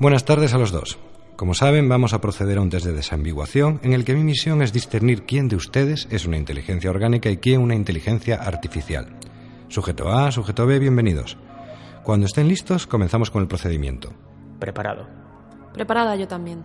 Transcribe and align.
Buenas 0.00 0.24
tardes 0.24 0.52
a 0.52 0.58
los 0.58 0.72
dos. 0.72 0.98
Como 1.36 1.54
saben, 1.54 1.88
vamos 1.88 2.14
a 2.14 2.20
proceder 2.20 2.58
a 2.58 2.60
un 2.60 2.68
test 2.68 2.84
de 2.84 2.92
desambiguación 2.92 3.78
en 3.84 3.92
el 3.92 4.04
que 4.04 4.14
mi 4.14 4.24
misión 4.24 4.60
es 4.60 4.72
discernir 4.72 5.22
quién 5.22 5.48
de 5.48 5.54
ustedes 5.54 6.08
es 6.10 6.26
una 6.26 6.36
inteligencia 6.36 6.90
orgánica 6.90 7.30
y 7.30 7.36
quién 7.36 7.60
una 7.60 7.76
inteligencia 7.76 8.36
artificial. 8.36 9.16
Sujeto 9.68 10.10
A, 10.12 10.32
sujeto 10.32 10.66
B, 10.66 10.80
bienvenidos. 10.80 11.36
Cuando 12.02 12.26
estén 12.26 12.48
listos, 12.48 12.88
comenzamos 12.88 13.30
con 13.30 13.42
el 13.42 13.48
procedimiento. 13.48 14.12
Preparado. 14.58 15.06
Preparada 15.72 16.16
yo 16.16 16.26
también. 16.26 16.64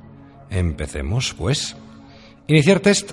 Empecemos, 0.49 1.35
pues. 1.35 1.77
Iniciar 2.47 2.79
test. 2.79 3.11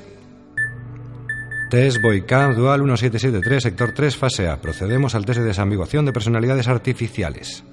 Test 1.70 2.00
Boycam 2.00 2.54
Dual 2.54 2.80
1773, 2.82 3.62
sector 3.62 3.92
3, 3.92 4.16
fase 4.16 4.48
A. 4.48 4.62
Procedemos 4.62 5.14
al 5.14 5.26
test 5.26 5.40
de 5.40 5.46
desambiguación 5.46 6.06
de 6.06 6.12
personalidades 6.14 6.68
artificiales. 6.68 7.64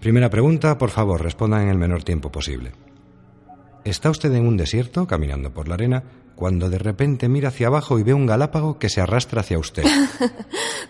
Primera 0.00 0.30
pregunta, 0.30 0.78
por 0.78 0.90
favor, 0.90 1.22
respondan 1.22 1.62
en 1.62 1.68
el 1.68 1.78
menor 1.78 2.04
tiempo 2.04 2.30
posible. 2.30 2.72
¿Está 3.84 4.10
usted 4.10 4.32
en 4.34 4.46
un 4.46 4.56
desierto, 4.56 5.06
caminando 5.06 5.52
por 5.52 5.68
la 5.68 5.74
arena, 5.74 6.02
cuando 6.34 6.68
de 6.68 6.78
repente 6.78 7.28
mira 7.28 7.48
hacia 7.48 7.68
abajo 7.68 7.98
y 7.98 8.02
ve 8.02 8.14
un 8.14 8.26
galápago 8.26 8.78
que 8.78 8.88
se 8.88 9.00
arrastra 9.00 9.40
hacia 9.40 9.58
usted? 9.58 9.84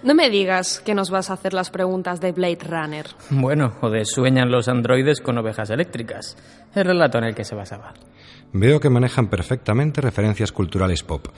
No 0.02 0.14
me 0.14 0.30
digas 0.30 0.80
que 0.80 0.94
nos 0.94 1.10
vas 1.10 1.30
a 1.30 1.32
hacer 1.32 1.54
las 1.54 1.70
preguntas 1.70 2.20
de 2.20 2.32
Blade 2.32 2.58
Runner. 2.68 3.06
Bueno, 3.30 3.72
o 3.80 3.90
de 3.90 4.04
sueñan 4.04 4.50
los 4.50 4.68
androides 4.68 5.20
con 5.20 5.38
ovejas 5.38 5.70
eléctricas. 5.70 6.36
El 6.74 6.84
relato 6.84 7.18
en 7.18 7.24
el 7.24 7.34
que 7.34 7.44
se 7.44 7.54
basaba. 7.54 7.94
Veo 8.52 8.78
que 8.78 8.90
manejan 8.90 9.28
perfectamente 9.28 10.00
referencias 10.00 10.52
culturales 10.52 11.02
pop. 11.02 11.28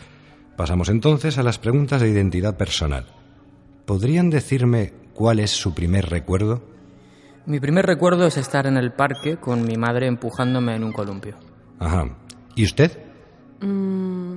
Pasamos 0.57 0.89
entonces 0.89 1.39
a 1.39 1.43
las 1.43 1.59
preguntas 1.59 2.01
de 2.01 2.09
identidad 2.09 2.57
personal. 2.57 3.07
¿Podrían 3.87 4.29
decirme 4.29 4.93
cuál 5.15 5.39
es 5.39 5.53
su 5.53 5.73
primer 5.73 6.11
recuerdo? 6.11 6.63
Mi 7.49 7.61
primer 7.61 7.87
recuerdo 7.87 8.27
es 8.27 8.37
estar 8.37 8.67
en 8.67 8.77
el 8.77 8.93
parque 8.93 9.39
con 9.39 9.65
mi 9.65 9.79
madre 9.79 10.07
empujándome 10.07 10.77
en 10.77 10.85
un 10.85 10.93
columpio. 10.93 11.35
Ajá. 11.79 12.15
¿Y 12.55 12.67
usted? 12.67 12.99
Mm, 13.63 14.37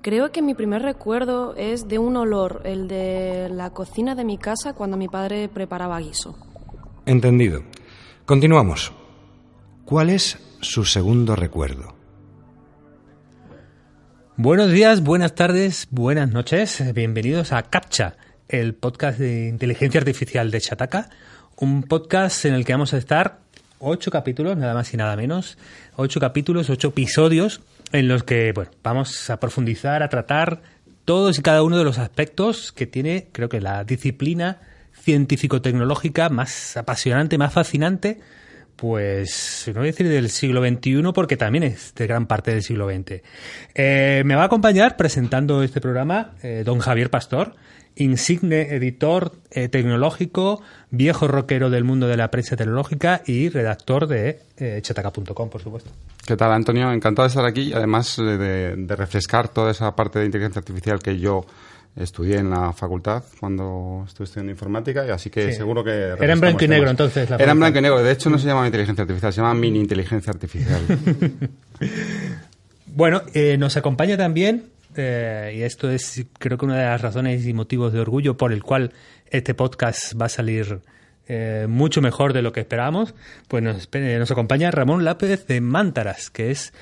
creo 0.00 0.32
que 0.32 0.40
mi 0.40 0.54
primer 0.54 0.80
recuerdo 0.80 1.54
es 1.56 1.88
de 1.88 1.98
un 1.98 2.16
olor, 2.16 2.62
el 2.64 2.88
de 2.88 3.50
la 3.50 3.68
cocina 3.68 4.14
de 4.14 4.24
mi 4.24 4.38
casa 4.38 4.72
cuando 4.72 4.96
mi 4.96 5.08
padre 5.08 5.50
preparaba 5.50 5.98
guiso. 6.00 6.38
Entendido. 7.04 7.60
Continuamos. 8.24 8.94
¿Cuál 9.84 10.08
es 10.08 10.38
su 10.62 10.86
segundo 10.86 11.36
recuerdo? 11.36 11.96
Buenos 14.38 14.70
días, 14.70 15.02
buenas 15.02 15.34
tardes, 15.34 15.86
buenas 15.90 16.30
noches. 16.32 16.82
Bienvenidos 16.94 17.52
a 17.52 17.62
CAPTCHA, 17.64 18.16
el 18.48 18.74
podcast 18.74 19.18
de 19.18 19.48
inteligencia 19.48 20.00
artificial 20.00 20.50
de 20.50 20.62
Chataka. 20.62 21.10
Un 21.58 21.84
podcast 21.84 22.44
en 22.44 22.52
el 22.52 22.66
que 22.66 22.74
vamos 22.74 22.92
a 22.92 22.98
estar 22.98 23.38
ocho 23.78 24.10
capítulos, 24.10 24.58
nada 24.58 24.74
más 24.74 24.92
y 24.92 24.98
nada 24.98 25.16
menos. 25.16 25.56
Ocho 25.96 26.20
capítulos, 26.20 26.68
ocho 26.68 26.88
episodios 26.88 27.62
en 27.92 28.08
los 28.08 28.24
que 28.24 28.52
bueno, 28.52 28.70
vamos 28.82 29.30
a 29.30 29.40
profundizar, 29.40 30.02
a 30.02 30.10
tratar 30.10 30.60
todos 31.06 31.38
y 31.38 31.42
cada 31.42 31.62
uno 31.62 31.78
de 31.78 31.84
los 31.84 31.96
aspectos 31.96 32.72
que 32.72 32.86
tiene, 32.86 33.28
creo 33.32 33.48
que 33.48 33.62
la 33.62 33.84
disciplina 33.84 34.60
científico-tecnológica 35.00 36.28
más 36.28 36.76
apasionante, 36.76 37.38
más 37.38 37.54
fascinante 37.54 38.20
pues 38.76 39.64
no 39.68 39.80
voy 39.80 39.88
a 39.88 39.92
decir 39.92 40.08
del 40.08 40.30
siglo 40.30 40.62
XXI 40.62 41.12
porque 41.14 41.36
también 41.36 41.64
es 41.64 41.94
de 41.94 42.06
gran 42.06 42.26
parte 42.26 42.52
del 42.52 42.62
siglo 42.62 42.88
XX. 42.88 43.22
Eh, 43.74 44.22
me 44.24 44.34
va 44.34 44.42
a 44.42 44.46
acompañar 44.46 44.96
presentando 44.96 45.62
este 45.62 45.80
programa 45.80 46.32
eh, 46.42 46.62
don 46.64 46.78
Javier 46.78 47.10
Pastor, 47.10 47.54
insigne 47.96 48.74
editor 48.74 49.32
eh, 49.50 49.68
tecnológico, 49.68 50.62
viejo 50.90 51.26
rockero 51.26 51.70
del 51.70 51.84
mundo 51.84 52.06
de 52.06 52.18
la 52.18 52.30
prensa 52.30 52.56
tecnológica 52.56 53.22
y 53.26 53.48
redactor 53.48 54.06
de 54.06 54.40
chataca.com, 54.82 55.48
por 55.48 55.62
supuesto. 55.62 55.90
¿Qué 56.26 56.36
tal, 56.36 56.52
Antonio? 56.52 56.92
Encantado 56.92 57.26
de 57.26 57.28
estar 57.28 57.46
aquí 57.46 57.62
y 57.62 57.72
además 57.72 58.16
de, 58.16 58.76
de 58.76 58.96
refrescar 58.96 59.48
toda 59.48 59.70
esa 59.70 59.96
parte 59.96 60.18
de 60.18 60.26
inteligencia 60.26 60.60
artificial 60.60 60.98
que 60.98 61.18
yo 61.18 61.46
estudié 61.96 62.36
en 62.36 62.50
la 62.50 62.72
facultad 62.72 63.24
cuando 63.40 64.04
estuve 64.06 64.24
estudiando 64.26 64.52
informática 64.52 65.06
y 65.06 65.10
así 65.10 65.30
que 65.30 65.50
Sí. 65.50 65.56
seguro 65.58 65.82
que... 65.82 65.90
Era 66.20 66.32
en 66.32 66.40
blanco 66.40 66.64
y 66.64 66.68
negro, 66.68 66.84
temas. 66.84 66.90
entonces, 66.92 67.30
la 67.30 67.36
Era 67.36 67.52
en 67.52 67.58
blanco 67.58 67.78
y 67.78 67.82
negro. 67.82 68.02
De 68.02 68.12
hecho, 68.12 68.28
no 68.30 68.38
se 68.38 68.46
llama 68.46 68.66
inteligencia 68.66 69.02
artificial, 69.02 69.32
se 69.32 69.40
llama 69.40 69.54
mini 69.54 69.80
inteligencia 69.80 70.30
artificial. 70.32 70.80
Bueno, 72.86 73.22
eh, 73.34 73.56
nos 73.58 73.76
acompaña 73.76 74.16
también, 74.16 74.64
eh, 74.96 75.54
y 75.56 75.62
esto 75.62 75.90
es 75.90 76.24
creo 76.38 76.56
que 76.56 76.64
una 76.64 76.76
de 76.78 76.84
las 76.84 77.02
razones 77.02 77.44
y 77.46 77.52
motivos 77.52 77.92
de 77.92 78.00
orgullo 78.00 78.36
por 78.38 78.52
el 78.52 78.62
cual 78.62 78.92
este 79.30 79.52
podcast 79.54 80.18
va 80.18 80.26
a 80.26 80.30
salir 80.30 80.78
eh, 81.28 81.66
mucho 81.68 82.00
mejor 82.00 82.32
de 82.32 82.40
lo 82.40 82.52
que 82.52 82.60
esperábamos, 82.60 83.14
pues 83.48 83.62
nos, 83.62 83.88
eh, 83.92 84.16
nos 84.18 84.30
acompaña 84.30 84.70
Ramón 84.70 85.04
Lápez 85.04 85.46
de 85.46 85.60
Mántaras, 85.60 86.30
que 86.30 86.50
es 86.50 86.72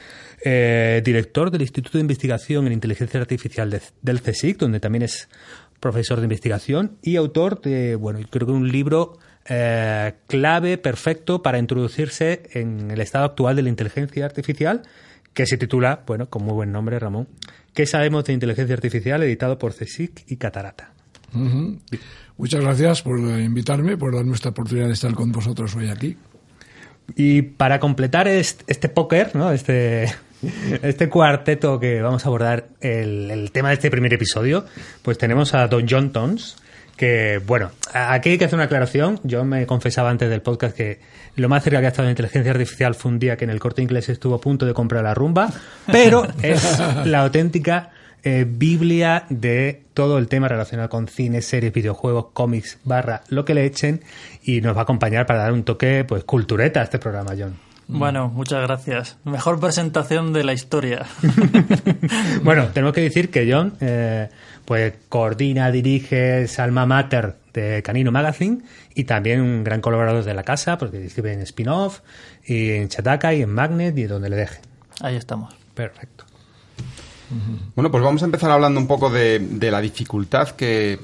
eh, 0.47 1.01
director 1.05 1.51
del 1.51 1.63
Instituto 1.63 1.97
de 1.99 2.03
Investigación 2.03 2.67
en 2.67 2.73
Inteligencia 2.75 3.19
Artificial 3.19 3.71
de- 3.71 3.81
del 4.03 4.21
CSIC, 4.21 4.59
donde 4.59 4.79
también 4.79 5.03
es 5.03 5.29
profesor 5.81 6.19
de 6.21 6.25
investigación 6.25 6.99
y 7.03 7.17
autor 7.17 7.61
de, 7.63 7.97
bueno, 7.97 8.21
creo 8.31 8.47
que 8.47 8.53
un 8.53 8.71
libro 8.71 9.19
eh, 9.49 10.13
clave, 10.27 10.79
perfecto 10.79 11.43
para 11.43 11.59
introducirse 11.59 12.43
en 12.53 12.91
el 12.91 13.01
estado 13.01 13.25
actual 13.25 13.57
de 13.57 13.63
la 13.63 13.69
inteligencia 13.71 14.25
artificial, 14.25 14.83
que 15.33 15.47
se 15.47 15.57
titula, 15.59 16.03
bueno, 16.07 16.31
con 16.31 16.45
muy 16.45 16.55
buen 16.55 16.73
nombre, 16.73 16.99
Ramón, 16.99 17.27
¿Qué 17.75 17.87
sabemos 17.87 18.25
de 18.25 18.33
inteligencia 18.35 18.73
artificial? 18.75 19.21
editado 19.25 19.59
por 19.59 19.75
CSIC 19.75 20.25
y 20.31 20.37
Catarata. 20.37 20.93
Muchas 22.37 22.61
gracias 22.61 23.03
por 23.03 23.19
invitarme, 23.19 23.97
por 23.97 24.15
darme 24.15 24.35
esta 24.35 24.51
oportunidad 24.51 24.87
de 24.87 24.93
estar 24.93 25.13
con 25.15 25.33
vosotros 25.33 25.75
hoy 25.75 25.89
aquí. 25.89 26.17
Y 27.17 27.43
para 27.43 27.81
completar 27.81 28.29
est- 28.29 28.63
este 28.69 28.89
póker, 28.89 29.35
¿no? 29.35 29.51
este, 29.53 30.07
este 30.83 31.09
cuarteto 31.09 31.79
que 31.81 32.01
vamos 32.01 32.25
a 32.25 32.29
abordar 32.29 32.69
el, 32.81 33.31
el 33.31 33.53
tema 33.53 33.69
de 33.69 33.75
este 33.75 33.91
primer 33.91 34.13
episodio, 34.13 34.65
pues 35.03 35.19
tenemos 35.19 35.55
a 35.55 35.67
Don 35.69 35.87
John 35.89 36.13
Tons, 36.13 36.57
que, 36.97 37.41
bueno, 37.45 37.71
aquí 37.93 38.31
hay 38.31 38.39
que 38.39 38.45
hacer 38.45 38.57
una 38.57 38.65
aclaración. 38.65 39.21
Yo 39.25 39.45
me 39.45 39.67
confesaba 39.67 40.11
antes 40.11 40.31
del 40.31 40.43
podcast 40.43 40.77
que 40.77 41.01
lo 41.37 41.49
más 41.49 41.65
cerca 41.65 41.81
que 41.81 41.87
ha 41.87 41.89
estado 41.89 42.07
de 42.07 42.13
inteligencia 42.13 42.53
artificial 42.53 42.95
fue 42.95 43.13
un 43.13 43.19
día 43.19 43.37
que 43.37 43.45
en 43.45 43.51
el 43.51 43.59
corte 43.59 43.83
inglés 43.83 44.09
estuvo 44.09 44.35
a 44.35 44.41
punto 44.41 44.67
de 44.67 44.75
comprar 44.75 45.03
la 45.03 45.15
rumba, 45.15 45.51
pero 45.91 46.27
es 46.43 46.79
la 47.05 47.21
auténtica 47.21 47.91
eh, 48.23 48.47
biblia 48.49 49.25
de 49.29 49.83
todo 49.93 50.19
el 50.19 50.29
tema 50.29 50.49
relacionado 50.49 50.89
con 50.89 51.09
cine, 51.09 51.43
series, 51.43 51.73
videojuegos, 51.73 52.27
cómics, 52.33 52.79
barra, 52.85 53.23
lo 53.29 53.45
que 53.45 53.55
le 53.55 53.65
echen, 53.65 54.03
y 54.43 54.61
nos 54.61 54.77
va 54.77 54.81
a 54.81 54.85
acompañar 54.85 55.27
para 55.27 55.41
dar 55.41 55.53
un 55.53 55.65
toque 55.65 56.05
pues 56.05 56.25
cultureta 56.25 56.81
a 56.81 56.85
este 56.85 56.99
programa, 56.99 57.33
John. 57.39 57.57
Bueno, 57.87 58.29
muchas 58.29 58.63
gracias. 58.63 59.19
Mejor 59.25 59.61
presentación 59.61 60.33
de 60.33 60.45
la 60.45 60.53
historia. 60.53 61.07
Bueno, 62.43 62.69
tenemos 62.69 62.93
que 62.93 63.01
decir 63.01 63.31
que 63.31 63.51
John 63.51 63.75
eh, 63.81 64.29
pues 64.65 64.95
coordina, 65.09 65.71
dirige, 65.71 66.43
es 66.43 66.59
alma 66.59 66.87
mater 66.87 67.37
de 67.53 67.83
Canino 67.83 68.13
Magazine 68.13 68.59
y 68.95 69.05
también 69.05 69.41
un 69.41 69.65
gran 69.65 69.81
colaborador 69.81 70.25
de 70.25 70.35
la 70.35 70.43
casa, 70.43 70.77
porque 70.79 71.05
escribe 71.05 71.33
en 71.33 71.41
spin-off 71.41 72.01
y 72.45 72.71
en 72.71 72.89
Chataka 72.89 73.35
y 73.35 73.43
en 73.43 73.51
Magnet 73.51 73.97
y 73.97 74.05
donde 74.05 74.29
le 74.29 74.37
deje. 74.37 74.61
Ahí 75.01 75.17
estamos. 75.17 75.55
Perfecto. 75.75 76.25
Bueno, 77.75 77.91
pues 77.91 78.03
vamos 78.03 78.23
a 78.23 78.27
empezar 78.27 78.51
hablando 78.51 78.79
un 78.79 78.87
poco 78.87 79.11
de, 79.11 79.39
de 79.39 79.71
la 79.71 79.81
dificultad 79.81 80.51
que, 80.51 80.99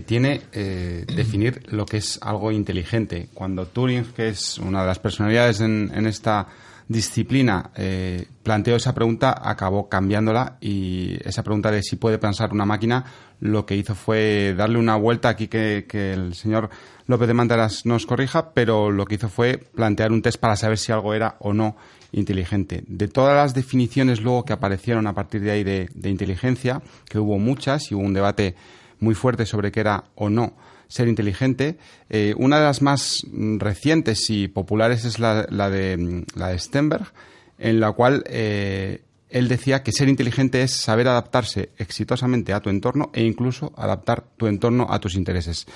tiene 0.00 0.42
eh, 0.52 1.04
definir 1.14 1.62
lo 1.72 1.86
que 1.86 1.98
es 1.98 2.18
algo 2.22 2.50
inteligente. 2.50 3.28
Cuando 3.32 3.66
Turing, 3.66 4.04
que 4.14 4.28
es 4.28 4.58
una 4.58 4.80
de 4.82 4.86
las 4.86 4.98
personalidades 4.98 5.60
en, 5.60 6.06
esta 6.06 6.46
disciplina, 6.88 7.70
eh, 7.76 8.26
planteó 8.42 8.76
esa 8.76 8.94
pregunta, 8.94 9.34
acabó 9.42 9.88
cambiándola 9.88 10.56
y 10.60 11.16
esa 11.24 11.42
pregunta 11.42 11.70
de 11.70 11.82
si 11.82 11.96
puede 11.96 12.18
pensar 12.18 12.52
una 12.52 12.64
máquina, 12.64 13.04
lo 13.40 13.66
que 13.66 13.76
hizo 13.76 13.94
fue 13.94 14.54
darle 14.56 14.78
una 14.78 14.96
vuelta 14.96 15.28
aquí 15.28 15.48
que, 15.48 15.84
el 15.92 16.34
señor 16.34 16.70
López 17.06 17.28
de 17.28 17.34
Mantaras 17.34 17.86
nos 17.86 18.06
corrija, 18.06 18.52
pero 18.54 18.90
lo 18.90 19.04
que 19.04 19.16
hizo 19.16 19.28
fue 19.28 19.58
plantear 19.58 20.12
un 20.12 20.22
test 20.22 20.38
para 20.38 20.56
saber 20.56 20.78
si 20.78 20.92
algo 20.92 21.14
era 21.14 21.36
o 21.40 21.52
no 21.52 21.76
inteligente. 22.12 22.82
De 22.86 23.08
todas 23.08 23.34
las 23.34 23.52
definiciones 23.52 24.20
luego 24.20 24.44
que 24.44 24.52
aparecieron 24.52 25.06
a 25.06 25.14
partir 25.14 25.42
de 25.42 25.50
ahí 25.50 25.64
de 25.64 26.08
inteligencia, 26.08 26.80
que 27.08 27.18
hubo 27.18 27.38
muchas 27.38 27.90
y 27.90 27.94
hubo 27.94 28.04
un 28.04 28.14
debate 28.14 28.54
muy 29.00 29.14
fuerte 29.14 29.46
sobre 29.46 29.72
qué 29.72 29.80
era 29.80 30.04
o 30.14 30.30
no 30.30 30.54
ser 30.88 31.08
inteligente, 31.08 31.78
eh, 32.08 32.34
una 32.36 32.58
de 32.58 32.64
las 32.64 32.82
más 32.82 33.26
recientes 33.58 34.30
y 34.30 34.48
populares 34.48 35.04
es 35.04 35.18
la, 35.18 35.46
la 35.50 35.68
de, 35.68 35.96
mm, 35.96 36.24
la 36.36 36.48
de 36.48 36.58
Stenberg, 36.58 37.12
en 37.58 37.80
la 37.80 37.92
cual 37.92 38.22
eh, 38.28 39.02
él 39.30 39.48
decía 39.48 39.82
que 39.82 39.92
ser 39.92 40.08
inteligente 40.08 40.62
es 40.62 40.72
saber 40.72 41.08
adaptarse 41.08 41.70
exitosamente 41.78 42.52
a 42.52 42.60
tu 42.60 42.70
entorno 42.70 43.10
e 43.12 43.24
incluso 43.24 43.72
adaptar 43.76 44.24
tu 44.36 44.46
entorno 44.46 44.86
a 44.90 45.00
tus 45.00 45.14
intereses. 45.14 45.66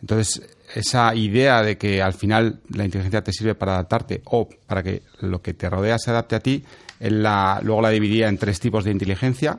Entonces, 0.00 0.42
esa 0.74 1.14
idea 1.14 1.62
de 1.62 1.76
que 1.76 2.00
al 2.00 2.14
final 2.14 2.60
la 2.70 2.84
inteligencia 2.84 3.22
te 3.22 3.32
sirve 3.32 3.54
para 3.54 3.74
adaptarte 3.74 4.22
o 4.24 4.48
para 4.66 4.82
que 4.82 5.02
lo 5.20 5.42
que 5.42 5.52
te 5.52 5.68
rodea 5.68 5.98
se 5.98 6.10
adapte 6.10 6.36
a 6.36 6.40
ti, 6.40 6.64
él 7.00 7.22
la, 7.22 7.60
luego 7.62 7.82
la 7.82 7.90
dividía 7.90 8.28
en 8.28 8.38
tres 8.38 8.60
tipos 8.60 8.84
de 8.84 8.90
inteligencia. 8.90 9.58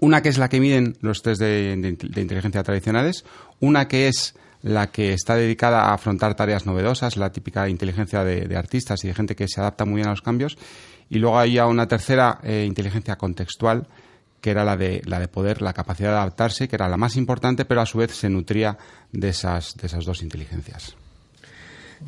Una 0.00 0.22
que 0.22 0.28
es 0.28 0.38
la 0.38 0.48
que 0.48 0.60
miden 0.60 0.96
los 1.00 1.22
test 1.22 1.40
de, 1.40 1.96
inteligencia 2.16 2.62
tradicionales, 2.62 3.24
una 3.60 3.88
que 3.88 4.08
es 4.08 4.34
la 4.62 4.88
que 4.88 5.12
está 5.12 5.36
dedicada 5.36 5.84
a 5.84 5.94
afrontar 5.94 6.34
tareas 6.34 6.66
novedosas, 6.66 7.16
la 7.16 7.30
típica 7.30 7.68
inteligencia 7.68 8.24
de, 8.24 8.56
artistas 8.56 9.04
y 9.04 9.08
de 9.08 9.14
gente 9.14 9.36
que 9.36 9.48
se 9.48 9.60
adapta 9.60 9.84
muy 9.84 9.96
bien 9.96 10.08
a 10.08 10.10
los 10.10 10.22
cambios. 10.22 10.58
Y 11.08 11.18
luego 11.18 11.38
había 11.38 11.66
una 11.66 11.86
tercera 11.86 12.40
eh, 12.42 12.64
inteligencia 12.66 13.16
contextual, 13.16 13.86
que 14.40 14.50
era 14.50 14.64
la 14.64 14.76
de, 14.76 15.02
la 15.06 15.20
de 15.20 15.28
poder, 15.28 15.62
la 15.62 15.72
capacidad 15.72 16.10
de 16.10 16.16
adaptarse, 16.16 16.68
que 16.68 16.76
era 16.76 16.88
la 16.88 16.96
más 16.96 17.16
importante, 17.16 17.64
pero 17.64 17.80
a 17.80 17.86
su 17.86 17.98
vez 17.98 18.12
se 18.12 18.28
nutría 18.28 18.76
de 19.12 19.28
esas, 19.28 19.76
de 19.76 19.86
esas 19.86 20.04
dos 20.04 20.22
inteligencias. 20.22 20.96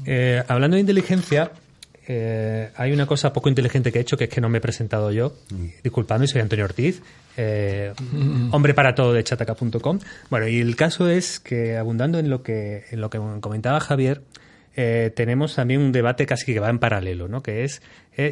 Eh, 0.05 0.43
hablando 0.49 0.75
de 0.75 0.81
inteligencia, 0.81 1.51
eh, 2.11 2.71
hay 2.75 2.93
una 2.93 3.05
cosa 3.05 3.35
poco 3.35 3.51
inteligente 3.51 3.93
que 3.93 3.99
he 3.99 4.01
hecho, 4.01 4.17
que 4.17 4.25
es 4.25 4.31
que 4.31 4.41
no 4.41 4.49
me 4.49 4.59
he 4.59 4.61
presentado 4.63 5.13
yo. 5.13 5.35
Mm. 5.51 5.67
Disculpadme, 5.85 6.27
soy 6.27 6.41
Antonio 6.41 6.65
Ortiz, 6.65 7.03
eh, 7.37 7.93
hombre 8.51 8.73
para 8.73 8.95
todo 8.95 9.13
de 9.13 9.23
chataca.com. 9.23 9.99
Bueno, 10.31 10.49
y 10.49 10.59
el 10.59 10.75
caso 10.75 11.11
es 11.11 11.39
que, 11.39 11.77
abundando 11.77 12.19
en 12.19 12.31
lo 12.31 12.43
que, 12.43 12.87
en 12.91 13.03
lo 13.03 13.11
que 13.11 13.21
comentaba 13.43 13.79
Javier, 13.81 14.23
eh, 14.75 15.13
tenemos 15.15 15.57
también 15.57 15.83
un 15.83 15.93
debate 15.93 16.25
casi 16.25 16.55
que 16.55 16.61
va 16.61 16.71
en 16.71 16.79
paralelo, 16.79 17.29
¿no? 17.29 17.43
que 17.43 17.65
es 17.65 17.83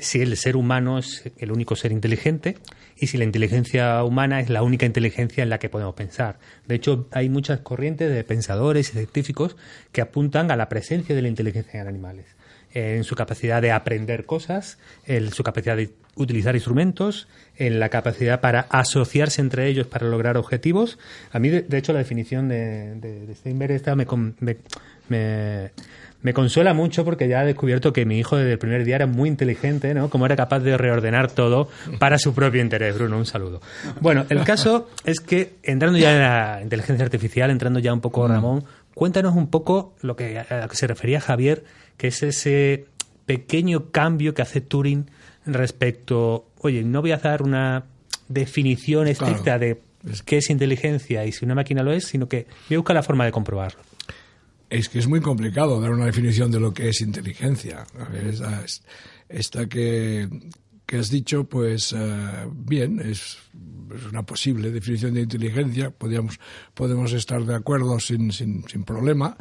si 0.01 0.21
el 0.21 0.37
ser 0.37 0.57
humano 0.57 0.99
es 0.99 1.31
el 1.37 1.53
único 1.53 1.77
ser 1.77 1.93
inteligente 1.93 2.57
y 2.99 3.07
si 3.07 3.19
la 3.19 3.25
inteligencia 3.25 4.03
humana 4.03 4.41
es 4.41 4.49
la 4.49 4.63
única 4.63 4.85
inteligencia 4.85 5.45
en 5.45 5.51
la 5.51 5.59
que 5.59 5.69
podemos 5.69 5.95
pensar. 5.95 6.39
De 6.67 6.75
hecho, 6.75 7.07
hay 7.13 7.29
muchas 7.29 7.61
corrientes 7.61 8.11
de 8.11 8.25
pensadores 8.25 8.89
y 8.89 8.93
científicos 8.93 9.57
que 9.93 10.01
apuntan 10.01 10.51
a 10.51 10.57
la 10.57 10.69
presencia 10.69 11.15
de 11.15 11.23
la 11.23 11.29
inteligencia 11.29 11.81
en 11.81 11.87
animales 11.87 12.37
en 12.77 13.05
su 13.05 13.15
capacidad 13.15 13.63
de 13.63 13.73
aprender 13.73 14.27
cosas, 14.27 14.79
en 15.07 15.33
su 15.33 15.43
capacidad 15.43 15.79
de 15.79 15.95
utilizar 16.15 16.55
instrumentos, 16.55 17.27
en 17.57 17.81
la 17.81 17.89
capacidad 17.89 18.43
para 18.43 18.67
asociarse 18.69 19.41
entre 19.41 19.67
ellos 19.67 19.87
para 19.87 20.07
lograr 20.07 20.37
objetivos. 20.37 20.99
A 21.33 21.39
mí, 21.39 21.49
de, 21.49 21.79
hecho, 21.79 21.95
la 21.95 22.01
definición 22.01 22.49
de, 22.49 22.97
de, 22.97 23.35
Steinberg 23.35 23.73
esta 23.73 23.97
me, 23.97 24.07
me, 24.41 25.71
me, 26.21 26.33
consuela 26.35 26.75
mucho 26.75 27.03
porque 27.03 27.29
ya 27.29 27.45
he 27.45 27.47
descubierto 27.47 27.95
que 27.95 28.05
mi 28.05 28.19
hijo 28.19 28.37
desde 28.37 28.53
el 28.53 28.59
primer 28.59 28.85
día 28.85 28.97
era 28.97 29.07
muy 29.07 29.31
inteligente, 29.31 29.95
¿no? 29.95 30.11
Como 30.11 30.27
era 30.27 30.37
capaz 30.37 30.61
de 30.61 30.77
reordenar 30.77 31.31
todo 31.31 31.71
para 31.99 32.19
su 32.19 32.35
propio 32.35 32.61
interés. 32.61 32.95
Bruno, 32.95 33.17
un 33.17 33.27
saludo. 33.27 33.63
Bueno, 34.03 34.27
el 34.29 34.45
caso 34.45 34.91
es 35.07 35.21
que 35.21 35.55
entrando 35.63 35.97
ya 35.97 36.13
en 36.13 36.21
la 36.21 36.61
inteligencia 36.63 37.07
artificial, 37.07 37.51
entrando 37.51 37.79
ya 37.79 37.95
un 37.95 38.03
poco, 38.03 38.29
Ramón, 38.29 38.65
cuéntanos 38.93 39.35
un 39.35 39.49
poco 39.49 39.95
lo 40.03 40.15
que, 40.15 40.39
a 40.39 40.61
lo 40.61 40.69
que 40.69 40.77
se 40.77 40.87
refería 40.87 41.23
Javier 41.23 41.65
que 41.97 42.09
es 42.09 42.23
ese 42.23 42.87
pequeño 43.27 43.91
cambio 43.91 44.35
que 44.35 44.43
hace 44.43 44.61
Turing 44.61 45.11
respecto, 45.47 46.51
oye, 46.59 46.83
no 46.83 47.01
voy 47.01 47.13
a 47.13 47.19
dar 47.19 47.43
una 47.43 47.85
definición 48.29 49.09
estricta 49.09 49.59
de 49.59 49.81
qué 50.25 50.39
es 50.39 50.51
inteligencia 50.51 51.25
y 51.25 51.33
si 51.33 51.45
una 51.45 51.55
máquina 51.55 51.83
lo 51.83 51.93
es, 51.93 52.07
sino 52.07 52.29
que 52.29 52.47
voy 52.69 52.77
a 52.77 52.79
buscar 52.79 52.97
la 52.97 53.03
forma 53.03 53.25
de 53.25 53.33
comprobarlo. 53.33 53.81
Es 54.69 54.89
que 54.89 54.99
es 54.99 55.07
muy 55.07 55.21
complicado 55.21 55.81
dar 55.81 55.93
una 55.93 56.07
definición 56.07 56.51
de 56.51 56.59
lo 56.59 56.73
que 56.73 56.89
es 56.89 57.01
inteligencia. 57.01 57.87
esta, 59.29 59.67
que, 59.67 60.29
has 60.93 61.11
dicho, 61.11 61.45
pues 61.45 61.95
eh, 61.97 62.47
bien, 62.53 63.01
es, 63.01 63.39
una 64.11 64.25
posible 64.25 64.73
definición 64.73 65.15
de 65.15 65.21
inteligencia, 65.21 65.91
podríamos, 65.91 66.41
podemos 66.75 67.13
estar 67.13 67.45
de 67.45 67.55
acuerdo 67.55 68.01
sin, 68.01 68.33
sin, 68.33 68.69
sin 68.69 68.83
problema 68.83 69.37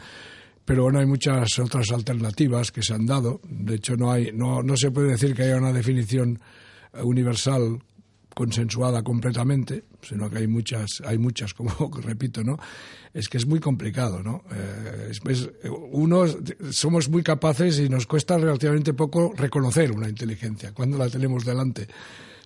pero 0.65 0.83
bueno, 0.83 0.99
hay 0.99 1.05
muchas 1.05 1.59
otras 1.59 1.91
alternativas 1.91 2.71
que 2.71 2.81
se 2.81 2.93
han 2.93 3.05
dado. 3.05 3.39
De 3.47 3.75
hecho, 3.75 3.95
no, 3.95 4.11
hay, 4.11 4.31
no, 4.33 4.63
no 4.63 4.75
se 4.75 4.91
puede 4.91 5.09
decir 5.09 5.35
que 5.35 5.43
haya 5.43 5.57
una 5.57 5.71
definición 5.71 6.39
universal 7.03 7.79
consensuada 8.35 9.01
completamente, 9.01 9.85
sino 10.01 10.29
que 10.29 10.39
hay 10.39 10.47
muchas, 10.47 11.01
hay 11.05 11.17
muchas, 11.17 11.53
como 11.53 11.71
repito, 12.03 12.43
¿no? 12.43 12.57
Es 13.13 13.29
que 13.29 13.37
es 13.37 13.47
muy 13.47 13.59
complicado, 13.59 14.21
¿no? 14.21 14.43
Eh, 14.53 15.11
uno, 15.91 16.25
somos 16.69 17.09
muy 17.09 17.23
capaces 17.23 17.79
y 17.79 17.87
nos 17.87 18.05
cuesta 18.05 18.37
relativamente 18.37 18.93
poco 18.93 19.33
reconocer 19.35 19.91
una 19.93 20.09
inteligencia 20.09 20.73
cuando 20.73 20.97
la 20.97 21.09
tenemos 21.09 21.45
delante, 21.45 21.87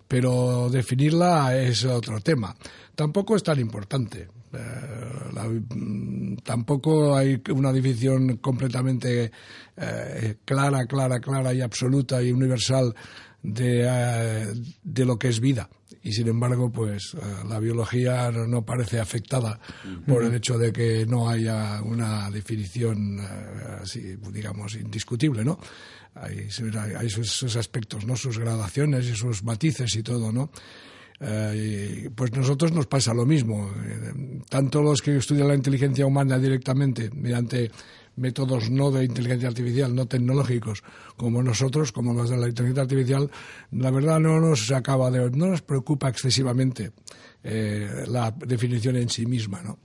pero 0.10 0.70
definirla 0.72 1.56
es 1.56 1.86
otro 1.86 2.20
tema. 2.20 2.56
Tampoco 2.96 3.36
es 3.36 3.44
tan 3.44 3.60
importante. 3.60 4.28
Eh, 4.52 5.62
mm, 5.76 6.38
tampoco 6.38 7.16
hay 7.16 7.40
una 7.52 7.72
definición 7.72 8.38
completamente 8.38 9.32
eh, 9.78 10.36
clara, 10.44 10.88
clara, 10.88 11.20
clara 11.20 11.54
y 11.54 11.62
absoluta 11.62 12.24
y 12.24 12.32
universal 12.32 12.96
de, 13.44 13.86
eh, 13.88 14.48
de, 14.82 15.06
lo 15.06 15.20
que 15.20 15.28
es 15.28 15.40
vida. 15.40 15.70
Y 16.02 16.12
sin 16.14 16.28
embargo, 16.28 16.72
pues 16.72 17.16
la 17.48 17.60
biología 17.60 18.32
no, 18.32 18.66
parece 18.66 19.00
afectada 19.00 19.60
por 20.08 20.24
el 20.24 20.34
hecho 20.34 20.58
de 20.58 20.72
que 20.72 21.06
no 21.06 21.30
haya 21.30 21.82
una 21.84 22.32
definición 22.32 23.20
así, 23.82 24.16
digamos, 24.32 24.76
indiscutible, 24.76 25.44
¿no? 25.44 25.60
Hay, 26.16 26.50
hay 26.98 27.10
sus, 27.10 27.56
aspectos, 27.56 28.06
¿no? 28.06 28.16
Sus 28.16 28.40
gradaciones 28.40 29.06
y 29.06 29.16
sus 29.16 29.44
matices 29.44 29.96
y 29.96 30.04
todo, 30.04 30.32
¿no? 30.32 30.52
Eh, 31.22 32.10
pues 32.16 32.32
nosotros 32.32 32.72
nos 32.72 32.88
pasa 32.88 33.14
lo 33.14 33.26
mismo. 33.26 33.72
Eh, 33.86 34.42
tanto 34.50 34.82
los 34.82 35.02
que 35.02 35.18
estudian 35.18 35.48
la 35.48 35.56
inteligencia 35.56 36.06
humana 36.06 36.38
directamente 36.38 37.10
mediante 37.14 37.72
métodos 38.16 38.70
no 38.70 38.92
de 38.92 39.06
inteligencia 39.06 39.48
artificial, 39.48 39.96
no 39.96 40.06
tecnológicos, 40.06 40.84
como 41.16 41.42
nosotros, 41.42 41.92
como 41.92 42.14
los 42.14 42.30
de 42.30 42.38
la 42.38 42.50
inteligencia 42.50 42.84
artificial, 42.84 43.32
la 43.72 43.92
verdad 43.92 44.20
no 44.20 44.40
nos 44.40 44.72
acaba 44.72 45.10
de, 45.10 45.32
no 45.32 45.48
nos 45.48 45.62
preocupa 45.62 46.10
excesivamente 46.10 46.92
eh, 47.44 48.04
la 48.08 48.32
definición 48.32 48.98
en 48.98 49.10
sí 49.10 49.26
misma, 49.26 49.62
¿no? 49.62 49.80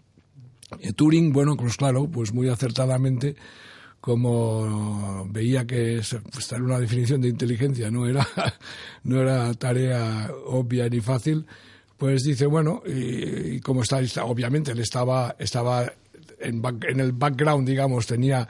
Turing, 0.96 1.32
bueno, 1.32 1.56
pues 1.56 1.76
claro, 1.76 2.10
pues 2.10 2.32
muy 2.32 2.48
acertadamente 2.48 3.36
como 4.04 5.26
veía 5.30 5.66
que 5.66 5.96
estar 5.96 6.60
una 6.60 6.78
definición 6.78 7.22
de 7.22 7.28
inteligencia 7.28 7.90
no 7.90 8.06
era, 8.06 8.28
no 9.04 9.18
era 9.18 9.54
tarea 9.54 10.30
obvia 10.44 10.90
ni 10.90 11.00
fácil, 11.00 11.46
pues 11.96 12.22
dice, 12.22 12.44
bueno, 12.44 12.82
y, 12.84 13.60
como 13.60 13.82
está, 13.82 14.02
obviamente 14.26 14.72
él 14.72 14.80
estaba, 14.80 15.36
estaba 15.38 15.90
en, 16.38 16.62
en, 16.86 17.00
el 17.00 17.12
background, 17.12 17.66
digamos, 17.66 18.06
tenía 18.06 18.46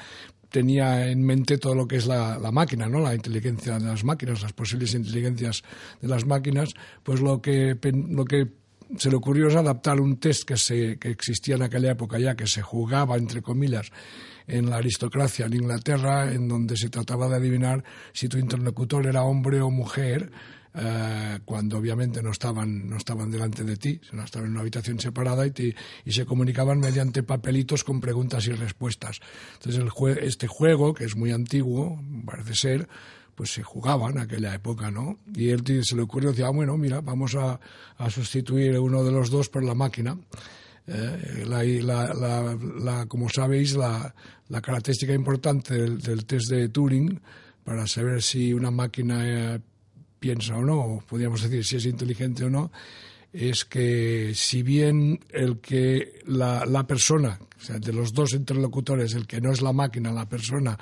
tenía 0.49 1.09
en 1.09 1.23
mente 1.25 1.59
todo 1.59 1.77
lo 1.77 1.87
que 1.87 1.97
es 1.97 2.06
la, 2.06 2.37
la, 2.37 2.51
máquina, 2.51 2.89
¿no? 2.89 2.99
La 2.99 3.15
inteligencia 3.15 3.79
de 3.79 3.87
las 3.87 4.03
máquinas, 4.03 4.43
las 4.43 4.53
posibles 4.53 4.93
inteligencias 4.95 5.62
de 6.01 6.09
las 6.09 6.27
máquinas, 6.27 6.75
pues 7.05 7.21
lo 7.21 7.41
que, 7.41 7.79
lo 8.09 8.25
que 8.25 8.49
se 8.96 9.10
le 9.10 9.16
ocurrió 9.16 9.48
es 9.48 9.56
adaptar 9.56 10.00
un 10.00 10.19
test 10.19 10.44
que, 10.44 10.56
se, 10.56 10.98
que 10.98 11.10
existía 11.10 11.56
en 11.56 11.62
aquella 11.62 11.92
época 11.92 12.19
ya, 12.19 12.34
que 12.34 12.46
se 12.46 12.62
jugaba, 12.62 13.16
entre 13.16 13.42
comillas, 13.42 13.90
en 14.46 14.70
la 14.70 14.76
aristocracia 14.76 15.46
en 15.46 15.55
Inglaterra, 15.55 16.32
en 16.32 16.48
donde 16.48 16.76
se 16.76 16.91
trataba 16.91 17.29
de 17.29 17.36
adivinar 17.36 17.84
si 18.12 18.29
tu 18.29 18.38
interlocutor 18.38 19.06
era 19.06 19.22
hombre 19.22 19.60
o 19.60 19.70
mujer, 19.70 20.31
eh, 20.76 21.38
cuando 21.44 21.79
obviamente 21.79 22.20
no 22.20 22.32
estaban, 22.32 22.88
no 22.88 22.96
estaban 22.96 23.31
delante 23.31 23.62
de 23.62 23.76
ti, 23.76 24.00
sino 24.08 24.24
estaban 24.24 24.46
en 24.46 24.53
una 24.53 24.62
habitación 24.62 24.98
separada 24.98 25.46
y, 25.46 25.74
y 26.05 26.12
se 26.12 26.26
comunicaban 26.26 26.81
mediante 26.81 27.22
papelitos 27.22 27.84
con 27.84 28.00
preguntas 28.00 28.46
y 28.48 28.53
respuestas. 28.53 29.20
Entonces, 29.55 29.81
el 29.81 30.19
este 30.19 30.48
juego, 30.48 30.93
que 30.93 31.05
es 31.05 31.14
muy 31.14 31.31
antiguo, 31.31 32.03
parece 32.26 32.55
ser, 32.56 32.88
pues 33.34 33.53
se 33.53 33.62
jugaba 33.62 34.10
en 34.10 34.19
aquella 34.19 34.55
época, 34.55 34.91
¿no? 34.91 35.19
Y 35.34 35.50
él 35.50 35.62
se 35.84 35.96
le 35.96 36.03
ocurrió, 36.03 36.31
decía, 36.31 36.46
ah, 36.46 36.50
bueno, 36.50 36.76
mira, 36.76 37.00
vamos 37.00 37.34
a, 37.34 37.58
a 37.98 38.10
sustituir 38.10 38.79
uno 38.79 39.03
de 39.05 39.12
los 39.12 39.31
dos 39.31 39.48
por 39.48 39.64
la 39.64 39.74
máquina. 39.74 40.17
Eh, 40.86 41.44
la, 41.46 43.06
como 43.08 43.29
sabéis, 43.29 43.74
la, 43.74 44.14
característica 44.60 45.14
importante 45.14 45.74
del, 45.74 46.26
test 46.26 46.50
de 46.50 46.69
Turing 46.69 47.20
para 47.64 47.86
saber 47.86 48.22
si 48.22 48.53
una 48.53 48.70
máquina 48.70 49.55
eh, 49.55 49.60
piensa 50.20 50.56
o 50.56 50.62
no, 50.62 50.81
o 50.81 51.00
podríamos 51.00 51.43
decir 51.43 51.64
si 51.64 51.76
es 51.76 51.86
inteligente 51.86 52.44
o 52.44 52.50
no, 52.50 52.70
es 53.32 53.64
que 53.64 54.32
si 54.34 54.62
bien 54.62 55.20
el 55.31 55.58
que 55.58 56.20
la, 56.26 56.86
persona, 56.86 57.38
o 57.58 57.60
sea, 57.60 57.79
de 57.79 57.93
los 57.93 58.12
dos 58.12 58.34
interlocutores, 58.34 59.14
el 59.14 59.26
que 59.26 59.41
no 59.41 59.50
es 59.50 59.62
la 59.62 59.72
máquina, 59.72 60.12
la 60.12 60.29
persona, 60.29 60.79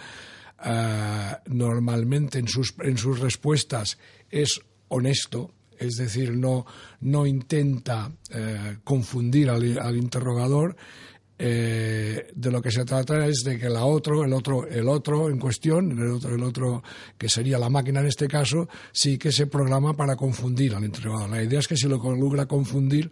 eh, 0.64 1.37
normalmente 1.47 2.38
en 2.38 2.49
sus, 2.49 2.75
en 2.81 2.97
sus 2.97 3.19
respuestas 3.19 3.99
es 4.31 4.61
honesto, 4.88 5.50
es 5.78 5.97
decir, 5.97 6.37
no, 6.37 6.64
no 7.00 7.26
intenta 7.26 8.12
eh, 8.31 8.78
confundir 8.85 9.50
al, 9.50 9.97
interrogador. 9.97 10.76
Eh, 11.45 12.31
de 12.37 12.50
lo 12.52 12.62
que 12.62 12.71
se 12.71 12.85
trata 12.85 13.26
es 13.26 13.42
de 13.45 13.59
que 13.59 13.69
la 13.69 13.85
otro, 13.85 14.23
el 14.23 14.33
otro, 14.33 14.69
el 14.69 14.87
otro 14.88 15.28
en 15.28 15.40
cuestión, 15.40 15.90
el 15.90 16.12
otro, 16.12 16.35
el 16.35 16.42
otro 16.45 16.83
que 17.19 17.28
sería 17.28 17.59
la 17.59 17.69
máquina 17.69 17.99
en 17.99 18.07
este 18.07 18.28
caso, 18.28 18.69
sí 18.92 19.19
que 19.19 19.33
se 19.33 19.49
programa 19.49 19.95
para 19.95 20.14
confundir 20.14 20.76
al 20.76 20.85
interrogador. 20.85 21.31
La 21.31 21.42
idea 21.42 21.59
es 21.59 21.66
que 21.66 21.76
si 21.76 21.88
lo 21.88 21.97
logra 22.14 22.47
confundir, 22.47 23.11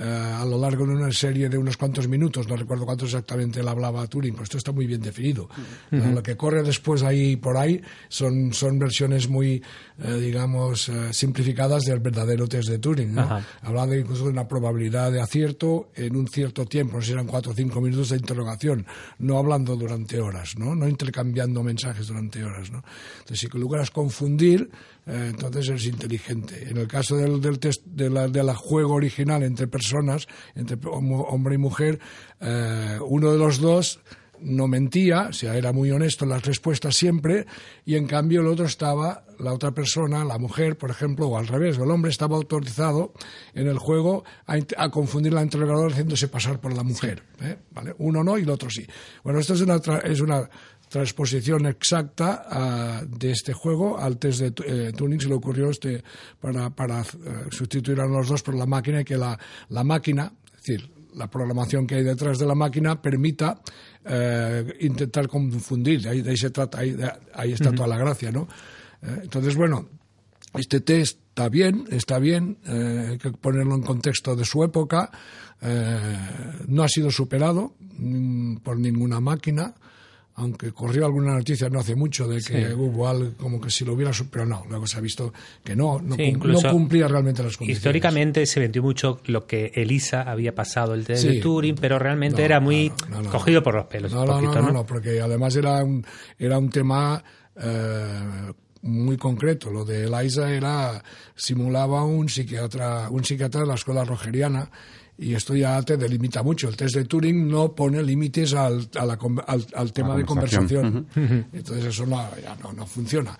eh, 0.00 0.04
a 0.04 0.44
lo 0.44 0.56
largo 0.58 0.86
de 0.86 0.94
una 0.94 1.10
serie 1.10 1.48
de 1.48 1.58
unos 1.58 1.76
cuantos 1.76 2.06
minutos, 2.06 2.46
no 2.46 2.54
recuerdo 2.54 2.86
cuánto 2.86 3.04
exactamente 3.04 3.58
él 3.58 3.66
hablaba 3.66 4.02
a 4.02 4.06
Turing, 4.06 4.32
pues 4.32 4.44
esto 4.44 4.58
está 4.58 4.70
muy 4.70 4.86
bien 4.86 5.00
definido. 5.00 5.48
Lo 5.90 6.22
que 6.22 6.36
corre 6.36 6.62
después 6.62 7.02
ahí 7.02 7.34
por 7.34 7.56
ahí 7.56 7.80
son, 8.08 8.52
son 8.52 8.78
versiones 8.78 9.28
muy, 9.28 9.60
eh, 9.98 10.14
digamos, 10.20 10.88
eh, 10.88 11.12
simplificadas 11.12 11.84
del 11.84 11.98
verdadero 11.98 12.46
test 12.46 12.68
de 12.68 12.78
Turing. 12.78 13.12
¿no? 13.12 13.40
Incluso 13.98 14.24
de 14.24 14.30
una 14.30 14.46
probabilidad 14.46 15.10
de 15.10 15.20
acierto 15.20 15.90
en 15.96 16.14
un 16.14 16.28
cierto 16.28 16.64
tiempo, 16.64 16.96
no 16.96 17.00
sé 17.00 17.08
si 17.08 17.12
eran 17.14 17.26
cuatro 17.26 17.50
o 17.50 17.54
cinco 17.54 17.80
minutos 17.80 18.10
de 18.10 18.18
interrogación, 18.18 18.86
no 19.18 19.36
hablando 19.36 19.74
durante 19.74 20.20
horas, 20.20 20.56
no, 20.56 20.76
no 20.76 20.88
intercambiando 20.88 21.64
mensajes 21.64 22.06
durante 22.06 22.44
horas. 22.44 22.70
¿no? 22.70 22.84
Entonces, 23.18 23.40
si 23.40 23.58
logras 23.58 23.90
confundir, 23.90 24.70
eh, 25.08 25.28
entonces 25.30 25.68
eres 25.68 25.86
inteligente. 25.86 26.68
En 26.68 26.76
el 26.76 26.86
caso 26.86 27.16
del, 27.16 27.40
del 27.40 27.58
test 27.58 27.84
de 27.86 28.10
la, 28.10 28.28
de 28.28 28.42
la 28.42 28.54
juego 28.54 28.94
original 28.94 29.42
entre 29.42 29.66
personas, 29.66 30.28
entre 30.54 30.78
hombre 30.86 31.54
y 31.54 31.58
mujer, 31.58 31.98
eh, 32.40 32.98
uno 33.00 33.32
de 33.32 33.38
los 33.38 33.58
dos 33.58 34.00
no 34.40 34.68
mentía, 34.68 35.28
o 35.30 35.32
sea, 35.32 35.56
era 35.56 35.72
muy 35.72 35.90
honesto 35.90 36.24
en 36.24 36.30
las 36.30 36.44
respuestas 36.44 36.96
siempre, 36.96 37.46
y 37.84 37.96
en 37.96 38.06
cambio 38.06 38.40
el 38.40 38.46
otro 38.46 38.66
estaba, 38.66 39.24
la 39.38 39.52
otra 39.52 39.72
persona, 39.72 40.24
la 40.24 40.38
mujer, 40.38 40.76
por 40.76 40.90
ejemplo, 40.90 41.26
o 41.26 41.38
al 41.38 41.46
revés, 41.46 41.78
el 41.78 41.90
hombre 41.90 42.10
estaba 42.10 42.36
autorizado 42.36 43.12
en 43.54 43.66
el 43.66 43.78
juego 43.78 44.24
a, 44.46 44.56
a 44.76 44.90
confundir 44.90 45.32
la 45.32 45.42
interrogadora 45.42 45.90
haciéndose 45.92 46.28
pasar 46.28 46.60
por 46.60 46.72
la 46.74 46.82
mujer. 46.82 47.22
¿eh? 47.40 47.56
¿Vale? 47.70 47.94
Uno 47.98 48.22
no 48.22 48.38
y 48.38 48.42
el 48.42 48.50
otro 48.50 48.70
sí. 48.70 48.86
Bueno, 49.24 49.40
esto 49.40 49.54
es 49.54 49.60
una, 49.60 49.80
es 50.04 50.20
una 50.20 50.48
transposición 50.88 51.66
exacta 51.66 52.44
ah, 52.48 53.02
de 53.06 53.30
este 53.32 53.52
juego 53.52 53.98
al 53.98 54.18
test 54.18 54.40
de 54.40 54.52
eh, 54.88 54.92
Turing. 54.96 55.20
Se 55.20 55.28
le 55.28 55.34
ocurrió 55.34 55.70
este 55.70 56.02
para, 56.40 56.70
para 56.70 57.00
eh, 57.02 57.04
sustituir 57.50 58.00
a 58.00 58.06
los 58.06 58.28
dos 58.28 58.42
por 58.42 58.54
la 58.54 58.66
máquina 58.66 59.00
y 59.00 59.04
que 59.04 59.16
la, 59.16 59.38
la 59.68 59.84
máquina, 59.84 60.32
es 60.54 60.62
decir, 60.64 60.90
la 61.14 61.28
programación 61.28 61.86
que 61.86 61.96
hay 61.96 62.04
detrás 62.04 62.38
de 62.38 62.46
la 62.46 62.54
máquina 62.54 63.00
permita 63.02 63.60
eh, 64.04 64.76
intentar 64.80 65.26
confundir. 65.28 66.02
De 66.02 66.10
ahí, 66.10 66.22
de 66.22 66.30
ahí 66.30 66.36
se 66.36 66.50
trata, 66.50 66.78
ahí, 66.78 66.92
de- 66.92 67.12
ahí 67.34 67.52
está 67.52 67.72
toda 67.72 67.88
la 67.88 67.96
gracia, 67.98 68.30
¿no? 68.30 68.46
Eh, 69.02 69.20
entonces, 69.24 69.56
bueno, 69.56 69.88
este 70.54 70.80
test 70.80 71.18
está 71.28 71.48
bien, 71.48 71.84
está 71.90 72.18
bien, 72.18 72.58
eh, 72.66 73.06
hay 73.10 73.18
que 73.18 73.30
ponerlo 73.32 73.74
en 73.74 73.82
contexto 73.82 74.34
de 74.36 74.44
su 74.44 74.62
época. 74.64 75.10
no 76.68 76.82
ha 76.84 76.88
sido 76.88 77.10
superado 77.10 77.74
mm, 77.98 78.58
por 78.58 78.78
ninguna 78.78 79.20
máquina, 79.20 79.74
aunque 80.38 80.72
corrió 80.72 81.04
alguna 81.04 81.34
noticia 81.34 81.68
no 81.68 81.80
hace 81.80 81.94
mucho 81.94 82.26
de 82.26 82.36
que 82.38 82.66
Sí. 82.68 82.72
hubo 82.74 83.06
algo 83.08 83.32
como 83.36 83.60
que 83.60 83.70
si 83.70 83.84
lo 83.84 83.92
hubiera 83.92 84.12
superado, 84.12 84.48
no, 84.48 84.64
luego 84.68 84.86
se 84.86 84.96
ha 84.96 85.00
visto 85.00 85.32
que 85.62 85.76
no, 85.76 85.98
no, 86.00 86.14
Sí, 86.14 86.22
cum- 86.22 86.30
incluso 86.36 86.66
no 86.68 86.72
cumplía 86.72 87.06
realmente 87.08 87.42
las 87.42 87.56
condiciones. 87.56 87.78
Históricamente 87.78 88.46
se 88.46 88.60
vendió 88.60 88.82
mucho 88.82 89.20
lo 89.26 89.46
que 89.46 89.72
Elisa 89.74 90.22
había 90.22 90.54
pasado 90.54 90.94
el 90.94 91.04
test 91.04 91.22
Sí. 91.22 91.28
de 91.28 91.40
Turing, 91.40 91.74
pero 91.74 91.98
realmente 91.98 92.38
No, 92.40 92.44
era 92.44 92.60
muy 92.60 92.92
no, 93.10 93.30
cogido 93.30 93.62
por 93.62 93.74
los 93.74 93.86
pelos. 93.86 94.12
No, 94.12 94.22
un 94.22 94.26
no, 94.26 94.32
poquito, 94.34 94.54
no, 94.54 94.60
no, 94.62 94.66
¿no? 94.68 94.72
no, 94.72 94.86
porque 94.86 95.20
además 95.20 95.54
era 95.56 95.82
un, 95.84 96.04
era 96.38 96.58
un 96.58 96.70
tema 96.70 97.22
eh, 97.60 98.52
muy 98.82 99.16
concreto. 99.16 99.70
Lo 99.70 99.84
de 99.84 100.04
Eliza 100.04 100.50
era, 100.52 101.02
simulaba 101.34 102.04
un 102.04 102.28
psiquiatra, 102.28 103.08
un 103.10 103.24
psiquiatra 103.24 103.62
de 103.62 103.66
la 103.66 103.74
escuela 103.74 104.04
rogeriana 104.04 104.70
y 105.18 105.34
esto 105.34 105.54
ya 105.56 105.82
te 105.82 105.96
delimita 105.96 106.42
mucho. 106.42 106.68
El 106.68 106.76
test 106.76 106.94
de 106.94 107.04
Turing 107.04 107.48
no 107.48 107.74
pone 107.74 108.02
límites 108.02 108.54
al, 108.54 108.88
a 108.96 109.04
la 109.04 109.16
con- 109.16 109.42
al, 109.46 109.66
al 109.74 109.92
tema 109.92 110.16
de 110.16 110.24
conversación. 110.24 111.06
Entonces 111.52 111.84
eso 111.86 112.06
no, 112.06 112.24
ya 112.40 112.54
no, 112.62 112.72
no 112.72 112.86
funciona. 112.86 113.36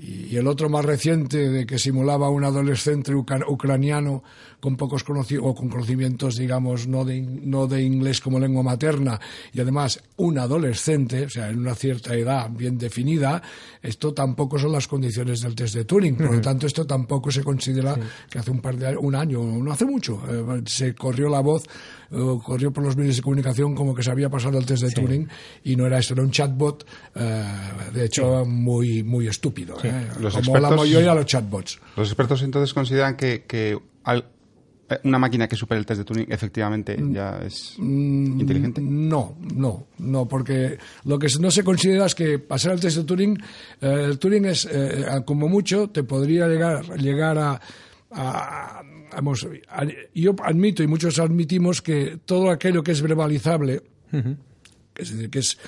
Y, 0.00 0.26
y 0.26 0.36
el 0.36 0.46
otro 0.46 0.68
más 0.68 0.84
reciente, 0.84 1.48
de 1.48 1.66
que 1.66 1.78
simulaba 1.78 2.26
a 2.26 2.30
un 2.30 2.44
adolescente 2.44 3.12
ucraniano 3.14 4.22
con 4.60 4.76
pocos 4.76 5.04
conocimientos, 5.04 5.50
o 5.50 5.54
con 5.54 5.68
conocimientos, 5.68 6.36
digamos, 6.36 6.86
no 6.88 7.04
de, 7.04 7.20
no 7.20 7.66
de 7.66 7.82
inglés 7.82 8.20
como 8.20 8.40
lengua 8.40 8.62
materna, 8.62 9.20
y 9.52 9.60
además 9.60 10.02
un 10.16 10.38
adolescente, 10.38 11.26
o 11.26 11.30
sea, 11.30 11.48
en 11.50 11.58
una 11.60 11.74
cierta 11.74 12.14
edad 12.14 12.50
bien 12.50 12.76
definida, 12.76 13.40
esto 13.82 14.12
tampoco 14.12 14.58
son 14.58 14.72
las 14.72 14.88
condiciones 14.88 15.42
del 15.42 15.54
test 15.54 15.74
de 15.76 15.84
Turing. 15.84 16.16
Por 16.16 16.34
lo 16.34 16.40
tanto, 16.40 16.66
esto 16.66 16.86
tampoco 16.86 17.30
se 17.30 17.44
considera 17.44 17.96
que 18.28 18.38
hace 18.38 18.50
un 18.50 18.60
par 18.60 18.76
de 18.76 18.96
un 18.96 19.14
año, 19.14 19.40
no 19.42 19.70
hace 19.72 19.84
mucho, 19.84 20.20
eh, 20.28 20.62
se 20.66 20.94
corrió 20.94 21.28
la 21.28 21.40
voz, 21.40 21.64
eh, 22.10 22.16
corrió 22.44 22.72
por 22.72 22.82
los 22.84 22.96
medios 22.96 23.16
de 23.16 23.22
comunicación 23.22 23.74
como 23.76 23.94
que 23.94 24.02
se 24.02 24.10
había 24.10 24.28
pasado 24.28 24.58
el 24.58 24.66
test 24.66 24.82
de 24.82 24.90
Turing, 24.90 25.28
y 25.64 25.76
no 25.76 25.86
era 25.86 25.98
esto, 25.98 26.14
era 26.14 26.22
un 26.24 26.30
chatbot, 26.32 26.84
eh, 27.14 27.44
de 27.94 28.04
hecho, 28.06 28.44
muy, 28.44 29.02
muy 29.04 29.28
estúpido. 29.28 29.76
eh, 29.84 30.08
Los 30.20 30.34
como 30.34 30.54
la 30.58 30.68
expertos- 30.68 30.76
mayoría 30.78 31.10
de 31.10 31.16
los 31.16 31.26
chatbots. 31.26 31.78
Los 31.96 32.08
expertos 32.08 32.42
entonces 32.42 32.74
consideran 32.74 33.16
que, 33.16 33.44
que 33.46 33.78
al- 34.04 34.24
una 35.04 35.18
máquina 35.18 35.46
que 35.48 35.56
supere 35.56 35.78
el 35.80 35.86
test 35.86 35.98
de 35.98 36.04
Turing 36.04 36.26
efectivamente 36.32 36.96
Mm. 36.96 37.12
ya 37.14 37.38
es 37.44 37.74
inteligente. 37.78 38.80
No, 38.80 39.36
no, 39.54 39.88
no, 39.98 40.26
porque 40.26 40.78
lo 41.04 41.18
que 41.18 41.26
no 41.40 41.50
se 41.50 41.62
considera 41.62 42.06
es 42.06 42.14
que 42.14 42.38
pasar 42.38 42.72
el 42.72 42.80
test 42.80 42.96
de 42.98 43.04
Turing, 43.04 43.38
eh, 43.80 44.04
el 44.08 44.18
Turing 44.18 44.44
es, 44.46 44.66
eh, 44.70 45.04
como 45.24 45.48
mucho, 45.48 45.90
te 45.90 46.02
podría 46.04 46.46
llegar, 46.48 46.98
llegar 46.98 47.36
a, 47.38 47.60
a- 48.10 48.82
vamos, 49.12 49.46
a- 49.68 49.86
yo 50.14 50.34
admito 50.42 50.82
y 50.82 50.86
muchos 50.86 51.18
admitimos 51.18 51.82
que 51.82 52.18
todo 52.24 52.50
aquello 52.50 52.82
que 52.82 52.92
es 52.92 53.02
verbalizable, 53.02 53.82
es 54.96 55.10
decir, 55.12 55.30
que, 55.30 55.38
es, 55.40 55.58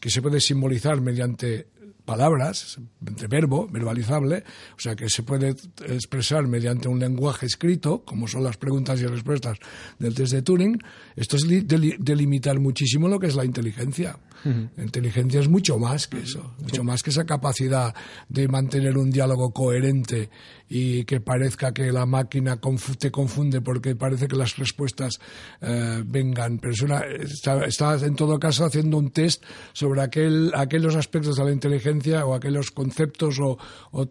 que 0.00 0.08
se 0.10 0.22
puede 0.22 0.40
simbolizar 0.40 1.00
mediante 1.00 1.66
palabras, 2.08 2.78
entre 3.06 3.28
verbo, 3.28 3.68
verbalizable, 3.70 4.42
o 4.76 4.80
sea, 4.80 4.96
que 4.96 5.10
se 5.10 5.22
puede 5.22 5.50
expresar 5.86 6.46
mediante 6.48 6.88
un 6.88 6.98
lenguaje 6.98 7.44
escrito, 7.44 8.02
como 8.02 8.26
son 8.26 8.42
las 8.44 8.56
preguntas 8.56 8.98
y 9.02 9.06
respuestas 9.06 9.58
del 9.98 10.14
test 10.14 10.32
de 10.32 10.40
Turing, 10.40 10.78
esto 11.16 11.36
es 11.36 11.44
li- 11.46 11.60
deli- 11.66 11.96
delimitar 11.98 12.58
muchísimo 12.60 13.08
lo 13.08 13.18
que 13.20 13.26
es 13.26 13.34
la 13.36 13.44
inteligencia. 13.44 14.16
La 14.44 14.82
inteligencia 14.84 15.40
es 15.40 15.48
mucho 15.48 15.78
más 15.78 16.06
que 16.06 16.18
eso, 16.20 16.54
mucho 16.58 16.84
más 16.84 17.02
que 17.02 17.10
esa 17.10 17.24
capacidad 17.26 17.94
de 18.28 18.48
mantener 18.48 18.96
un 18.96 19.10
diálogo 19.10 19.50
coherente 19.52 20.30
y 20.68 21.04
que 21.04 21.20
parezca 21.20 21.72
que 21.72 21.90
la 21.92 22.06
máquina 22.06 22.58
te 22.98 23.10
confunde 23.10 23.60
porque 23.60 23.96
parece 23.96 24.28
que 24.28 24.36
las 24.36 24.56
respuestas 24.56 25.18
eh, 25.60 26.02
vengan. 26.06 26.58
Pero 26.58 26.72
es 26.72 26.82
una- 26.82 27.00
está, 27.00 27.64
está, 27.64 27.94
en 28.06 28.14
todo 28.16 28.38
caso 28.38 28.64
haciendo 28.64 28.96
un 28.98 29.10
test 29.10 29.44
sobre 29.72 30.02
aquel, 30.02 30.52
aquellos 30.54 30.94
aspectos 30.94 31.36
de 31.36 31.44
la 31.44 31.52
inteligencia 31.52 32.24
o 32.26 32.34
aquellos 32.34 32.70
conceptos 32.70 33.38
o, 33.40 33.58
o 33.92 34.06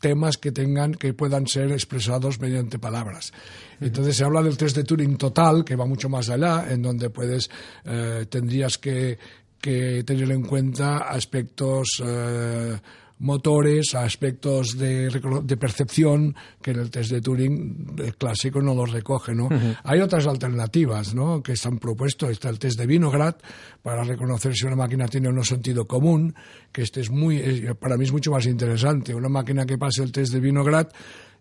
temas 0.00 0.36
que 0.36 0.52
tengan 0.52 0.92
que 0.92 1.14
puedan 1.14 1.46
ser 1.46 1.72
expresados 1.72 2.38
mediante 2.38 2.78
palabras. 2.78 3.32
Entonces 3.80 4.16
se 4.16 4.24
habla 4.24 4.42
del 4.42 4.56
test 4.56 4.76
de 4.76 4.84
Turing 4.84 5.16
total, 5.16 5.64
que 5.64 5.74
va 5.74 5.86
mucho 5.86 6.08
más 6.10 6.28
allá, 6.28 6.66
en 6.70 6.82
donde 6.82 7.08
puedes 7.10 7.48
eh, 7.84 8.26
tendrías 8.28 8.76
que, 8.78 9.18
que 9.66 10.04
tener 10.04 10.30
en 10.30 10.42
cuenta 10.42 10.98
aspectos 10.98 11.88
eh, 12.04 12.76
motores, 13.18 13.94
aspectos 13.94 14.76
de, 14.78 15.08
de 15.42 15.56
percepción 15.56 16.34
que 16.60 16.72
en 16.72 16.80
el 16.80 16.90
test 16.90 17.10
de 17.10 17.20
Turing 17.22 17.96
el 17.98 18.14
clásico 18.16 18.60
no 18.60 18.74
los 18.74 18.92
recoge, 18.92 19.34
¿no? 19.34 19.48
Hay 19.84 20.00
otras 20.00 20.26
alternativas, 20.26 21.14
¿no? 21.14 21.42
Que 21.42 21.56
se 21.56 21.66
han 21.68 21.78
propuesto. 21.78 22.28
Está 22.28 22.50
el 22.50 22.58
test 22.58 22.78
de 22.78 22.86
Vinograd 22.86 23.36
para 23.82 24.04
reconocer 24.04 24.54
si 24.54 24.66
una 24.66 24.76
máquina 24.76 25.08
tiene 25.08 25.28
o 25.28 25.32
no 25.32 25.42
sentido 25.44 25.86
común, 25.86 26.34
que 26.72 26.82
este 26.82 27.00
es 27.00 27.10
muy, 27.10 27.40
para 27.80 27.96
mí 27.96 28.04
es 28.04 28.12
mucho 28.12 28.30
más 28.30 28.44
interesante. 28.46 29.14
Una 29.14 29.30
máquina 29.30 29.64
que 29.64 29.78
pase 29.78 30.02
el 30.02 30.12
test 30.12 30.32
de 30.34 30.40
Vinograd 30.40 30.88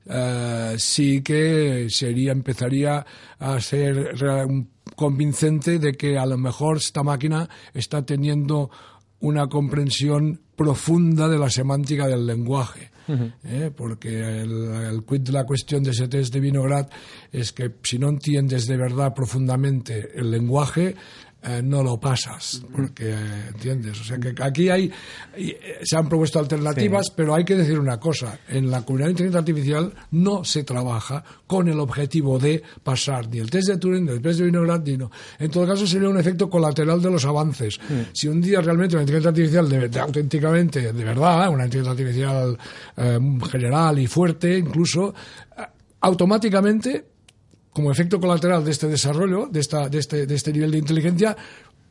eh, 0.08 0.76
sí 0.78 1.22
que 1.22 1.88
sería 1.90 2.32
empezaría 2.32 3.06
a 3.40 3.60
ser 3.60 3.96
re- 4.18 4.46
un- 4.46 4.70
convincente 4.96 5.80
de 5.80 5.94
que 5.94 6.18
a 6.18 6.26
lo 6.26 6.38
mejor 6.38 6.78
esta 6.78 7.04
máquina 7.04 7.50
está 7.74 8.06
teniendo 8.06 8.70
una 9.20 9.48
comprensión 9.48 10.42
profunda 10.56 11.28
de 11.28 11.40
la 11.40 11.50
semántica 11.50 12.08
del 12.08 12.26
lenguaje. 12.26 12.92
¿eh? 13.44 13.72
Porque 13.76 14.20
el, 14.20 14.74
el 14.74 15.04
quid 15.04 15.22
de 15.22 15.32
la 15.32 15.46
cuestión 15.46 15.84
de 15.84 15.92
ese 15.92 16.08
test 16.08 16.34
de 16.34 16.40
Vinograd 16.40 16.88
es 17.32 17.52
que 17.52 17.72
si 17.84 18.00
no 18.00 18.10
entiendes 18.10 18.68
de 18.68 18.78
verdad 18.78 19.14
profundamente 19.14 20.12
el 20.16 20.32
lenguaje, 20.32 20.96
eh, 21.48 21.62
no 21.64 21.84
lo 21.84 22.00
pasas, 22.00 22.62
porque 22.76 23.12
eh, 23.12 23.48
entiendes. 23.50 24.00
O 24.02 24.04
sea 24.04 24.18
que 24.18 24.34
aquí 24.42 24.70
hay, 24.70 24.92
eh, 25.36 25.80
se 25.84 25.96
han 25.98 26.10
propuesto 26.10 26.40
alternativas, 26.40 27.12
pero 27.16 27.36
hay 27.36 27.46
que 27.46 27.56
decir 27.56 27.78
una 27.80 28.00
cosa: 28.00 28.40
en 28.48 28.72
la 28.72 28.82
comunidad 28.84 29.08
de 29.08 29.12
inteligencia 29.12 29.40
artificial 29.40 29.94
no 30.12 30.44
se 30.44 30.64
trabaja 30.64 31.24
con 31.48 31.68
el 31.68 31.80
objetivo 31.80 32.40
de 32.40 32.64
pasar 32.84 33.30
ni 33.30 33.40
el 33.40 33.50
test 33.50 33.68
de 33.70 33.78
Turing, 33.78 34.06
ni 34.06 34.12
el 34.14 34.22
test 34.22 34.40
de 34.40 34.46
Vinograd, 34.46 34.82
ni 34.84 34.98
no. 34.98 35.12
En 35.38 35.52
todo 35.52 35.68
caso, 35.68 35.86
sería 35.86 36.10
un 36.10 36.18
efecto 36.18 36.50
colateral 36.50 37.02
de 37.02 37.12
los 37.12 37.26
avances. 37.26 37.80
Si 38.14 38.28
un 38.28 38.42
día 38.42 38.62
realmente 38.62 38.96
una 38.96 39.04
inteligencia 39.04 39.30
artificial, 39.30 39.70
de, 39.70 39.90
de- 39.90 40.00
auténticamente, 40.00 40.94
de 40.94 41.04
verdad, 41.04 41.50
una 41.50 41.66
inteligencia 41.66 41.92
artificial 41.92 42.58
eh, 42.98 43.20
general 43.52 44.00
y 44.00 44.08
fuerte, 44.08 44.58
incluso, 44.58 45.14
automáticamente 46.02 47.06
como 47.76 47.92
efecto 47.92 48.22
colateral 48.22 48.64
de 48.64 48.72
este 48.72 48.88
desarrollo, 48.88 49.48
de, 49.52 49.60
esta, 49.60 49.90
de, 49.90 50.00
este, 50.00 50.26
de 50.26 50.34
este 50.36 50.54
nivel 50.54 50.72
de 50.72 50.78
inteligencia, 50.78 51.36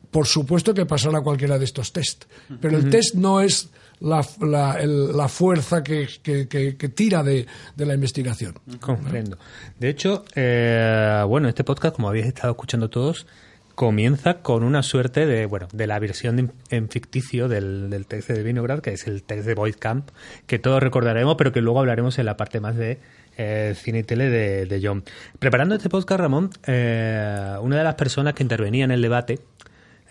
por 0.09 0.25
supuesto 0.25 0.73
que 0.73 0.85
pasará 0.87 1.21
cualquiera 1.21 1.59
de 1.59 1.65
estos 1.65 1.93
test. 1.93 2.25
Pero 2.59 2.77
el 2.77 2.89
test 2.89 3.13
no 3.13 3.39
es 3.39 3.69
la, 3.99 4.25
la, 4.41 4.79
el- 4.79 5.15
la 5.15 5.27
fuerza 5.27 5.83
que, 5.83 6.07
que- 6.23 6.47
que- 6.47 6.75
que 6.75 6.89
tira 6.89 7.21
de, 7.21 7.45
de 7.75 7.85
la 7.85 7.93
investigación. 7.93 8.55
Comprendo. 8.79 9.37
De 9.79 9.89
hecho, 9.89 10.25
eh, 10.35 11.23
bueno, 11.27 11.47
este 11.49 11.63
podcast, 11.63 11.95
como 11.97 12.09
habéis 12.09 12.25
estado 12.25 12.51
escuchando 12.51 12.89
todos, 12.89 13.27
comienza 13.75 14.35
con 14.41 14.63
una 14.63 14.81
suerte 14.83 15.25
de, 15.25 15.45
bueno, 15.45 15.67
de 15.73 15.85
la 15.85 15.99
versión 15.99 16.39
en, 16.39 16.51
en 16.69 16.89
ficticio 16.89 17.47
del, 17.49 17.89
del 17.89 18.05
test 18.07 18.29
de 18.29 18.41
Vinograd, 18.41 18.79
que 18.79 18.93
es 18.93 19.05
el 19.05 19.21
test 19.21 19.45
de 19.45 19.53
Void 19.53 19.75
Camp, 19.77 20.09
que 20.47 20.57
todos 20.59 20.81
recordaremos, 20.81 21.35
pero 21.37 21.51
que 21.51 21.61
luego 21.61 21.79
hablaremos 21.79 22.17
en 22.17 22.25
la 22.25 22.37
parte 22.37 22.59
más 22.61 22.75
de 22.77 22.99
eh, 23.37 23.75
cine 23.75 23.99
y 23.99 24.03
tele 24.03 24.29
de, 24.29 24.65
de 24.65 24.81
John. 24.85 25.03
Preparando 25.39 25.75
este 25.75 25.89
podcast, 25.89 26.19
Ramón, 26.19 26.49
eh, 26.65 27.55
una 27.61 27.77
de 27.77 27.83
las 27.83 27.95
personas 27.95 28.33
que 28.33 28.43
intervenía 28.43 28.85
en 28.85 28.91
el 28.91 29.01
debate 29.01 29.39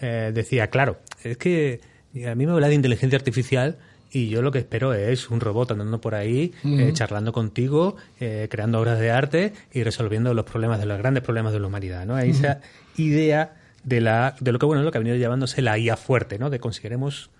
eh, 0.00 0.32
decía, 0.34 0.68
claro, 0.68 0.98
es 1.22 1.36
que 1.36 1.80
a 2.26 2.34
mí 2.34 2.46
me 2.46 2.52
habla 2.52 2.68
de 2.68 2.74
inteligencia 2.74 3.16
artificial 3.16 3.78
y 4.14 4.28
yo 4.28 4.42
lo 4.42 4.52
que 4.52 4.60
espero 4.60 4.94
es 4.94 5.28
un 5.30 5.40
robot 5.40 5.72
andando 5.72 6.00
por 6.00 6.14
ahí, 6.14 6.52
eh, 6.64 6.90
charlando 6.92 7.32
contigo, 7.32 7.96
eh, 8.20 8.46
creando 8.50 8.80
obras 8.80 9.00
de 9.00 9.10
arte 9.10 9.52
y 9.72 9.82
resolviendo 9.82 10.32
los 10.34 10.44
problemas 10.44 10.78
de 10.78 10.86
los 10.86 10.98
grandes 10.98 11.22
problemas 11.22 11.52
de 11.52 11.60
la 11.60 11.66
humanidad, 11.66 12.06
¿no? 12.06 12.14
Hay 12.14 12.30
esa 12.30 12.60
idea 12.96 13.54
de 13.82 14.00
la 14.00 14.36
de 14.40 14.52
lo 14.52 14.58
que 14.58 14.66
bueno 14.66 14.82
lo 14.82 14.92
que 14.92 14.98
ha 14.98 15.00
venido 15.00 15.16
llamándose 15.16 15.62
la 15.62 15.76
IA 15.78 15.96
fuerte, 15.96 16.38
¿no? 16.38 16.48
De 16.48 16.60
consideremos 16.60 17.30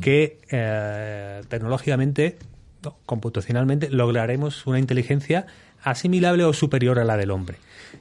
que 0.00 0.38
eh, 0.48 1.40
tecnológicamente, 1.48 2.36
no, 2.82 2.96
computacionalmente, 3.06 3.90
lograremos 3.90 4.66
una 4.66 4.78
inteligencia 4.78 5.46
asimilable 5.82 6.44
o 6.44 6.52
superior 6.52 6.98
a 6.98 7.04
la 7.04 7.16
del 7.16 7.30
hombre. 7.30 7.58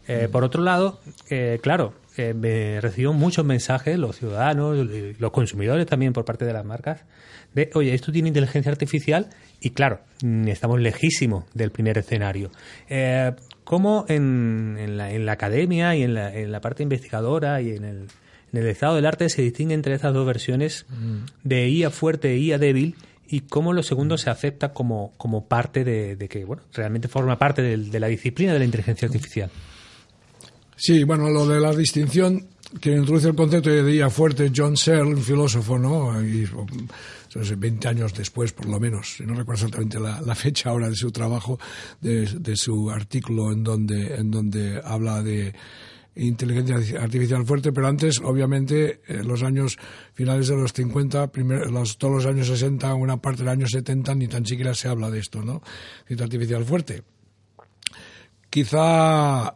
Eh, 0.07 0.29
Por 0.31 0.43
otro 0.43 0.63
lado, 0.63 0.99
eh, 1.29 1.59
claro, 1.61 1.93
eh, 2.17 2.33
me 2.33 2.79
recibo 2.81 3.13
muchos 3.13 3.45
mensajes, 3.45 3.97
los 3.97 4.17
ciudadanos, 4.17 4.77
los 5.17 5.31
consumidores 5.31 5.85
también 5.87 6.13
por 6.13 6.25
parte 6.25 6.45
de 6.45 6.53
las 6.53 6.65
marcas, 6.65 7.03
de, 7.53 7.69
oye, 7.73 7.93
esto 7.93 8.11
tiene 8.11 8.29
inteligencia 8.29 8.71
artificial 8.71 9.29
y 9.59 9.71
claro, 9.71 9.99
mm, 10.23 10.47
estamos 10.47 10.79
lejísimos 10.79 11.45
del 11.53 11.71
primer 11.71 11.97
escenario. 11.97 12.51
Eh, 12.89 13.33
¿Cómo 13.63 14.05
en, 14.09 14.77
en 14.79 14.97
la, 14.97 15.11
en 15.11 15.25
la 15.25 15.33
academia 15.33 15.95
y 15.95 16.03
en 16.03 16.13
la, 16.13 16.33
en 16.33 16.51
la 16.51 16.61
parte 16.61 16.83
investigadora 16.83 17.61
y 17.61 17.71
en 17.71 17.85
el, 17.85 18.07
en 18.51 18.59
el 18.59 18.67
estado 18.67 18.95
del 18.95 19.05
arte 19.05 19.29
se 19.29 19.41
distingue 19.41 19.73
entre 19.73 19.95
estas 19.95 20.13
dos 20.13 20.25
versiones 20.25 20.85
de 21.43 21.69
IA 21.69 21.89
fuerte 21.89 22.31
e 22.31 22.37
IA 22.37 22.57
débil 22.57 22.95
y 23.31 23.41
cómo 23.41 23.73
lo 23.73 23.81
segundo 23.81 24.17
se 24.17 24.29
acepta 24.29 24.73
como, 24.73 25.13
como 25.17 25.47
parte 25.47 25.83
de, 25.83 26.15
de 26.15 26.27
que, 26.29 26.45
bueno, 26.45 26.63
realmente 26.73 27.07
forma 27.07 27.37
parte 27.39 27.61
del- 27.61 27.89
de 27.89 27.99
la 27.99 28.07
disciplina 28.07 28.53
de 28.53 28.59
la 28.59 28.65
inteligencia 28.65 29.07
artificial? 29.07 29.49
Sí, 30.75 31.03
bueno, 31.03 31.29
lo 31.29 31.47
de 31.47 31.59
la 31.59 31.73
distinción 31.73 32.47
que 32.79 32.91
introduce 32.91 33.27
el 33.27 33.35
concepto 33.35 33.69
de 33.69 33.83
día 33.83 34.09
fuerte 34.09 34.51
John 34.55 34.75
Searle, 34.77 35.13
un 35.15 35.21
filósofo, 35.21 35.77
¿no? 35.77 36.21
Y, 36.23 36.47
sé, 37.43 37.55
20 37.55 37.87
años 37.87 38.13
después, 38.13 38.51
por 38.53 38.65
lo 38.67 38.79
menos, 38.79 39.17
no 39.25 39.33
recuerdo 39.33 39.65
exactamente 39.65 39.99
la, 39.99 40.21
la 40.21 40.35
fecha 40.35 40.69
ahora 40.69 40.89
de 40.89 40.95
su 40.95 41.11
trabajo, 41.11 41.59
de, 41.99 42.25
de 42.25 42.55
su 42.55 42.89
artículo 42.89 43.51
en 43.51 43.63
donde, 43.63 44.15
en 44.15 44.31
donde 44.31 44.81
habla 44.83 45.21
de 45.21 45.53
inteligencia 46.15 46.75
artificial 47.01 47.45
fuerte, 47.45 47.71
pero 47.71 47.87
antes, 47.87 48.19
obviamente, 48.23 49.01
en 49.07 49.27
los 49.27 49.43
años 49.43 49.77
finales 50.13 50.47
de 50.47 50.55
los 50.57 50.73
50, 50.73 51.31
primer- 51.31 51.71
los, 51.71 51.97
todos 51.97 52.15
los 52.15 52.25
años 52.25 52.47
60, 52.47 52.93
una 52.95 53.17
parte 53.17 53.39
del 53.43 53.49
año 53.49 53.65
70, 53.67 54.15
ni 54.15 54.27
tan 54.27 54.45
siquiera 54.45 54.73
se 54.73 54.87
habla 54.89 55.09
de 55.09 55.19
esto, 55.19 55.41
¿no? 55.41 55.61
Inteligencia 56.09 56.25
artificial 56.25 56.65
fuerte. 56.65 57.03
Quizá 58.49 59.55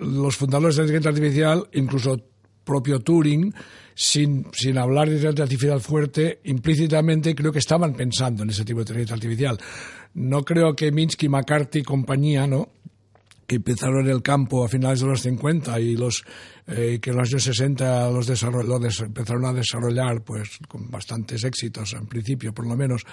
los 0.00 0.36
fundadores 0.36 0.76
de 0.76 0.82
la 0.82 0.88
inteligencia 0.96 1.10
artificial, 1.52 1.68
incluso 1.72 2.16
propio 2.64 3.00
Turing, 3.00 3.54
sin, 3.94 4.46
sin 4.52 4.76
hablar 4.76 5.08
de 5.08 5.14
inteligencia 5.14 5.44
artificial 5.44 5.80
fuerte, 5.80 6.40
implícitamente 6.44 7.34
creo 7.34 7.52
que 7.52 7.60
estaban 7.60 7.94
pensando 7.94 8.42
en 8.42 8.50
ese 8.50 8.64
tipo 8.64 8.78
de 8.80 8.82
inteligencia 8.82 9.14
artificial. 9.14 9.58
No 10.14 10.42
creo 10.44 10.74
que 10.76 10.92
Minsky, 10.92 11.28
McCarthy 11.30 11.78
y 11.78 11.82
compañía, 11.82 12.46
¿no? 12.46 12.68
Que 13.46 13.56
empezaron 13.56 14.04
en 14.06 14.10
el 14.12 14.22
campo 14.22 14.64
a 14.64 14.68
finales 14.68 15.00
de 15.00 15.06
los 15.06 15.20
50 15.22 15.78
y 15.80 15.96
los 15.96 16.24
eh, 16.66 16.98
que 17.00 17.10
en 17.10 17.16
los 17.16 17.28
años 17.30 17.44
60 17.44 18.10
los 18.10 18.28
desarroll- 18.28 18.66
lo 18.66 18.78
des- 18.78 19.00
empezaron 19.00 19.44
a 19.44 19.52
desarrollar 19.52 20.22
pues 20.24 20.58
con 20.66 20.90
bastantes 20.90 21.44
éxitos 21.44 21.92
en 21.92 22.06
principio 22.06 22.52
por 22.52 22.66
lo 22.66 22.76
menos 22.76 23.04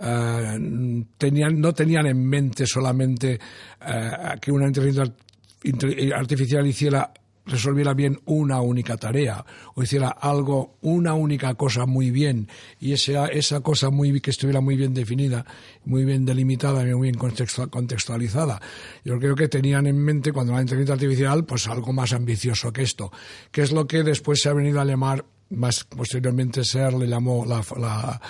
eh, 0.00 1.04
tenían 1.16 1.60
no 1.60 1.72
tenían 1.72 2.06
en 2.06 2.26
mente 2.28 2.66
solamente 2.66 3.38
eh, 3.80 4.10
que 4.40 4.50
una 4.52 4.66
inteligencia 4.66 5.14
inte- 5.64 6.12
artificial 6.14 6.66
hiciera 6.66 7.12
resolviera 7.46 7.94
bien 7.94 8.20
una 8.24 8.60
única 8.60 8.96
tarea 8.96 9.44
o 9.74 9.82
hiciera 9.82 10.08
algo, 10.08 10.78
una 10.82 11.14
única 11.14 11.54
cosa 11.54 11.86
muy 11.86 12.10
bien 12.10 12.48
y 12.80 12.92
esa, 12.92 13.28
esa 13.28 13.60
cosa 13.60 13.90
muy, 13.90 14.20
que 14.20 14.30
estuviera 14.30 14.60
muy 14.60 14.76
bien 14.76 14.94
definida, 14.94 15.46
muy 15.84 16.04
bien 16.04 16.24
delimitada 16.24 16.82
y 16.82 16.94
muy 16.94 17.10
bien 17.10 17.18
contextua- 17.18 17.70
contextualizada. 17.70 18.60
Yo 19.04 19.18
creo 19.18 19.34
que 19.34 19.48
tenían 19.48 19.86
en 19.86 19.98
mente 19.98 20.32
cuando 20.32 20.52
la 20.52 20.60
inteligencia 20.60 20.94
artificial 20.94 21.44
pues 21.44 21.68
algo 21.68 21.92
más 21.92 22.12
ambicioso 22.12 22.72
que 22.72 22.82
esto, 22.82 23.12
que 23.50 23.62
es 23.62 23.72
lo 23.72 23.86
que 23.86 24.02
después 24.02 24.40
se 24.42 24.48
ha 24.48 24.52
venido 24.52 24.80
a 24.80 24.84
llamar 24.84 25.24
más 25.48 25.84
posteriormente 25.84 26.64
Ser 26.64 26.92
le 26.94 27.06
llamó 27.06 27.44
la, 27.46 27.62
la, 27.78 28.20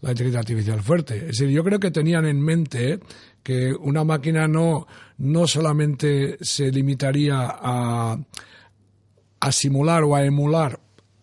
la 0.00 0.10
inteligencia 0.10 0.40
artificial 0.40 0.80
fuerte. 0.80 1.16
Es 1.16 1.38
decir, 1.38 1.50
yo 1.50 1.62
creo 1.62 1.78
que 1.78 1.90
tenían 1.90 2.24
en 2.24 2.40
mente 2.40 2.98
que 3.42 3.74
una 3.74 4.04
máquina 4.04 4.48
no, 4.48 4.86
no 5.18 5.46
solamente 5.46 6.38
se 6.40 6.70
limitaría 6.72 7.40
a, 7.40 8.18
a 9.42 9.50
simular 9.50 10.04
o 10.04 10.14
a 10.14 10.22
emular 10.24 10.78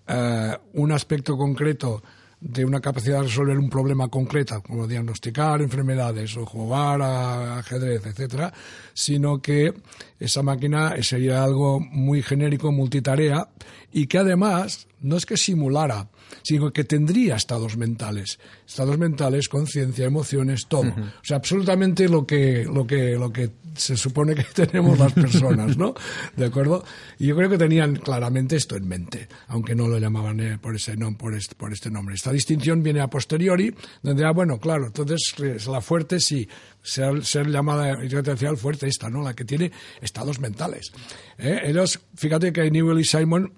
eh, 0.06 0.58
un 0.74 0.92
aspecto 0.92 1.38
concreto 1.38 2.04
de 2.42 2.66
una 2.66 2.82
capacidad 2.82 3.18
de 3.18 3.24
resolver 3.24 3.58
un 3.58 3.70
problema 3.70 4.10
concreto, 4.10 4.62
como 4.62 4.88
diagnosticar 4.88 5.62
enfermedades 5.62 6.36
o 6.36 6.46
jugar 6.46 7.02
a 7.02 7.60
ajedrez, 7.60 8.06
etcétera, 8.06 8.52
sino 8.94 9.42
que 9.42 9.74
esa 10.20 10.44
máquina 10.44 11.02
sería 11.02 11.44
algo 11.44 11.80
muy 11.80 12.22
genérico, 12.22 12.72
multitarea, 12.72 13.48
y 13.92 14.08
que 14.08 14.18
además 14.18 14.88
no 15.00 15.16
es 15.16 15.26
que 15.26 15.38
simulara, 15.38 16.10
sino 16.44 16.72
que 16.72 16.84
tendría 16.84 17.36
estados 17.36 17.78
mentales, 17.78 18.40
estados 18.68 18.98
mentales, 18.98 19.48
conciencia, 19.50 20.06
emociones, 20.06 20.68
todo. 20.68 20.90
O 20.90 21.24
sea, 21.24 21.38
absolutamente 21.38 22.08
lo 22.08 22.26
que, 22.26 22.66
lo 22.66 22.86
que, 22.86 23.16
lo 23.18 23.32
que 23.32 23.50
se 23.76 23.96
supone 23.98 24.36
que 24.36 24.44
tenemos 24.66 24.98
las 25.00 25.14
personas, 25.14 25.78
¿no? 25.78 25.94
¿De 26.36 26.46
acuerdo? 26.46 26.84
Y 27.18 27.28
yo 27.28 27.36
creo 27.36 27.50
que 27.50 27.58
tenían 27.58 27.96
claramente 27.98 28.56
esto 28.56 28.76
en 28.76 28.88
mente, 28.88 29.28
aunque 29.48 29.76
no 29.76 29.88
lo 29.88 29.98
llamaban 30.00 30.40
eh, 30.40 30.58
por 30.60 30.76
ese 30.76 30.98
nom- 30.98 31.18
por 31.18 31.34
este, 31.36 31.56
por 31.56 31.72
este 31.74 31.90
nombre. 31.90 32.16
Esta 32.16 32.32
distinción 32.32 32.84
viene 32.84 33.02
a 33.02 33.10
posteriori, 33.10 33.74
donde, 34.02 34.26
ah, 34.26 34.32
bueno, 34.32 34.60
claro, 34.60 34.88
entonces 34.88 35.34
eh, 35.42 35.58
la 35.70 35.82
fuerte 35.82 36.20
sí, 36.20 36.48
ser, 36.82 37.24
ser 37.26 37.48
llamada 37.48 37.92
artificial 37.94 38.58
fuerte 38.58 38.88
esta, 38.88 39.10
¿no? 39.10 39.22
La 39.22 39.34
que 39.34 39.46
tiene 39.46 39.72
estados 40.02 40.40
mentales. 40.40 40.92
¿eh? 41.38 41.60
Ellos, 41.66 42.00
fíjate 42.16 42.52
que 42.54 42.70
Newell 42.72 43.00
y 43.00 43.06
Simon 43.06 43.54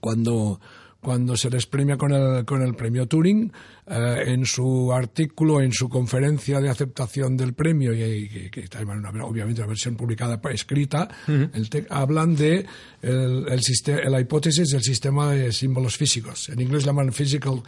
cuando, 0.00 0.60
cuando 1.00 1.36
se 1.36 1.48
les 1.48 1.66
premia 1.66 1.96
con 1.96 2.12
el, 2.12 2.44
con 2.44 2.60
el 2.60 2.74
premio 2.74 3.06
Turing, 3.06 3.52
eh, 3.86 4.24
en 4.26 4.44
su 4.44 4.92
artículo, 4.92 5.60
en 5.60 5.72
su 5.72 5.88
conferencia 5.88 6.60
de 6.60 6.68
aceptación 6.68 7.36
del 7.36 7.54
premio, 7.54 7.94
y, 7.94 8.02
y 8.02 8.50
que, 8.50 8.60
está 8.62 8.80
en 8.80 8.88
una- 8.90 9.24
obviamente 9.24 9.60
una 9.60 9.68
versión 9.68 9.94
publicada 9.96 10.40
pa- 10.40 10.50
escrita, 10.50 11.08
el 11.28 11.70
te- 11.70 11.86
hablan 11.88 12.34
de 12.34 12.66
el, 13.00 13.46
el 13.48 13.62
la 14.10 14.20
hipótesis 14.20 14.70
del 14.70 14.82
sistema 14.82 15.32
de 15.32 15.52
símbolos 15.52 15.96
físicos. 15.96 16.48
En 16.48 16.60
inglés 16.60 16.84
llaman 16.84 17.12
physical, 17.12 17.62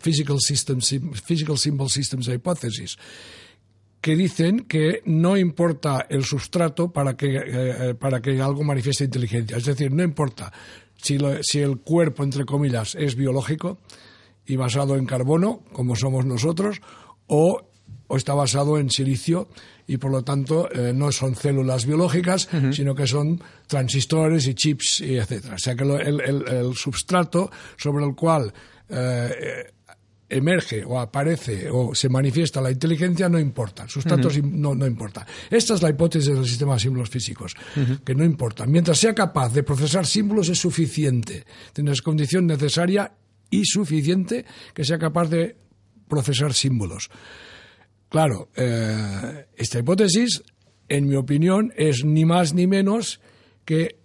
physical, 0.00 0.36
systems, 0.38 0.94
physical 1.24 1.56
symbol 1.56 1.88
systems 1.88 2.28
hypothesis 2.28 2.98
que 4.00 4.14
dicen 4.14 4.60
que 4.60 5.02
no 5.06 5.36
importa 5.36 6.06
el 6.08 6.22
sustrato 6.24 6.92
para 6.92 7.16
que, 7.16 7.34
eh, 7.34 7.94
para 7.94 8.20
que 8.22 8.40
algo 8.40 8.62
manifieste 8.62 9.04
inteligencia. 9.04 9.56
Es 9.56 9.64
decir, 9.64 9.90
no 9.90 10.04
importa 10.04 10.52
si, 11.00 11.16
lo- 11.18 11.42
si 11.42 11.60
el 11.60 11.78
cuerpo, 11.78 12.22
entre 12.24 12.44
comillas, 12.44 12.94
es 12.94 13.14
biológico 13.16 13.78
y 14.46 14.56
basado 14.56 14.96
en 14.96 15.06
carbono, 15.06 15.62
como 15.72 15.96
somos 15.96 16.24
nosotros, 16.26 16.80
o, 17.26 17.62
o 18.06 18.16
está 18.16 18.34
basado 18.34 18.78
en 18.78 18.90
silicio 18.90 19.48
y, 19.86 19.96
por 19.98 20.10
lo 20.10 20.22
tanto, 20.24 20.70
eh, 20.72 20.92
no 20.94 21.12
son 21.12 21.34
células 21.34 21.86
biológicas, 21.86 22.48
sino 22.72 22.94
que 22.94 23.06
son 23.06 23.42
transistores 23.66 24.46
y 24.46 24.54
chips, 24.54 25.00
y 25.00 25.16
etcétera. 25.16 25.54
O 25.54 25.58
sea 25.58 25.74
que 25.74 25.84
lo- 25.84 25.98
el, 26.00 26.20
el- 26.20 26.48
el 26.48 26.74
substrato 26.74 27.50
sobre 27.76 28.04
el 28.04 28.14
cual 28.14 28.52
eh, 28.90 29.72
emerge 30.28 30.84
o 30.84 30.98
aparece 31.00 31.70
o 31.70 31.94
se 31.94 32.08
manifiesta 32.08 32.60
la 32.60 32.70
inteligencia 32.70 33.28
no 33.28 33.38
importa, 33.38 33.84
el 33.84 33.88
sustrato 33.90 34.28
sim- 34.30 34.60
no, 34.60 34.74
no 34.74 34.86
importa. 34.86 35.26
Esta 35.50 35.74
es 35.74 35.82
la 35.82 35.90
hipótesis 35.90 36.34
del 36.34 36.46
sistema 36.46 36.74
de 36.74 36.80
símbolos 36.80 37.08
físicos, 37.10 37.54
que 38.04 38.14
no 38.14 38.24
importa. 38.24 38.66
Mientras 38.66 38.98
sea 38.98 39.14
capaz 39.14 39.52
de 39.52 39.62
procesar 39.62 40.06
símbolos 40.06 40.48
es 40.48 40.58
suficiente. 40.58 41.44
Tienes 41.72 42.02
condición 42.02 42.46
necesaria 42.46 43.12
y 43.50 43.64
suficiente 43.64 44.44
que 44.74 44.84
sea 44.84 44.98
capaz 44.98 45.28
de 45.30 45.56
procesar 46.08 46.52
símbolos. 46.52 47.10
Claro, 48.08 48.48
eh, 48.56 49.46
esta 49.56 49.78
hipótesis, 49.78 50.42
en 50.88 51.06
mi 51.06 51.16
opinión, 51.16 51.72
es 51.76 52.04
ni 52.04 52.24
más 52.24 52.54
ni 52.54 52.66
menos 52.66 53.20
que 53.64 53.97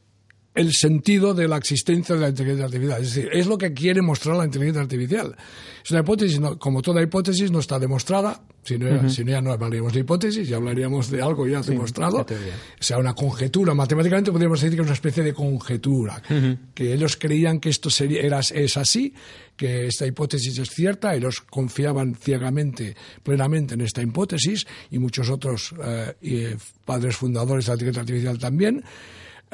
el 0.55 0.71
sentido 0.71 1.33
de 1.33 1.47
la 1.47 1.57
existencia 1.57 2.15
de 2.15 2.21
la 2.21 2.29
inteligencia 2.29 2.65
artificial. 2.65 3.01
Es 3.01 3.15
decir, 3.15 3.29
es 3.33 3.47
lo 3.47 3.57
que 3.57 3.73
quiere 3.73 4.01
mostrar 4.01 4.35
la 4.35 4.45
inteligencia 4.45 4.81
artificial. 4.81 5.35
Es 5.83 5.91
una 5.91 6.01
hipótesis, 6.01 6.39
como 6.59 6.81
toda 6.81 7.01
hipótesis, 7.01 7.51
no 7.51 7.59
está 7.59 7.79
demostrada. 7.79 8.41
Si 8.63 8.77
no, 8.77 9.09
si 9.09 9.25
no 9.25 9.31
ya 9.31 9.41
no 9.41 9.51
hablaríamos 9.51 9.91
de 9.91 9.99
hipótesis, 9.99 10.47
ya 10.47 10.55
hablaríamos 10.55 11.09
de 11.11 11.21
algo 11.21 11.45
ya 11.47 11.61
demostrado. 11.61 12.21
O 12.21 12.25
sea, 12.79 12.97
una 12.97 13.13
conjetura. 13.13 13.73
Matemáticamente 13.73 14.31
podríamos 14.31 14.61
decir 14.61 14.77
que 14.77 14.81
es 14.81 14.87
una 14.87 14.93
especie 14.93 15.23
de 15.23 15.33
conjetura. 15.33 16.21
Que 16.73 16.93
ellos 16.93 17.17
creían 17.17 17.59
que 17.59 17.69
esto 17.69 17.89
sería, 17.89 18.21
era, 18.21 18.39
es 18.39 18.77
así, 18.77 19.13
que 19.57 19.87
esta 19.87 20.05
hipótesis 20.05 20.57
es 20.59 20.69
cierta, 20.69 21.13
ellos 21.13 21.41
confiaban 21.41 22.15
ciegamente, 22.15 22.95
plenamente 23.21 23.73
en 23.73 23.81
esta 23.81 24.01
hipótesis, 24.01 24.65
y 24.91 24.99
muchos 24.99 25.29
otros 25.29 25.73
eh, 26.21 26.55
padres 26.85 27.17
fundadores 27.17 27.65
de 27.65 27.71
la 27.71 27.73
inteligencia 27.73 28.01
artificial 28.01 28.37
también. 28.39 28.83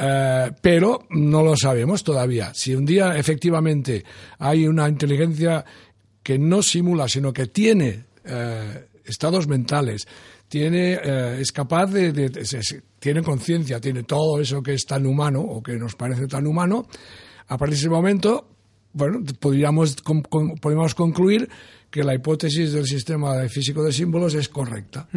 Eh, 0.01 0.51
pero 0.61 1.07
no 1.09 1.43
lo 1.43 1.57
sabemos 1.57 2.03
todavía. 2.03 2.53
Si 2.53 2.73
un 2.73 2.85
día 2.85 3.17
efectivamente 3.17 4.03
hay 4.37 4.65
una 4.65 4.87
inteligencia 4.87 5.65
que 6.23 6.39
no 6.39 6.61
simula, 6.61 7.09
sino 7.09 7.33
que 7.33 7.47
tiene 7.47 8.05
eh, 8.23 8.85
estados 9.03 9.47
mentales, 9.49 10.07
tiene, 10.47 10.93
eh, 10.93 11.37
es 11.41 11.51
capaz 11.51 11.87
de, 11.87 12.31
tiene 12.97 13.21
conciencia, 13.21 13.81
tiene 13.81 14.03
todo 14.03 14.39
eso 14.39 14.63
que 14.63 14.73
es 14.73 14.85
tan 14.85 15.05
humano 15.05 15.41
o 15.41 15.61
que 15.61 15.73
nos 15.73 15.95
parece 15.95 16.27
tan 16.27 16.47
humano, 16.47 16.87
a 17.49 17.57
partir 17.57 17.75
de 17.75 17.79
ese 17.79 17.89
momento, 17.89 18.47
bueno, 18.93 19.19
podríamos, 19.39 19.97
podríamos 20.61 20.95
concluir 20.95 21.49
que 21.91 22.03
la 22.03 22.15
hipótesis 22.15 22.71
del 22.71 22.85
sistema 22.85 23.47
físico 23.49 23.83
de 23.83 23.91
símbolos 23.91 24.33
es 24.35 24.47
correcta 24.47 25.07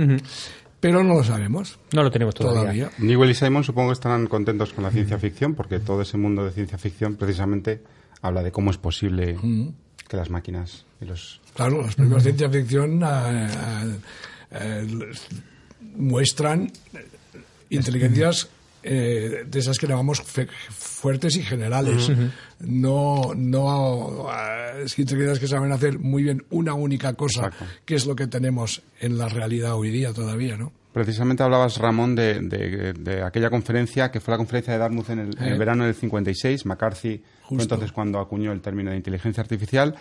pero 0.82 1.04
no 1.04 1.14
lo 1.14 1.22
sabemos. 1.22 1.78
No 1.92 2.02
lo 2.02 2.10
tenemos 2.10 2.34
todavía. 2.34 2.90
Newell 2.98 3.30
y 3.30 3.34
Simon 3.34 3.62
supongo 3.62 3.90
que 3.90 3.92
estarán 3.92 4.26
contentos 4.26 4.72
con 4.72 4.82
la 4.82 4.90
ciencia 4.90 5.16
ficción, 5.16 5.54
porque 5.54 5.78
todo 5.78 6.02
ese 6.02 6.18
mundo 6.18 6.44
de 6.44 6.50
ciencia 6.50 6.76
ficción 6.76 7.14
precisamente 7.14 7.84
habla 8.20 8.42
de 8.42 8.50
cómo 8.50 8.72
es 8.72 8.78
posible 8.78 9.38
que 10.08 10.16
las 10.16 10.28
máquinas 10.28 10.84
y 11.00 11.04
los... 11.04 11.40
Claro, 11.54 11.82
las 11.82 11.94
primeras 11.94 12.24
ciencia 12.24 12.50
ficción 12.50 13.00
eh, 13.00 13.06
eh, 13.06 13.96
eh, 14.50 15.12
muestran 15.94 16.72
inteligencias 17.70 18.48
de 18.82 19.58
esas 19.58 19.78
que 19.78 19.86
llamamos 19.86 20.22
fuertes 20.70 21.36
y 21.36 21.42
generales. 21.42 22.10
No, 22.60 23.32
no 23.34 24.28
inteligencias 24.96 25.38
que 25.38 25.46
saben 25.46 25.72
hacer 25.72 25.98
muy 25.98 26.22
bien 26.22 26.44
una 26.50 26.74
única 26.74 27.14
cosa, 27.14 27.50
que 27.84 27.94
es 27.94 28.06
lo 28.06 28.16
que 28.16 28.26
tenemos 28.26 28.82
en 29.00 29.18
la 29.18 29.28
realidad 29.28 29.74
hoy 29.74 29.90
día 29.90 30.12
todavía, 30.12 30.56
¿no? 30.56 30.72
Precisamente 30.92 31.42
hablabas, 31.42 31.78
Ramón, 31.78 32.14
de, 32.14 32.40
de, 32.40 33.22
aquella 33.22 33.48
conferencia 33.48 34.10
que 34.10 34.20
fue 34.20 34.32
la 34.32 34.36
conferencia 34.36 34.74
de 34.74 34.78
Dartmouth 34.78 35.08
en 35.08 35.18
el, 35.20 35.30
eh. 35.40 35.56
verano 35.56 35.86
del 35.86 35.94
56. 35.94 36.66
McCarthy 36.66 37.22
fue 37.48 37.62
entonces 37.62 37.92
cuando 37.92 38.18
acuñó 38.18 38.52
el 38.52 38.60
término 38.60 38.90
de 38.90 38.98
inteligencia 38.98 39.40
artificial. 39.40 39.96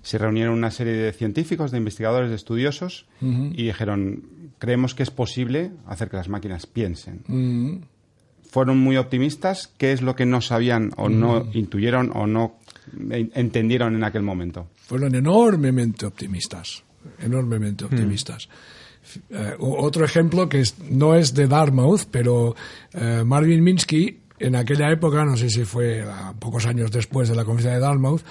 Se 0.00 0.16
reunieron 0.16 0.54
una 0.54 0.70
serie 0.70 0.94
de 0.94 1.12
científicos, 1.12 1.72
de 1.72 1.78
investigadores, 1.78 2.30
de 2.30 2.36
estudiosos 2.36 3.06
y 3.20 3.64
dijeron, 3.64 4.24
creemos 4.58 4.94
que 4.94 5.02
es 5.02 5.10
posible 5.10 5.72
hacer 5.86 6.08
que 6.08 6.16
las 6.16 6.30
máquinas 6.30 6.66
piensen. 6.66 7.84
Fueron 8.50 8.78
muy 8.78 8.96
optimistas. 8.96 9.70
¿Qué 9.78 9.92
es 9.92 10.02
lo 10.02 10.16
que 10.16 10.26
no 10.26 10.40
sabían 10.40 10.92
o 10.96 11.08
no 11.08 11.46
intuyeron 11.52 12.10
o 12.14 12.26
no 12.26 12.58
entendieron 13.34 13.94
en 13.94 14.04
aquel 14.04 14.22
momento? 14.22 14.68
Fueron 14.86 15.14
enormemente 15.14 16.06
optimistas, 16.06 16.82
enormemente 17.20 17.84
optimistas. 17.84 18.48
Eh, 19.30 19.54
otro 19.58 20.04
ejemplo 20.04 20.48
que 20.48 20.62
no 20.90 21.14
es 21.14 21.34
de 21.34 21.46
Dartmouth, 21.46 22.02
pero 22.10 22.54
eh, 22.92 23.22
Marvin 23.24 23.62
Minsky, 23.62 24.18
en 24.38 24.56
aquella 24.56 24.90
época, 24.90 25.24
no 25.24 25.36
sé 25.36 25.48
si 25.50 25.64
fue 25.64 26.04
pocos 26.38 26.66
años 26.66 26.90
después 26.90 27.28
de 27.28 27.36
la 27.36 27.44
conferencia 27.44 27.74
de 27.74 27.80
Dartmouth, 27.80 28.22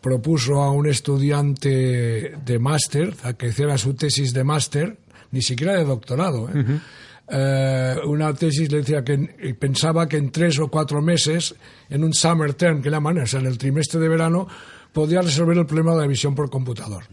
propuso 0.00 0.62
a 0.62 0.72
un 0.72 0.88
estudiante 0.88 2.34
de 2.44 2.58
máster 2.58 3.14
a 3.22 3.34
que 3.34 3.48
hiciera 3.48 3.78
su 3.78 3.94
tesis 3.94 4.32
de 4.32 4.44
máster, 4.44 4.98
ni 5.30 5.42
siquiera 5.42 5.76
de 5.76 5.84
doctorado. 5.84 6.48
¿eh? 6.48 6.80
Una 7.28 8.34
tesis 8.34 8.70
le 8.70 8.78
decía 8.78 9.04
que 9.04 9.16
pensaba 9.58 10.08
que 10.08 10.16
en 10.16 10.30
tres 10.30 10.58
o 10.58 10.68
cuatro 10.68 11.00
meses, 11.00 11.54
en 11.88 12.04
un 12.04 12.12
summer 12.12 12.54
term 12.54 12.82
que 12.82 12.90
llaman, 12.90 13.18
o 13.18 13.26
sea, 13.26 13.40
en 13.40 13.46
el 13.46 13.58
trimestre 13.58 14.00
de 14.00 14.08
verano, 14.08 14.46
podía 14.92 15.22
resolver 15.22 15.56
el 15.56 15.66
problema 15.66 15.92
de 15.92 16.02
la 16.02 16.06
visión 16.06 16.34
por 16.34 16.50
computador. 16.50 17.04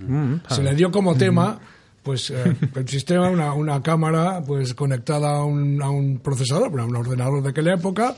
Se 0.50 0.62
le 0.62 0.76
dio 0.76 0.92
como 0.92 1.16
tema 1.16 1.60
pues 2.04 2.30
eh, 2.32 2.56
el 2.76 2.88
sistema, 2.88 3.30
una, 3.30 3.54
una, 3.54 3.82
cámara 3.84 4.42
pues 4.46 4.74
conectada 4.74 5.38
a 5.38 5.44
un, 5.44 5.82
a 5.82 5.90
un 5.90 6.20
procesador, 6.20 6.80
a 6.80 6.86
un 6.86 6.96
ordenador 6.96 7.44
de 7.44 7.50
aquella 7.50 7.74
época, 7.74 8.16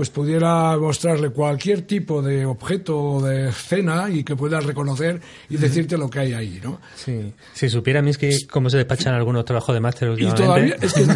pues 0.00 0.08
pudiera 0.08 0.78
mostrarle 0.78 1.28
cualquier 1.28 1.82
tipo 1.82 2.22
de 2.22 2.46
objeto 2.46 2.98
o 2.98 3.22
de 3.22 3.50
escena 3.50 4.08
y 4.08 4.24
que 4.24 4.34
pueda 4.34 4.58
reconocer 4.58 5.20
y 5.50 5.58
decirte 5.58 5.98
lo 5.98 6.08
que 6.08 6.20
hay 6.20 6.32
ahí, 6.32 6.58
¿no? 6.64 6.80
Sí. 6.96 7.34
Si 7.52 7.68
supiera 7.68 8.00
mis 8.00 8.16
que 8.16 8.46
cómo 8.50 8.70
se 8.70 8.78
despachan 8.78 9.12
algunos 9.12 9.44
trabajos 9.44 9.74
de 9.74 9.80
máster 9.80 10.08
últimamente... 10.08 10.42
Y 10.42 10.46
todavía... 10.46 10.76
Es 10.80 10.94
que... 10.94 11.04
no, 11.04 11.14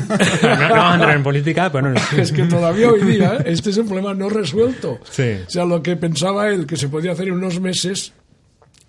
vamos 0.68 0.90
a 0.90 0.94
entrar 0.96 1.16
en 1.16 1.22
política, 1.22 1.72
pero 1.72 1.88
no... 1.88 2.00
es 2.18 2.30
que 2.30 2.42
todavía 2.42 2.90
hoy 2.90 3.04
día 3.04 3.38
este 3.46 3.70
es 3.70 3.78
un 3.78 3.86
problema 3.86 4.12
no 4.12 4.28
resuelto. 4.28 5.00
Sí. 5.10 5.38
O 5.46 5.50
sea, 5.50 5.64
lo 5.64 5.82
que 5.82 5.96
pensaba 5.96 6.50
él 6.50 6.66
que 6.66 6.76
se 6.76 6.90
podía 6.90 7.12
hacer 7.12 7.28
en 7.28 7.36
unos 7.36 7.58
meses 7.60 8.12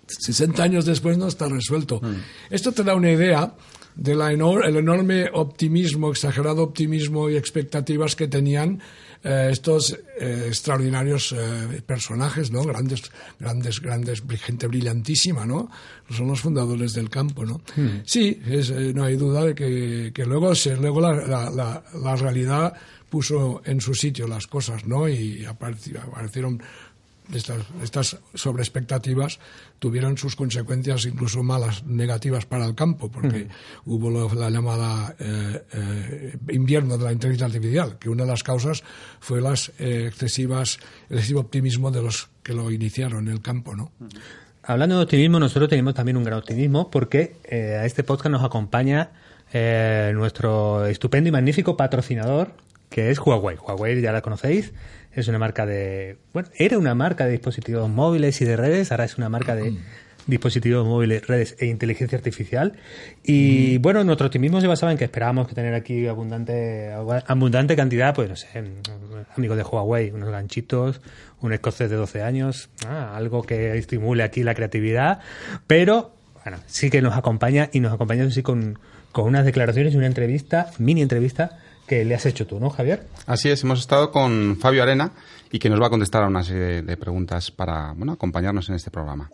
60 0.08 0.62
años 0.62 0.84
después 0.84 1.16
no 1.16 1.26
está 1.26 1.48
resuelto. 1.48 2.00
Mm. 2.02 2.16
Esto 2.50 2.72
te 2.72 2.84
da 2.84 2.94
una 2.94 3.10
idea 3.10 3.54
del 3.94 4.20
el 4.20 4.76
enorme 4.76 5.30
optimismo, 5.32 6.10
exagerado 6.10 6.62
optimismo 6.62 7.30
y 7.30 7.38
expectativas 7.38 8.14
que 8.14 8.28
tenían 8.28 8.82
eh, 9.24 9.48
estos 9.50 9.98
eh, 10.20 10.44
extraordinarios 10.48 11.32
eh, 11.32 11.82
personajes, 11.84 12.50
¿no? 12.50 12.62
Grandes, 12.62 13.10
grandes, 13.38 13.80
grandes, 13.80 14.22
gente 14.40 14.66
brillantísima, 14.66 15.46
¿no? 15.46 15.70
Son 16.10 16.28
los 16.28 16.40
fundadores 16.40 16.92
del 16.92 17.10
campo, 17.10 17.44
¿no? 17.44 17.60
Mm. 17.76 18.02
Sí, 18.04 18.40
no 18.94 19.04
hay 19.04 19.16
duda 19.16 19.44
de 19.44 19.54
que, 19.54 20.12
que 20.14 20.24
luego, 20.24 20.54
se, 20.54 20.76
luego 20.76 21.00
la, 21.00 21.14
la, 21.50 21.82
la, 21.94 22.16
realidad 22.16 22.74
puso 23.08 23.62
en 23.64 23.80
su 23.80 23.94
sitio 23.94 24.28
las 24.28 24.46
cosas, 24.46 24.86
¿no? 24.86 25.08
Y 25.08 25.44
aparecieron 25.44 26.62
estas, 27.32 27.62
estas 27.82 28.18
sobreexpectativas 28.34 29.38
tuvieron 29.78 30.16
sus 30.16 30.36
consecuencias 30.36 31.06
incluso 31.06 31.42
malas, 31.42 31.84
negativas 31.84 32.46
para 32.46 32.66
el 32.66 32.74
campo, 32.74 33.10
porque 33.10 33.48
hubo 33.84 34.10
la 34.34 34.50
llamada 34.50 35.14
eh, 35.18 35.62
eh, 35.72 36.38
invierno 36.50 36.96
de 36.96 37.04
la 37.04 37.12
inteligencia 37.12 37.46
artificial, 37.46 37.98
que 37.98 38.08
una 38.08 38.24
de 38.24 38.30
las 38.30 38.42
causas 38.42 38.82
fue 39.20 39.40
las 39.40 39.72
eh, 39.78 40.06
excesivas, 40.08 40.78
el 41.10 41.16
excesivo 41.16 41.40
optimismo 41.40 41.90
de 41.90 42.02
los 42.02 42.28
que 42.42 42.52
lo 42.52 42.70
iniciaron 42.70 43.26
en 43.28 43.34
el 43.34 43.42
campo, 43.42 43.74
¿no? 43.74 43.90
Hablando 44.62 44.96
de 44.96 45.04
optimismo, 45.04 45.38
nosotros 45.38 45.68
tenemos 45.68 45.94
también 45.94 46.16
un 46.16 46.24
gran 46.24 46.38
optimismo 46.38 46.90
porque 46.90 47.36
a 47.50 47.86
este 47.86 48.02
podcast 48.02 48.30
nos 48.30 48.42
acompaña 48.42 49.10
nuestro 50.12 50.86
estupendo 50.86 51.28
y 51.28 51.32
magnífico 51.32 51.76
patrocinador, 51.76 52.52
que 52.90 53.10
es 53.10 53.20
Huawei. 53.20 53.56
Huawei 53.56 54.00
ya 54.00 54.10
la 54.10 54.22
conocéis, 54.22 54.72
es 55.16 55.28
una 55.28 55.38
marca 55.38 55.66
de. 55.66 56.18
Bueno, 56.32 56.48
era 56.56 56.78
una 56.78 56.94
marca 56.94 57.24
de 57.24 57.32
dispositivos 57.32 57.88
móviles 57.88 58.40
y 58.42 58.44
de 58.44 58.56
redes, 58.56 58.92
ahora 58.92 59.04
es 59.04 59.16
una 59.16 59.28
marca 59.28 59.56
de 59.56 59.74
dispositivos 60.26 60.86
móviles, 60.86 61.26
redes 61.26 61.56
e 61.58 61.66
inteligencia 61.66 62.18
artificial. 62.18 62.74
Y 63.24 63.78
bueno, 63.78 64.04
nuestro 64.04 64.26
optimismo 64.26 64.60
se 64.60 64.66
basaba 64.66 64.92
en 64.92 64.98
que 64.98 65.04
esperábamos 65.04 65.48
que 65.48 65.54
tener 65.54 65.74
aquí 65.74 66.06
abundante, 66.06 66.92
abundante 66.92 67.76
cantidad, 67.76 68.14
pues 68.14 68.28
no 68.28 68.36
sé, 68.36 68.48
amigos 69.36 69.56
de 69.56 69.62
Huawei, 69.62 70.10
unos 70.10 70.30
ganchitos, 70.30 71.00
un 71.40 71.52
escocés 71.52 71.88
de 71.88 71.96
12 71.96 72.22
años, 72.22 72.68
ah, 72.86 73.16
algo 73.16 73.42
que 73.42 73.76
estimule 73.78 74.22
aquí 74.22 74.42
la 74.42 74.54
creatividad, 74.54 75.20
pero 75.66 76.12
bueno, 76.44 76.58
sí 76.66 76.90
que 76.90 77.00
nos 77.02 77.16
acompaña 77.16 77.70
y 77.72 77.80
nos 77.80 77.92
acompaña 77.92 78.24
así 78.24 78.42
con, 78.42 78.78
con 79.12 79.24
unas 79.24 79.44
declaraciones 79.44 79.94
y 79.94 79.96
una 79.96 80.06
entrevista, 80.06 80.70
mini 80.78 81.02
entrevista 81.02 81.58
que 81.86 82.04
le 82.04 82.14
has 82.14 82.26
hecho 82.26 82.46
tú, 82.46 82.58
¿no, 82.60 82.70
Javier? 82.70 83.06
Así 83.26 83.48
es, 83.48 83.62
hemos 83.62 83.80
estado 83.80 84.10
con 84.10 84.56
Fabio 84.60 84.82
Arena 84.82 85.12
y 85.50 85.58
que 85.58 85.70
nos 85.70 85.80
va 85.80 85.86
a 85.86 85.90
contestar 85.90 86.22
a 86.22 86.26
una 86.26 86.42
serie 86.42 86.82
de 86.82 86.96
preguntas 86.96 87.50
para 87.50 87.92
bueno, 87.92 88.12
acompañarnos 88.12 88.68
en 88.68 88.74
este 88.74 88.90
programa. 88.90 89.30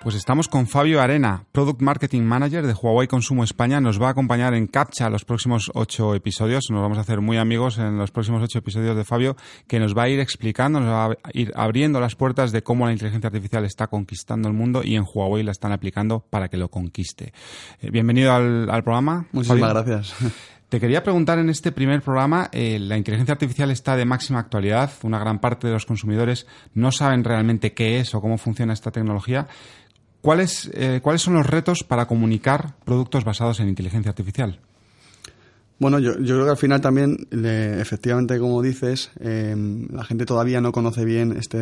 Pues 0.00 0.14
estamos 0.14 0.46
con 0.46 0.68
Fabio 0.68 1.02
Arena, 1.02 1.44
Product 1.50 1.82
Marketing 1.82 2.22
Manager 2.22 2.64
de 2.64 2.72
Huawei 2.72 3.08
Consumo 3.08 3.42
España. 3.42 3.80
Nos 3.80 4.00
va 4.00 4.06
a 4.06 4.10
acompañar 4.10 4.54
en 4.54 4.68
CAPTCHA 4.68 5.10
los 5.10 5.24
próximos 5.24 5.72
ocho 5.74 6.14
episodios. 6.14 6.66
Nos 6.70 6.80
vamos 6.80 6.98
a 6.98 7.00
hacer 7.00 7.20
muy 7.20 7.36
amigos 7.36 7.78
en 7.78 7.98
los 7.98 8.12
próximos 8.12 8.40
ocho 8.40 8.60
episodios 8.60 8.96
de 8.96 9.04
Fabio, 9.04 9.36
que 9.66 9.80
nos 9.80 9.98
va 9.98 10.04
a 10.04 10.08
ir 10.08 10.20
explicando, 10.20 10.78
nos 10.78 10.88
va 10.88 11.04
a 11.06 11.30
ir 11.32 11.52
abriendo 11.56 11.98
las 12.00 12.14
puertas 12.14 12.52
de 12.52 12.62
cómo 12.62 12.86
la 12.86 12.92
inteligencia 12.92 13.26
artificial 13.26 13.64
está 13.64 13.88
conquistando 13.88 14.46
el 14.46 14.54
mundo 14.54 14.82
y 14.84 14.94
en 14.94 15.04
Huawei 15.04 15.42
la 15.42 15.50
están 15.50 15.72
aplicando 15.72 16.20
para 16.20 16.48
que 16.48 16.58
lo 16.58 16.68
conquiste. 16.68 17.32
Eh, 17.80 17.90
bienvenido 17.90 18.32
al, 18.32 18.84
programa. 18.84 19.26
Muchísimas 19.32 19.72
gracias. 19.72 20.14
Te 20.68 20.80
quería 20.80 21.02
preguntar 21.02 21.38
en 21.38 21.48
este 21.48 21.72
primer 21.72 22.02
programa, 22.02 22.50
eh, 22.52 22.78
la 22.78 22.98
inteligencia 22.98 23.32
artificial 23.32 23.70
está 23.70 23.96
de 23.96 24.04
máxima 24.04 24.38
actualidad, 24.38 24.92
una 25.02 25.18
gran 25.18 25.38
parte 25.38 25.66
de 25.66 25.72
los 25.72 25.86
consumidores 25.86 26.46
no 26.74 26.92
saben 26.92 27.24
realmente 27.24 27.72
qué 27.72 28.00
es 28.00 28.14
o 28.14 28.20
cómo 28.20 28.36
funciona 28.36 28.74
esta 28.74 28.90
tecnología. 28.90 29.48
¿Cuáles, 30.20 30.70
eh, 30.74 31.00
¿Cuáles 31.02 31.22
son 31.22 31.34
los 31.34 31.46
retos 31.46 31.84
para 31.84 32.06
comunicar 32.06 32.74
productos 32.84 33.24
basados 33.24 33.60
en 33.60 33.68
inteligencia 33.68 34.10
artificial? 34.10 34.60
Bueno, 35.78 36.00
yo, 36.00 36.18
yo 36.18 36.34
creo 36.34 36.44
que 36.44 36.50
al 36.50 36.56
final 36.56 36.80
también, 36.80 37.28
efectivamente, 37.30 38.40
como 38.40 38.60
dices, 38.62 39.12
eh, 39.20 39.54
la 39.92 40.02
gente 40.02 40.26
todavía 40.26 40.60
no 40.60 40.72
conoce 40.72 41.04
bien 41.04 41.36
este, 41.38 41.58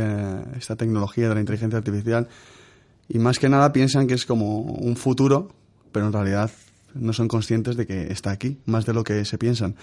esta 0.57 0.75
tecnología 0.75 1.29
de 1.29 1.35
la 1.35 1.41
inteligencia 1.41 1.77
artificial 1.79 2.29
y 3.11 3.19
más 3.19 3.39
que 3.39 3.51
nada 3.51 3.75
piensan 3.75 4.07
que 4.07 4.15
es 4.15 4.25
como 4.25 4.61
un 4.61 4.97
futuro, 4.97 5.55
pero 5.93 6.07
en 6.07 6.15
realidad 6.15 6.51
no 6.95 7.13
son 7.13 7.29
conscientes 7.29 7.77
de 7.77 7.87
que 7.87 8.11
está 8.11 8.31
aquí, 8.31 8.59
más 8.65 8.87
de 8.87 8.95
lo 8.95 9.05
que 9.05 9.27
se 9.27 9.37
piensan. 9.37 9.77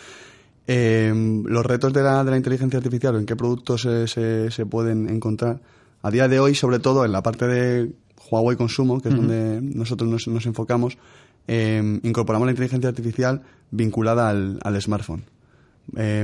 Eh, 0.65 1.13
los 1.45 1.63
retos 1.63 1.93
de 1.93 2.01
la, 2.01 2.23
de 2.23 2.31
la 2.31 2.38
inteligencia 2.38 2.77
artificial 2.77 3.15
en 3.17 3.27
qué 3.27 3.36
productos 3.36 3.81
se, 3.81 4.49
se 4.49 4.65
pueden 4.65 5.09
encontrar, 5.09 5.59
a 6.01 6.09
día 6.09 6.27
de 6.27 6.39
hoy, 6.39 6.55
sobre 6.55 6.79
todo 6.79 7.05
en 7.05 7.12
la 7.12 7.21
parte 7.21 7.47
de 7.47 7.91
Huawei 8.29 8.55
Consumo, 8.55 8.99
que 9.01 9.09
es 9.09 9.15
donde 9.15 9.62
nosotros 9.62 10.09
nos, 10.09 10.27
nos 10.27 10.45
enfocamos, 10.45 10.97
eh, 11.47 11.99
incorporamos 12.03 12.45
la 12.45 12.51
inteligencia 12.51 12.89
artificial 12.89 13.41
vinculada 13.71 14.29
al, 14.29 14.59
al 14.63 14.81
smartphone. 14.81 15.23
Eh, 15.97 16.23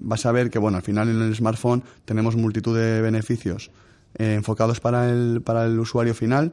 vas 0.00 0.26
a 0.26 0.32
ver 0.32 0.50
que, 0.50 0.58
bueno, 0.58 0.76
al 0.76 0.82
final 0.82 1.08
en 1.08 1.20
el 1.20 1.34
smartphone 1.34 1.82
tenemos 2.04 2.36
multitud 2.36 2.76
de 2.78 3.00
beneficios 3.00 3.70
eh, 4.16 4.34
enfocados 4.34 4.80
para 4.80 5.10
el, 5.10 5.42
para 5.42 5.66
el 5.66 5.78
usuario 5.78 6.14
final. 6.14 6.52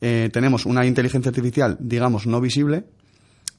Eh, 0.00 0.30
tenemos 0.32 0.66
una 0.66 0.86
inteligencia 0.86 1.30
artificial, 1.30 1.76
digamos, 1.80 2.26
no 2.26 2.40
visible, 2.40 2.84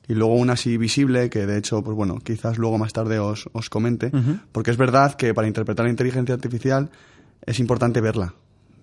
y 0.08 0.14
luego 0.14 0.36
una 0.36 0.58
sí 0.58 0.78
visible, 0.78 1.30
que 1.30 1.46
de 1.46 1.58
hecho, 1.58 1.82
pues 1.84 1.96
bueno, 1.96 2.18
quizás 2.22 2.58
luego 2.58 2.78
más 2.78 2.92
tarde 2.92 3.20
os, 3.20 3.48
os 3.54 3.70
comente, 3.70 4.12
porque 4.52 4.72
es 4.72 4.78
verdad 4.78 5.14
que 5.16 5.34
para 5.34 5.48
interpretar 5.48 5.86
la 5.86 5.92
inteligencia 5.92 6.36
artificial 6.36 6.90
es 7.46 7.60
importante 7.60 8.02
verla. 8.02 8.34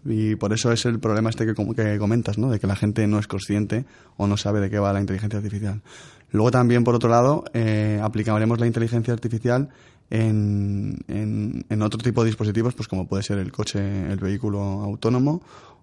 Y 0.04 0.36
por 0.36 0.52
eso 0.52 0.72
es 0.72 0.84
el 0.86 0.98
problema 0.98 1.30
este 1.30 1.46
que, 1.46 1.54
que 1.54 1.98
comentas, 1.98 2.38
¿no? 2.38 2.50
De 2.50 2.58
que 2.58 2.66
la 2.66 2.76
gente 2.76 3.06
no 3.06 3.18
es 3.18 3.26
consciente 3.26 3.84
o 4.16 4.26
no 4.26 4.36
sabe 4.36 4.60
de 4.60 4.70
qué 4.70 4.78
va 4.78 4.92
la 4.92 5.00
inteligencia 5.00 5.38
artificial. 5.38 5.82
Luego 6.30 6.50
también, 6.50 6.84
por 6.84 6.94
otro 6.94 7.10
lado, 7.10 7.44
eh, 7.52 8.00
aplicaremos 8.02 8.60
la 8.60 8.66
inteligencia 8.66 9.12
artificial 9.12 9.68
en, 10.10 10.98
en, 11.08 11.64
en 11.68 11.82
otro 11.82 11.98
tipo 11.98 12.22
de 12.22 12.28
dispositivos, 12.28 12.74
pues 12.74 12.88
como 12.88 13.06
puede 13.06 13.22
ser 13.22 13.38
el 13.38 13.52
coche, 13.52 13.78
el 14.10 14.18
vehículo 14.18 14.60
autónomo 14.60 15.42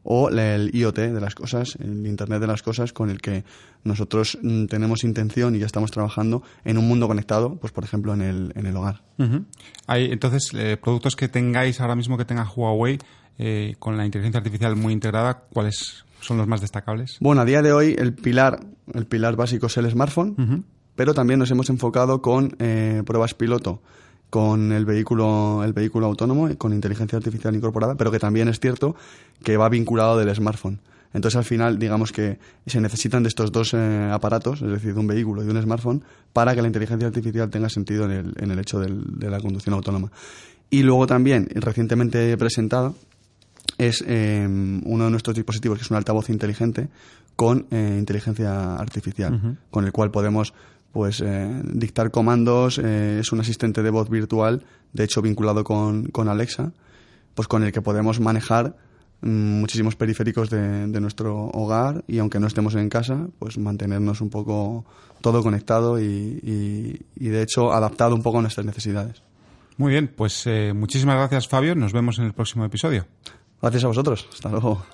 o 0.10 0.30
el 0.30 0.74
IoT 0.74 0.96
de 0.96 1.20
las 1.20 1.36
cosas, 1.36 1.78
el 1.82 2.08
Internet 2.08 2.40
de 2.40 2.48
las 2.48 2.64
cosas, 2.64 2.94
con 2.94 3.10
el 3.10 3.20
que 3.20 3.44
nosotros 3.84 4.38
mm, 4.42 4.68
tenemos 4.68 5.04
intención 5.04 5.54
y 5.56 5.60
ya 5.60 5.66
estamos 5.66 5.92
trabajando 5.92 6.44
en 6.64 6.78
un 6.78 6.88
mundo 6.88 7.10
conectado, 7.10 7.56
pues 7.56 7.74
por 7.74 7.84
ejemplo 7.84 8.14
en 8.14 8.22
el, 8.22 8.54
en 8.56 8.66
el 8.68 8.78
hogar. 8.78 9.02
Hay, 9.86 10.06
entonces, 10.12 10.52
eh, 10.54 10.78
productos 10.82 11.18
que 11.18 11.28
tengáis 11.28 11.82
ahora 11.82 11.96
mismo 11.96 12.18
que 12.18 12.24
tenga 12.24 12.50
Huawei 12.50 13.00
eh, 13.38 13.76
con 13.80 13.98
la 13.98 14.06
inteligencia 14.06 14.40
artificial 14.40 14.76
muy 14.76 14.94
integrada, 14.94 15.44
¿cuáles 15.54 16.06
son 16.22 16.38
los 16.38 16.48
más 16.48 16.62
destacables? 16.62 17.18
Bueno, 17.20 17.42
a 17.42 17.46
día 17.46 17.62
de 17.62 17.72
hoy 17.74 17.96
el 17.98 18.14
pilar, 18.14 18.60
el 18.94 19.06
pilar 19.06 19.36
básico 19.36 19.68
es 19.68 19.78
el 19.78 19.90
smartphone, 19.90 20.66
pero 20.96 21.14
también 21.14 21.40
nos 21.40 21.52
hemos 21.52 21.70
enfocado 21.70 22.22
con 22.22 22.56
eh, 22.60 23.04
pruebas 23.06 23.34
piloto 23.34 23.82
con 24.30 24.74
el 24.74 24.84
vehículo, 24.86 25.64
el 25.64 25.72
vehículo 25.72 26.08
autónomo 26.08 26.50
y 26.50 26.56
con 26.58 26.74
inteligencia 26.74 27.18
artificial 27.18 27.56
incorporada, 27.56 27.96
pero 27.96 28.12
que 28.12 28.20
también 28.20 28.50
es 28.50 28.60
cierto 28.60 28.96
que 29.44 29.56
va 29.56 29.70
vinculado 29.70 30.18
del 30.18 30.36
smartphone. 30.36 30.80
Entonces, 31.14 31.38
al 31.38 31.46
final, 31.46 31.80
digamos 31.80 32.12
que 32.12 32.38
se 32.66 32.82
necesitan 32.82 33.24
de 33.24 33.30
estos 33.30 33.54
dos 33.54 33.74
eh, 33.74 34.10
aparatos, 34.12 34.62
es 34.62 34.70
decir, 34.70 34.94
de 34.94 35.00
un 35.00 35.08
vehículo 35.08 35.44
y 35.46 35.48
un 35.48 35.62
smartphone, 35.62 36.04
para 36.34 36.54
que 36.54 36.62
la 36.62 36.68
inteligencia 36.68 37.08
artificial 37.08 37.50
tenga 37.50 37.70
sentido 37.70 38.04
en 38.04 38.12
el, 38.12 38.34
en 38.38 38.52
el 38.52 38.60
hecho 38.60 38.80
del- 38.80 39.18
de 39.18 39.30
la 39.30 39.40
conducción 39.40 39.74
autónoma. 39.76 40.12
Y 40.70 40.84
luego 40.84 41.08
también, 41.08 41.48
recientemente 41.56 42.36
presentado, 42.38 42.96
es 43.78 44.04
eh, 44.08 44.46
uno 44.48 45.06
de 45.06 45.12
nuestros 45.12 45.36
dispositivos, 45.36 45.78
que 45.80 45.84
es 45.86 45.92
un 45.92 45.98
altavoz 45.98 46.30
inteligente 46.30 46.90
con 47.36 47.68
eh, 47.72 47.96
inteligencia 48.00 48.76
artificial, 48.76 49.58
con 49.70 49.86
el 49.86 49.92
cual 49.92 50.10
podemos 50.12 50.54
pues 50.92 51.22
eh, 51.24 51.62
dictar 51.74 52.10
comandos, 52.10 52.80
eh, 52.84 53.20
es 53.20 53.32
un 53.32 53.40
asistente 53.40 53.84
de 53.84 53.90
voz 53.92 54.10
virtual, 54.10 54.64
de 54.94 55.04
hecho 55.04 55.22
vinculado 55.22 55.64
con, 55.64 56.06
con 56.08 56.28
Alexa, 56.30 56.72
pues 57.36 57.48
con 57.48 57.64
el 57.64 57.72
que 57.72 57.84
podemos 57.84 58.20
manejar 58.20 58.76
mm, 59.22 59.60
muchísimos 59.60 59.96
periféricos 59.96 60.50
de, 60.50 60.88
de 60.88 61.00
nuestro 61.00 61.36
hogar 61.50 62.04
y 62.08 62.18
aunque 62.18 62.40
no 62.40 62.48
estemos 62.48 62.74
en 62.74 62.90
casa, 62.90 63.28
pues 63.38 63.60
mantenernos 63.60 64.22
un 64.22 64.32
poco 64.32 64.86
todo 65.22 65.44
conectado 65.44 66.00
y, 66.02 66.06
y- 66.06 67.02
y, 67.16 67.28
de 67.30 67.44
hecho 67.44 67.72
adaptado 67.74 68.16
un 68.16 68.24
poco 68.24 68.40
a 68.40 68.42
nuestras 68.42 68.66
necesidades. 68.66 69.22
Muy 69.78 69.92
bien, 69.92 70.08
pues 70.16 70.44
eh, 70.48 70.74
muchísimas 70.74 71.18
gracias, 71.18 71.48
Fabio. 71.48 71.76
Nos 71.76 71.94
vemos 71.94 72.18
en 72.18 72.26
el 72.26 72.34
próximo 72.34 72.66
episodio. 72.66 73.06
Gracias 73.62 73.84
a 73.84 73.88
vosotros. 73.88 74.28
Hasta 74.32 74.50
luego. 74.50 74.86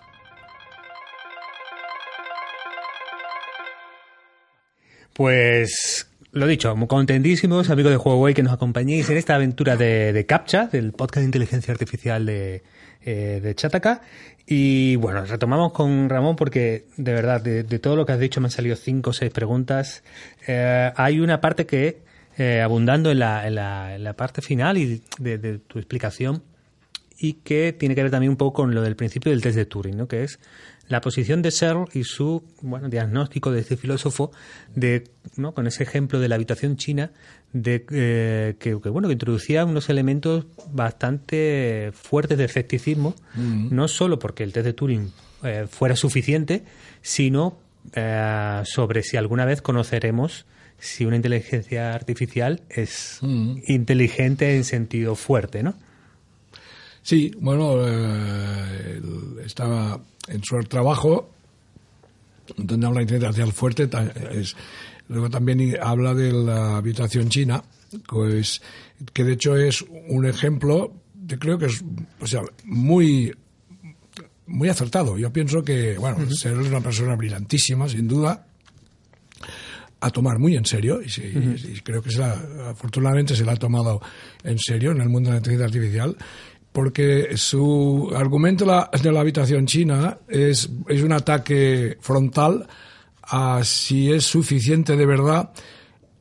Pues 5.14 6.08
lo 6.32 6.48
dicho, 6.48 6.76
contentísimos, 6.88 7.70
amigos 7.70 7.92
de 7.92 7.98
Huawei, 7.98 8.34
que 8.34 8.42
nos 8.42 8.54
acompañéis 8.54 9.08
en 9.12 9.18
esta 9.18 9.36
aventura 9.36 9.78
de, 9.78 10.26
CAPTCHA, 10.28 10.66
del 10.68 10.92
podcast 10.92 11.20
de 11.20 11.26
inteligencia 11.26 11.72
artificial 11.72 12.26
de, 12.26 12.64
eh, 13.06 13.54
Chataka. 13.56 14.02
Y 14.48 14.96
bueno, 14.96 15.24
retomamos 15.26 15.74
con 15.74 16.10
Ramón 16.10 16.36
porque 16.36 16.88
de 16.98 17.14
verdad, 17.14 17.40
de, 17.42 17.64
todo 17.78 17.96
lo 17.96 18.08
que 18.08 18.14
has 18.14 18.20
dicho 18.20 18.42
me 18.42 18.48
han 18.48 18.52
salido 18.52 18.76
cinco 18.76 19.12
o 19.12 19.14
seis 19.14 19.32
preguntas. 19.32 20.04
Eh, 20.48 20.92
hay 20.96 21.20
una 21.20 21.40
parte 21.40 21.68
que, 21.68 22.02
eh, 22.40 22.62
abundando 22.62 23.12
en 23.12 23.20
la, 23.20 24.14
parte 24.18 24.42
final 24.42 24.80
y 24.80 25.04
de 25.20 25.60
tu 25.60 25.78
explicación, 25.78 26.42
y 27.24 27.36
que 27.36 27.72
tiene 27.72 27.96
que 27.96 28.04
ver 28.04 28.12
también 28.12 28.32
un 28.32 28.36
poco 28.36 28.52
con 28.52 28.76
lo 28.76 28.82
del 28.82 28.98
principio 28.98 29.32
del 29.32 29.42
test 29.42 29.56
de 29.56 29.66
Turing, 29.66 29.96
¿no? 29.96 30.10
que 30.10 30.24
es 30.24 30.40
la 30.90 31.00
posición 31.00 31.42
de 31.42 31.52
Searle 31.52 31.86
y 31.94 32.04
su 32.04 32.44
bueno, 32.62 32.90
diagnóstico 32.90 33.50
de 33.50 33.62
este 33.62 33.78
filósofo 33.78 34.34
de, 34.76 35.06
¿no? 35.38 35.54
con 35.54 35.66
ese 35.66 35.84
ejemplo 35.84 36.20
de 36.20 36.28
la 36.28 36.36
habitación 36.36 36.76
china 36.76 37.12
de 37.54 37.86
eh, 37.92 38.56
que, 38.60 38.78
que, 38.78 38.90
bueno 38.90 39.08
que 39.08 39.14
introducía 39.14 39.64
unos 39.64 39.90
elementos 39.90 40.48
bastante 40.74 41.92
fuertes 41.94 42.38
de 42.38 42.44
escepticismo 42.44 43.16
no 43.36 43.88
solo 43.88 44.20
porque 44.20 44.44
el 44.44 44.52
test 44.52 44.66
de 44.66 44.74
Turing 44.74 45.14
eh, 45.44 45.68
fuera 45.70 45.96
suficiente 45.96 46.66
sino 47.02 47.58
eh, 47.94 48.64
sobre 48.66 49.02
si 49.02 49.16
alguna 49.16 49.46
vez 49.46 49.62
conoceremos 49.62 50.46
si 50.78 51.06
una 51.06 51.16
inteligencia 51.16 51.94
artificial 51.94 52.64
es 52.68 53.22
inteligente 53.22 54.58
en 54.58 54.66
sentido 54.66 55.16
fuerte, 55.16 55.64
¿no? 55.64 55.76
Sí, 57.04 57.32
bueno, 57.40 57.76
eh, 57.86 59.02
estaba 59.46 60.00
en 60.28 60.44
su 60.44 60.58
trabajo, 60.64 61.30
donde 62.58 62.88
habla 62.88 63.00
de 63.00 63.04
inteligencia 63.04 63.44
artificial 63.44 63.54
fuerte, 63.54 63.90
es, 64.32 64.56
luego 65.10 65.30
también 65.30 65.76
habla 65.82 66.14
de 66.14 66.32
la 66.32 66.78
habitación 66.78 67.28
china, 67.28 67.62
pues, 68.08 68.62
que 69.12 69.26
de 69.26 69.34
hecho 69.34 69.58
es 69.58 69.84
un 70.08 70.26
ejemplo, 70.26 70.94
yo 71.26 71.38
creo 71.38 71.58
que 71.58 71.66
es, 71.66 71.84
o 72.22 72.26
sea, 72.28 72.42
muy, 72.64 73.34
muy 74.48 74.70
acertado. 74.70 75.18
Yo 75.18 75.32
pienso 75.32 75.62
que, 75.62 75.98
bueno, 75.98 76.30
Searle 76.32 76.64
es 76.64 76.70
una 76.70 76.82
persona 76.82 77.16
brillantísima, 77.16 77.90
sin 77.90 78.08
duda, 78.08 78.46
a 80.00 80.10
tomar 80.10 80.38
muy 80.38 80.56
en 80.56 80.66
serio 80.66 81.02
y, 81.02 81.08
sí, 81.10 81.22
y 81.24 81.80
creo 81.80 82.02
que 82.02 82.12
se 82.12 82.20
la, 82.20 82.34
afortunadamente 82.70 83.38
se 83.38 83.46
la 83.46 83.54
ha 83.54 83.56
tomado 83.56 84.02
en 84.44 84.60
serio 84.60 84.92
en 84.92 85.00
el 85.00 85.08
mundo 85.08 85.30
de 85.30 85.36
la 85.36 85.38
inteligencia 85.38 85.66
artificial 85.66 86.18
porque 86.74 87.38
su 87.38 88.12
argumento 88.16 88.66
de 88.66 89.12
la 89.12 89.20
habitación 89.22 89.66
china 89.66 90.18
es, 90.28 90.70
es 90.90 91.02
un 91.02 91.14
ataque 91.14 91.98
frontal 92.02 92.68
a 93.22 93.62
si 93.64 94.12
es 94.12 94.26
suficiente 94.26 94.98
de 94.98 95.06
verdad 95.06 95.52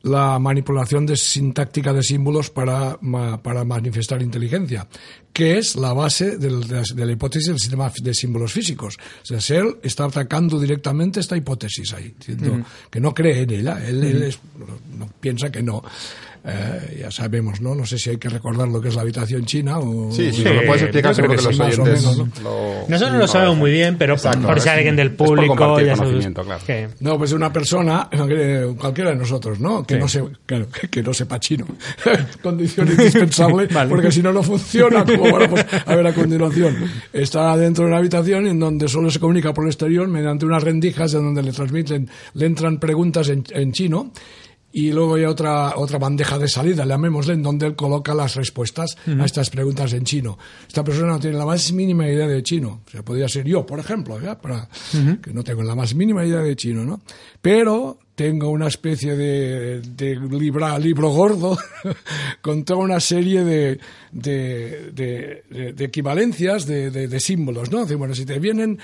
la 0.04 0.38
manipulación 0.40 1.06
de 1.06 1.16
sintáctica 1.16 1.92
de 1.92 2.02
símbolos 2.02 2.50
para, 2.50 2.98
para 3.40 3.64
manifestar 3.64 4.20
inteligencia, 4.20 4.88
que 5.32 5.58
es 5.58 5.76
la 5.76 5.92
base 5.92 6.38
de, 6.38 6.50
la, 6.50 6.82
de 6.92 7.06
la 7.06 7.12
hipótesis 7.12 7.48
del 7.48 7.58
sistema 7.60 7.90
de 8.02 8.12
símbolos 8.12 8.52
físicos. 8.52 8.98
O 9.22 9.24
sea, 9.24 9.40
Searle 9.40 9.76
está 9.84 10.04
atacando 10.06 10.58
directamente 10.58 11.20
esta 11.20 11.36
hipótesis 11.36 11.92
ahí, 11.92 12.14
diciendo 12.18 12.64
que 12.90 12.98
no 13.00 13.14
cree 13.14 13.42
en 13.42 13.50
ella, 13.50 13.80
él, 13.86 14.02
él 14.02 14.22
es- 14.24 14.40
no 14.98 15.08
piensa 15.20 15.52
que 15.52 15.62
no. 15.62 15.84
Eh, 16.44 16.98
ya 17.02 17.10
sabemos, 17.12 17.60
¿no? 17.60 17.72
No 17.76 17.86
sé 17.86 17.98
si 17.98 18.10
hay 18.10 18.16
que 18.16 18.28
recordar 18.28 18.66
lo 18.66 18.80
que 18.80 18.88
es 18.88 18.96
la 18.96 19.02
habitación 19.02 19.44
china 19.46 19.78
o... 19.78 20.10
Sí, 20.10 20.32
sí, 20.32 20.42
lo 20.42 20.66
puedes 20.66 20.82
explicar 20.82 21.14
seguro 21.14 21.34
que 21.34 21.38
que 21.38 21.44
los 21.44 21.60
oyentes 21.60 22.02
menos, 22.04 22.40
lo- 22.42 22.84
Nosotros 22.88 23.16
lo 23.18 23.28
sabemos 23.28 23.56
muy 23.58 23.70
bien, 23.70 23.96
pero 23.96 24.14
Exacto, 24.14 24.48
por 24.48 24.60
si 24.60 24.68
alguien 24.68 24.96
del 24.96 25.12
público 25.12 25.78
ya 25.80 25.94
sabes 25.94 26.26
claro. 26.34 26.60
que- 26.66 26.88
No, 26.98 27.16
pues 27.16 27.30
una 27.32 27.52
persona, 27.52 28.08
eh, 28.12 28.74
cualquiera 28.76 29.10
de 29.10 29.16
nosotros, 29.16 29.60
¿no? 29.60 29.84
Que, 29.84 29.98
no, 29.98 30.08
se, 30.08 30.20
claro, 30.44 30.66
que, 30.68 30.88
que 30.88 31.00
no 31.02 31.14
sepa 31.14 31.38
chino. 31.38 31.64
Condición 32.42 32.88
indispensable, 32.88 33.66
Vale. 33.72 33.88
porque 33.90 34.10
si 34.10 34.20
no, 34.20 34.32
no 34.32 34.42
funciona, 34.42 35.04
como 35.04 35.30
vamos 35.38 35.64
a 35.86 35.94
ver 35.94 36.06
a 36.08 36.12
continuación. 36.12 36.76
Está 37.12 37.56
dentro 37.56 37.84
de 37.84 37.90
una 37.90 37.98
habitación 37.98 38.48
en 38.48 38.58
donde 38.58 38.88
solo 38.88 39.10
se 39.12 39.20
comunica 39.20 39.54
por 39.54 39.62
el 39.64 39.70
exterior 39.70 40.08
mediante 40.08 40.44
unas 40.44 40.64
rendijas 40.64 41.14
en 41.14 41.22
donde 41.22 41.42
le 41.44 41.52
transmiten, 41.52 42.08
le 42.34 42.46
entran 42.46 42.78
preguntas 42.80 43.28
en, 43.28 43.44
en 43.50 43.70
chino. 43.70 44.10
Y 44.72 44.90
luego 44.92 45.16
hay 45.16 45.24
otra, 45.24 45.74
otra 45.76 45.98
bandeja 45.98 46.38
de 46.38 46.48
salida, 46.48 46.86
llamémosle, 46.86 47.34
en 47.34 47.42
donde 47.42 47.66
él 47.66 47.76
coloca 47.76 48.14
las 48.14 48.34
respuestas 48.34 48.96
a 49.06 49.24
estas 49.24 49.50
preguntas 49.50 49.92
en 49.92 50.04
chino. 50.04 50.38
Esta 50.66 50.82
persona 50.82 51.08
no 51.08 51.20
tiene 51.20 51.36
la 51.36 51.44
más 51.44 51.72
mínima 51.72 52.08
idea 52.08 52.26
de 52.26 52.42
chino. 52.42 52.80
O 52.86 52.90
sea, 52.90 53.02
podría 53.02 53.28
ser 53.28 53.46
yo, 53.46 53.66
por 53.66 53.78
ejemplo, 53.78 54.20
¿ya? 54.20 54.40
Para, 54.40 54.68
que 55.22 55.32
no 55.32 55.44
tengo 55.44 55.62
la 55.62 55.74
más 55.74 55.94
mínima 55.94 56.24
idea 56.24 56.40
de 56.40 56.56
chino, 56.56 56.84
¿no? 56.84 57.02
Pero 57.40 57.98
tengo 58.14 58.50
una 58.50 58.68
especie 58.68 59.16
de, 59.16 59.80
de 59.80 60.16
libra- 60.16 60.78
libro 60.78 61.08
gordo 61.10 61.56
con 62.42 62.64
toda 62.64 62.80
una 62.80 63.00
serie 63.00 63.42
de, 63.44 63.78
de, 64.12 64.92
de- 64.92 65.84
equivalencias 65.84 66.66
de, 66.66 66.90
símbolos, 67.20 67.70
¿no? 67.70 67.86
Bueno, 67.96 68.14
si 68.14 68.24
te 68.26 68.38
vienen, 68.38 68.78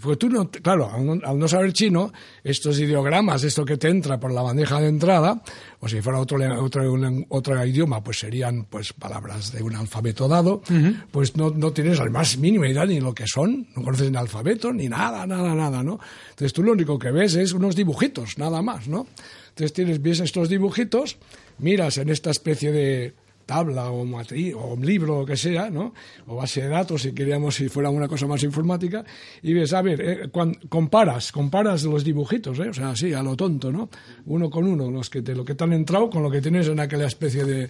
pues 0.00 0.18
tú 0.18 0.28
no, 0.28 0.50
claro, 0.50 0.90
al 1.24 1.38
no 1.38 1.48
saber 1.48 1.72
chino, 1.72 2.12
estos 2.42 2.78
ideogramas, 2.80 3.44
esto 3.44 3.64
que 3.64 3.76
te 3.76 3.88
entra 3.88 4.18
por 4.18 4.32
la 4.32 4.42
bandeja 4.42 4.80
de 4.80 4.88
entrada, 4.88 5.42
o 5.84 5.88
si 5.88 6.00
fuera 6.00 6.20
otro, 6.20 6.38
otro, 6.62 6.94
otro 7.28 7.66
idioma, 7.66 8.04
pues 8.04 8.20
serían 8.20 8.66
pues 8.70 8.92
palabras 8.92 9.50
de 9.50 9.64
un 9.64 9.74
alfabeto 9.74 10.28
dado, 10.28 10.62
pues 11.10 11.36
no, 11.36 11.50
no 11.50 11.72
tienes 11.72 11.98
la 11.98 12.08
más 12.08 12.38
mínima 12.38 12.68
idea 12.68 12.86
ni 12.86 13.00
lo 13.00 13.12
que 13.12 13.26
son, 13.26 13.66
no 13.74 13.82
conoces 13.82 14.08
ni 14.08 14.16
alfabeto, 14.16 14.72
ni 14.72 14.88
nada, 14.88 15.26
nada, 15.26 15.56
nada, 15.56 15.82
¿no? 15.82 15.98
Entonces 16.30 16.52
tú 16.52 16.62
lo 16.62 16.70
único 16.70 17.00
que 17.00 17.10
ves 17.10 17.34
es 17.34 17.52
unos 17.52 17.74
dibujitos, 17.74 18.38
nada 18.38 18.62
más, 18.62 18.86
¿no? 18.86 19.08
Entonces 19.48 19.72
tienes, 19.72 20.00
ves 20.00 20.20
estos 20.20 20.48
dibujitos, 20.48 21.16
miras 21.58 21.98
en 21.98 22.10
esta 22.10 22.30
especie 22.30 22.70
de 22.70 23.14
tabla 23.52 23.90
o 23.90 24.04
matriz 24.04 24.54
o 24.54 24.74
un 24.74 24.84
libro 24.86 25.20
o 25.20 25.26
que 25.26 25.36
sea, 25.36 25.68
¿no? 25.70 25.92
O 26.26 26.36
base 26.36 26.62
de 26.62 26.68
datos 26.68 27.02
si 27.02 27.12
queríamos 27.12 27.54
si 27.54 27.68
fuera 27.68 27.90
una 27.90 28.08
cosa 28.08 28.26
más 28.26 28.42
informática 28.42 29.04
y 29.42 29.52
ves, 29.52 29.72
a 29.74 29.82
ver, 29.82 30.00
eh, 30.00 30.30
comparas, 30.68 31.32
comparas 31.32 31.82
los 31.84 32.02
dibujitos, 32.04 32.58
¿eh? 32.60 32.68
O 32.70 32.74
sea, 32.74 32.90
así 32.90 33.12
a 33.12 33.22
lo 33.22 33.36
tonto, 33.36 33.70
¿no? 33.70 33.88
Uno 34.26 34.48
con 34.48 34.66
uno, 34.66 34.90
los 34.90 35.10
que 35.10 35.20
te, 35.22 35.34
lo 35.34 35.44
que 35.44 35.54
te 35.54 35.64
han 35.64 35.72
entrado 35.72 36.08
con 36.08 36.22
lo 36.22 36.30
que 36.30 36.40
tienes 36.40 36.66
en 36.68 36.80
aquella 36.80 37.06
especie 37.06 37.44
de, 37.44 37.68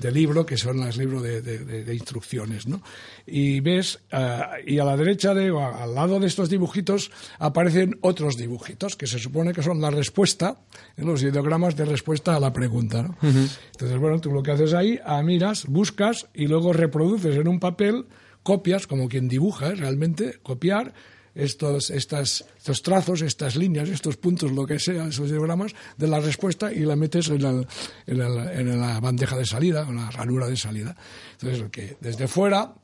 de 0.00 0.12
libro 0.12 0.46
que 0.46 0.56
son 0.56 0.76
los 0.78 0.96
libros 0.96 1.22
de- 1.22 1.42
de 1.42 1.94
instrucciones, 1.94 2.66
¿no? 2.66 2.80
Y 3.26 3.60
ves, 3.60 4.00
ah, 4.12 4.52
y 4.66 4.78
a 4.78 4.84
la 4.84 4.96
derecha 4.96 5.32
de, 5.32 5.50
o 5.50 5.58
al 5.64 5.94
lado 5.94 6.20
de 6.20 6.26
estos 6.26 6.50
dibujitos 6.50 7.10
aparecen 7.38 7.96
otros 8.02 8.36
dibujitos 8.36 8.96
que 8.96 9.06
se 9.06 9.18
supone 9.18 9.52
que 9.52 9.62
son 9.62 9.80
la 9.80 9.90
respuesta, 9.90 10.58
en 10.96 11.06
los 11.06 11.22
ideogramas 11.22 11.74
de 11.74 11.86
respuesta 11.86 12.36
a 12.36 12.40
la 12.40 12.52
pregunta, 12.52 13.02
¿no? 13.02 13.16
Entonces, 13.22 13.98
bueno, 13.98 14.20
tú 14.20 14.30
lo 14.30 14.42
que 14.42 14.50
haces 14.52 14.74
ahí, 14.74 14.98
ah, 15.04 15.22
miras, 15.22 15.64
buscas 15.66 16.26
y 16.34 16.46
luego 16.48 16.72
reproduces 16.74 17.34
en 17.36 17.48
un 17.48 17.60
papel, 17.60 18.04
copias, 18.42 18.86
como 18.86 19.08
quien 19.08 19.26
dibuja, 19.28 19.68
¿eh? 19.68 19.74
realmente, 19.74 20.38
copiar 20.42 20.92
estos, 21.34 21.90
estas, 21.90 22.44
estos 22.58 22.82
trazos, 22.82 23.22
estas 23.22 23.56
líneas, 23.56 23.88
estos 23.88 24.16
puntos, 24.18 24.52
lo 24.52 24.66
que 24.66 24.78
sea, 24.78 25.06
esos 25.06 25.30
diagramas, 25.30 25.72
de 25.96 26.06
la 26.06 26.20
respuesta 26.20 26.72
y 26.72 26.80
la 26.80 26.94
metes 26.94 27.28
en, 27.30 27.42
la- 27.42 27.66
en 28.06 28.18
la- 28.18 28.52
en 28.52 28.80
la 28.80 29.00
bandeja 29.00 29.36
de 29.36 29.46
salida, 29.46 29.86
en 29.88 29.96
la 29.96 30.10
ranura 30.10 30.46
de 30.46 30.56
salida. 30.56 30.94
Entonces, 31.40 31.64
que 31.72 31.96
desde 32.00 32.28
fuera 32.28 32.74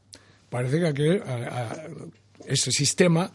parece 0.51 0.93
que 0.93 1.23
a- 1.25 1.89
ese 2.47 2.71
sistema 2.73 3.33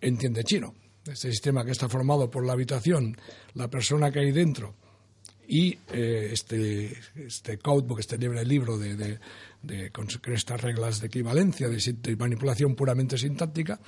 entiende 0.00 0.44
chino. 0.44 0.74
Este 1.06 1.30
sistema 1.30 1.64
que 1.64 1.72
está 1.72 1.88
formado 1.88 2.30
por 2.30 2.44
la 2.46 2.52
habitación, 2.52 3.16
la 3.54 3.68
persona 3.68 4.10
que 4.12 4.20
hay 4.20 4.32
dentro 4.32 4.74
y 5.48 5.76
eh, 5.92 6.30
este, 6.32 6.96
este 7.16 7.58
codebook, 7.58 7.98
este 8.00 8.16
libre 8.18 8.44
libro 8.44 8.78
de, 8.78 8.94
de, 8.96 9.18
de- 9.62 9.90
con 9.90 10.06
estas 10.32 10.60
reglas 10.60 11.00
de 11.00 11.08
equivalencia, 11.08 11.68
de, 11.68 11.78
de 12.00 12.16
manipulación 12.16 12.74
puramente 12.76 13.18
sintáctica. 13.18 13.80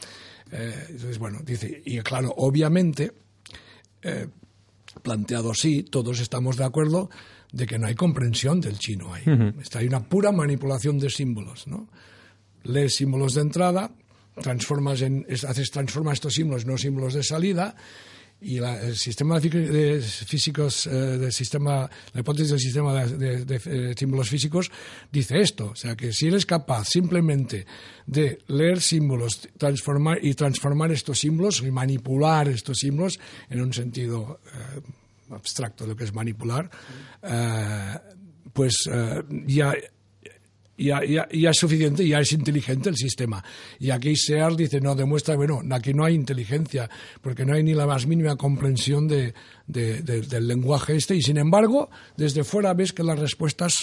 eh, 0.50 0.74
entonces, 0.90 1.18
bueno, 1.18 1.38
dice, 1.44 1.83
y 1.87 1.98
claro, 2.00 2.35
obviamente, 2.37 3.12
eh, 4.03 4.27
planteado 5.03 5.53
así, 5.53 5.85
todos 5.85 6.18
estamos 6.20 6.57
de 6.57 6.64
acuerdo 6.64 7.09
de 7.54 7.66
que 7.66 7.78
no 7.78 7.86
hay 7.86 7.94
comprensión 7.94 8.60
del 8.60 8.78
chino 8.78 9.14
ahí. 9.14 9.22
Está- 9.62 9.78
Hay 9.78 9.86
una 9.86 10.02
pura 10.02 10.32
manipulación 10.32 10.98
de 10.98 11.08
símbolos, 11.08 11.66
¿no? 11.66 11.88
lees 12.64 12.94
símbolos 12.96 13.34
de 13.34 13.42
entrada, 13.42 13.90
transformas 14.42 15.00
en, 15.02 15.24
es- 15.28 15.44
haces 15.44 15.70
transforma 15.70 16.12
estos 16.12 16.34
símbolos 16.34 16.66
no 16.66 16.76
símbolos 16.76 17.14
de 17.14 17.22
salida 17.22 17.76
y 18.40 18.58
la- 18.58 18.80
el 18.82 18.96
sistema 18.96 19.38
de, 19.38 20.00
físicos 20.02 20.86
eh, 20.88 20.90
del 20.90 21.32
sistema 21.32 21.88
la 22.12 22.20
hipótesis 22.20 22.50
del 22.50 22.58
sistema 22.60 23.04
de, 23.04 23.16
de- 23.16 23.44
de, 23.44 23.90
eh, 23.90 23.94
símbolos 23.96 24.28
físicos 24.28 24.70
dice 25.12 25.40
esto 25.40 25.70
o 25.70 25.76
sea 25.76 25.94
que 25.94 26.12
si 26.12 26.26
eres 26.26 26.44
capaz 26.46 26.88
simplemente 26.88 27.64
de 28.06 28.38
leer 28.48 28.80
símbolos 28.80 29.48
transformar 29.56 30.18
y 30.20 30.34
transformar 30.34 30.90
estos 30.90 31.20
símbolos 31.20 31.62
y 31.62 31.70
manipular 31.70 32.48
estos 32.48 32.78
símbolos 32.80 33.20
en 33.50 33.60
un 33.60 33.72
sentido 33.72 34.40
eh, 34.46 34.80
abstracto 35.30 35.84
de 35.84 35.90
lo 35.90 35.96
que 35.96 36.04
es 36.04 36.12
manipular 36.14 36.70
eh, 37.22 37.94
pues 38.52 38.88
eh, 38.90 39.22
ya 39.46 39.74
ya, 40.76 41.04
ya, 41.04 41.28
ya 41.30 41.50
es 41.50 41.56
suficiente, 41.56 42.04
ya 42.06 42.18
es 42.18 42.32
inteligente 42.32 42.88
el 42.88 42.96
sistema. 42.96 43.44
Y 43.78 43.90
aquí 43.90 44.16
Sear 44.16 44.56
dice, 44.56 44.80
no, 44.80 44.96
demuestra, 44.96 45.37
bueno, 45.37 45.60
aquí 45.70 45.94
no 45.94 46.04
hay 46.04 46.14
inteligencia, 46.16 46.90
porque 47.22 47.44
no 47.46 47.54
hay 47.54 47.62
ni 47.62 47.74
la 47.74 47.87
más 47.87 48.08
mínima 48.08 48.34
comprensión 48.34 49.06
de, 49.06 49.34
de- 49.68 50.02
de- 50.02 50.22
del 50.22 50.48
lenguaje 50.48 50.96
este, 50.96 51.14
y 51.14 51.22
sin 51.22 51.37
embargo, 51.37 51.90
desde 52.16 52.42
fuera 52.42 52.74
ves 52.74 52.92
que 52.92 53.04
las 53.04 53.20
respuestas 53.20 53.74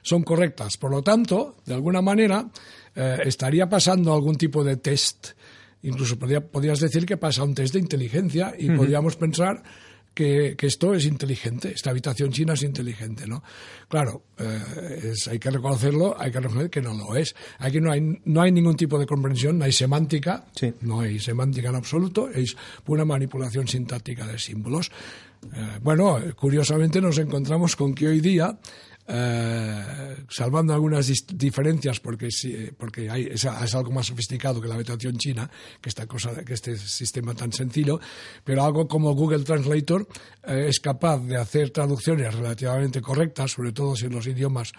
son 0.00 0.22
correctas. 0.22 0.78
Por 0.78 0.92
lo 0.92 1.02
tanto, 1.02 1.56
de 1.66 1.74
alguna 1.74 2.00
manera, 2.00 2.48
eh, 2.94 3.18
estaría 3.26 3.68
pasando 3.68 4.14
algún 4.14 4.36
tipo 4.36 4.64
de 4.64 4.78
test. 4.78 5.28
Incluso 5.82 6.18
podría- 6.18 6.40
podrías 6.40 6.80
decir 6.80 7.04
que 7.04 7.18
pasa 7.18 7.44
un 7.44 7.54
test 7.54 7.74
de 7.74 7.80
inteligencia 7.80 8.54
y 8.58 8.70
podríamos 8.70 9.16
pensar 9.16 9.62
que, 10.14 10.54
que 10.56 10.66
esto 10.68 10.94
es 10.94 11.04
inteligente, 11.06 11.72
esta 11.74 11.90
habitación 11.90 12.30
china 12.30 12.54
es 12.54 12.62
inteligente, 12.62 13.26
¿no? 13.26 13.42
Claro, 13.88 14.22
eh, 14.38 15.10
es- 15.12 15.28
hay 15.28 15.38
que 15.38 15.50
reconocerlo, 15.50 16.14
hay 16.18 16.30
que 16.30 16.40
reconocer 16.40 16.70
que 16.70 16.80
no 16.80 16.94
lo 16.94 17.16
es. 17.16 17.34
Aquí 17.58 17.80
no 17.80 17.90
hay, 17.92 18.20
no 18.24 18.40
hay 18.42 18.52
ningún 18.52 18.76
tipo 18.76 18.98
de 18.98 19.06
comprensión, 19.06 19.58
no 19.58 19.64
hay 19.64 19.72
semántica, 19.72 20.46
Sí. 20.54 20.72
no 20.82 21.00
hay 21.00 21.18
semántica 21.18 21.68
en 21.70 21.74
absoluto, 21.76 22.28
es 22.30 22.56
pura 22.84 23.04
manipulación 23.04 23.66
sintáctica 23.68 24.26
de 24.26 24.38
símbolos. 24.38 24.90
Eh, 25.52 25.78
bueno, 25.82 26.18
curiosamente 26.36 27.00
nos 27.00 27.18
encontramos 27.18 27.76
con 27.76 27.94
que 27.94 28.08
hoy 28.08 28.20
día, 28.20 28.58
eh, 29.06 30.16
salvando 30.28 30.72
algunas 30.72 31.10
diferencias, 31.34 32.00
porque, 32.00 32.30
sí, 32.30 32.70
porque 32.76 33.10
hay, 33.10 33.28
es, 33.30 33.44
es 33.44 33.74
algo 33.74 33.90
más 33.90 34.06
sofisticado 34.06 34.60
que 34.60 34.68
la 34.68 34.74
habitación 34.74 35.16
china, 35.18 35.50
que 35.80 35.88
esta 35.88 36.06
cosa, 36.06 36.44
que 36.44 36.54
este 36.54 36.76
sistema 36.76 37.34
tan 37.34 37.52
sencillo, 37.52 38.00
pero 38.42 38.64
algo 38.64 38.88
como 38.88 39.14
Google 39.14 39.44
Translator 39.44 40.06
eh, 40.46 40.66
es 40.68 40.80
capaz 40.80 41.18
de 41.18 41.36
hacer 41.36 41.70
traducciones 41.70 42.34
relativamente 42.34 43.00
correctas, 43.00 43.52
sobre 43.52 43.72
todo 43.72 43.94
si 43.94 44.06
en 44.06 44.12
los 44.12 44.26
idiomas 44.26 44.72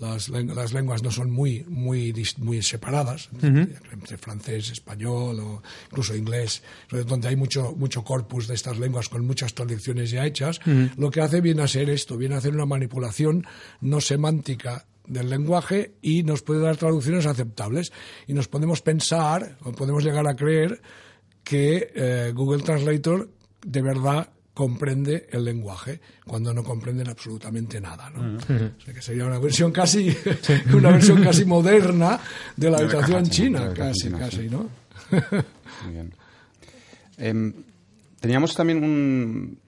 las, 0.00 0.28
las 0.28 0.72
lenguas 0.72 1.02
no 1.02 1.10
son 1.10 1.30
muy, 1.30 1.64
muy, 1.68 2.14
muy 2.38 2.62
separadas, 2.62 3.28
entre 3.42 4.18
francés, 4.18 4.70
español 4.70 5.40
o 5.40 5.62
incluso 5.90 6.14
inglés, 6.14 6.62
donde 7.06 7.28
hay 7.28 7.36
mucho, 7.36 7.74
mucho 7.76 8.04
corpus 8.04 8.46
de 8.46 8.54
estas 8.54 8.78
lenguas 8.78 9.08
con 9.08 9.26
muchas 9.26 9.54
traducciones 9.54 10.10
ya 10.10 10.26
hechas, 10.26 10.60
lo 10.96 11.10
que 11.10 11.20
hace 11.20 11.40
viene 11.40 11.62
a 11.62 11.68
ser 11.68 11.90
esto, 11.90 12.16
viene 12.16 12.34
a 12.34 12.38
hacer 12.38 12.54
una 12.54 12.66
manipulación 12.66 13.46
no 13.80 14.00
semántica 14.00 14.86
del 15.08 15.30
lenguaje 15.30 15.94
y 16.02 16.22
nos 16.22 16.42
puede 16.42 16.60
dar 16.60 16.76
traducciones 16.76 17.26
aceptables. 17.26 17.92
Y 18.26 18.34
nos 18.34 18.46
podemos 18.48 18.82
pensar, 18.82 19.56
o 19.62 19.72
podemos 19.72 20.04
llegar 20.04 20.28
a 20.28 20.36
creer, 20.36 20.80
que 21.42 21.90
eh, 21.94 22.32
Google 22.34 22.62
Translator 22.62 23.30
de 23.64 23.82
verdad 23.82 24.30
comprende 24.58 25.28
el 25.30 25.44
lenguaje 25.44 26.00
cuando 26.26 26.52
no 26.52 26.64
comprenden 26.64 27.08
absolutamente 27.08 27.80
nada, 27.80 28.10
¿no? 28.10 28.38
O 28.38 28.80
sea 28.80 28.92
que 28.92 29.00
sería 29.00 29.24
una 29.24 29.38
versión 29.38 29.70
casi 29.70 30.08
una 30.74 30.90
versión 30.90 31.22
casi 31.22 31.44
moderna 31.44 32.18
de 32.56 32.68
la 32.68 32.78
De 32.78 32.84
habitación 32.86 33.24
china, 33.30 33.68
de 33.68 33.74
casi, 33.76 34.00
china, 34.00 34.18
casi, 34.18 34.36
sí. 34.36 34.48
¿no? 34.50 34.68
Muy 35.84 35.92
bien. 35.92 36.12
Em, 37.18 37.52
teníamos 38.18 38.54
también 38.56 38.82
un. 38.82 39.58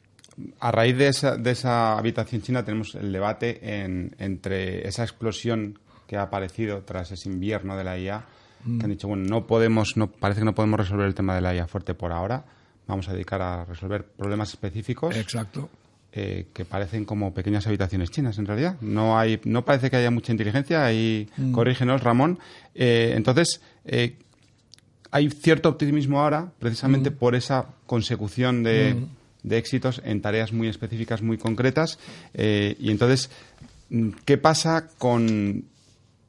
A 0.59 0.73
raíz 0.73 0.97
de 0.99 1.07
esa, 1.07 1.37
de 1.37 1.53
esa 1.53 1.97
habitación 1.97 2.43
china, 2.43 2.65
tenemos 2.65 2.97
el 2.97 3.13
debate 3.13 3.61
en- 3.85 4.17
entre 4.19 4.89
esa 4.89 5.05
explosión 5.05 5.79
que 6.09 6.17
ha 6.17 6.23
aparecido 6.23 6.81
tras 6.83 7.13
ese 7.13 7.29
invierno 7.29 7.77
de 7.77 7.85
la 7.85 7.97
IA, 7.97 8.25
que 8.65 8.85
han 8.85 8.91
dicho, 8.91 9.07
bueno, 9.07 9.25
no 9.29 9.47
podemos, 9.47 9.97
no, 9.97 10.11
parece 10.11 10.41
que 10.41 10.45
no 10.47 10.55
podemos 10.57 10.81
resolver 10.81 11.07
el 11.07 11.15
tema 11.15 11.37
de 11.37 11.43
la 11.43 11.55
IA 11.55 11.67
fuerte 11.69 11.95
por 11.95 12.11
ahora, 12.11 12.45
vamos 12.91 13.09
a 13.09 13.13
dedicar 13.13 13.41
a 13.41 13.65
resolver 13.65 14.05
problemas 14.05 14.51
específicos 14.51 15.17
Exacto. 15.17 15.71
eh, 16.13 16.49
que 16.53 16.65
parecen 16.65 17.05
como 17.05 17.33
pequeñas 17.33 17.67
habitaciones 17.67 18.11
chinas 18.11 18.37
en 18.39 18.47
realidad. 18.47 18.77
No 18.81 19.19
hay, 19.19 19.41
no 19.45 19.65
parece 19.65 19.91
que 19.91 19.97
haya 19.97 20.11
mucha 20.11 20.33
inteligencia. 20.33 20.85
Ahí, 20.85 21.29
corrígenos, 21.53 22.03
Ramón. 22.03 22.39
Eh, 22.75 23.13
entonces, 23.17 23.61
eh, 23.85 24.17
hay 25.11 25.31
cierto 25.31 25.69
optimismo 25.69 26.21
ahora, 26.21 26.53
precisamente 26.59 27.11
por 27.11 27.35
esa 27.35 27.67
consecución 27.87 28.63
de, 28.63 28.97
de 29.43 29.59
éxitos 29.59 30.03
en 30.05 30.21
tareas 30.21 30.53
muy 30.53 30.69
específicas, 30.69 31.23
muy 31.23 31.39
concretas. 31.39 31.99
Y 32.35 32.91
entonces, 32.91 33.31
mm, 33.89 34.11
¿qué 34.25 34.37
pasa 34.37 34.89
con 34.99 35.65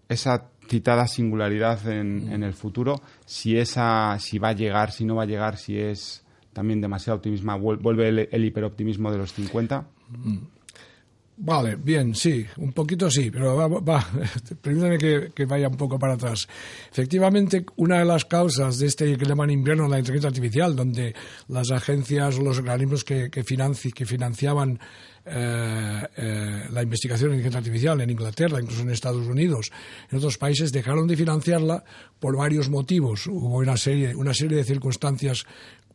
esa 0.10 0.46
citada 0.68 1.08
singularidad 1.08 1.88
en, 1.88 2.32
en 2.32 2.44
el 2.44 2.54
futuro? 2.54 3.02
Si 3.26 3.58
esa, 3.58 4.18
si 4.20 4.40
va 4.40 4.50
a 4.50 4.54
llegar, 4.54 4.92
si 4.92 5.06
no 5.06 5.16
va 5.16 5.24
a 5.24 5.28
llegar, 5.28 5.58
si 5.58 5.78
es 5.78 6.24
también 6.54 6.82
demasiado 6.82 7.18
optimismo, 7.18 7.52
vuel- 7.58 7.82
vuelve 7.82 8.28
el, 8.32 8.46
hiperoptimismo 8.46 9.12
de 9.12 9.18
los 9.18 9.34
50. 9.34 9.88
Vale, 11.44 11.76
bien, 11.76 12.14
sí, 12.14 12.46
un 12.58 12.72
poquito 12.72 13.10
sí, 13.10 13.32
pero 13.32 13.56
va, 13.56 13.68
va, 13.68 14.06
permítame 14.62 14.98
que, 15.00 15.46
vaya 15.46 15.70
un 15.70 15.78
poco 15.78 15.98
para 15.98 16.14
atrás. 16.14 16.48
Efectivamente, 16.92 17.66
una 17.78 17.98
de 17.98 18.06
las 18.06 18.26
causas 18.26 18.78
de 18.78 18.86
este 18.86 19.18
que 19.18 19.26
llaman 19.26 19.50
invierno 19.50 19.86
de 19.86 19.90
la 19.90 20.00
inteligencia 20.00 20.28
artificial, 20.28 20.76
donde 20.76 21.16
las 21.48 21.72
agencias 21.72 22.38
o 22.38 22.44
los 22.44 22.60
organismos 22.60 23.04
que, 23.04 23.32
que, 23.32 23.44
financi, 23.44 23.92
que 23.92 24.06
financiaban 24.06 24.80
eh, 25.26 26.08
eh, 26.18 26.64
la 26.72 26.84
investigación 26.84 27.32
en 27.32 27.38
inteligencia 27.38 27.58
artificial 27.60 28.02
en 28.02 28.10
Inglaterra, 28.12 28.62
incluso 28.62 28.84
en 28.84 28.92
Estados 28.92 29.26
Unidos, 29.26 29.72
en 30.12 30.18
otros 30.20 30.38
países, 30.38 30.72
dejaron 30.72 31.08
de 31.08 31.18
financiarla 31.18 31.84
por 32.20 32.38
varios 32.38 32.70
motivos. 32.70 33.26
Hubo 33.26 33.58
una 33.58 33.78
serie, 33.78 34.16
una 34.16 34.36
serie 34.36 34.58
de 34.58 34.64
circunstancias 34.64 35.46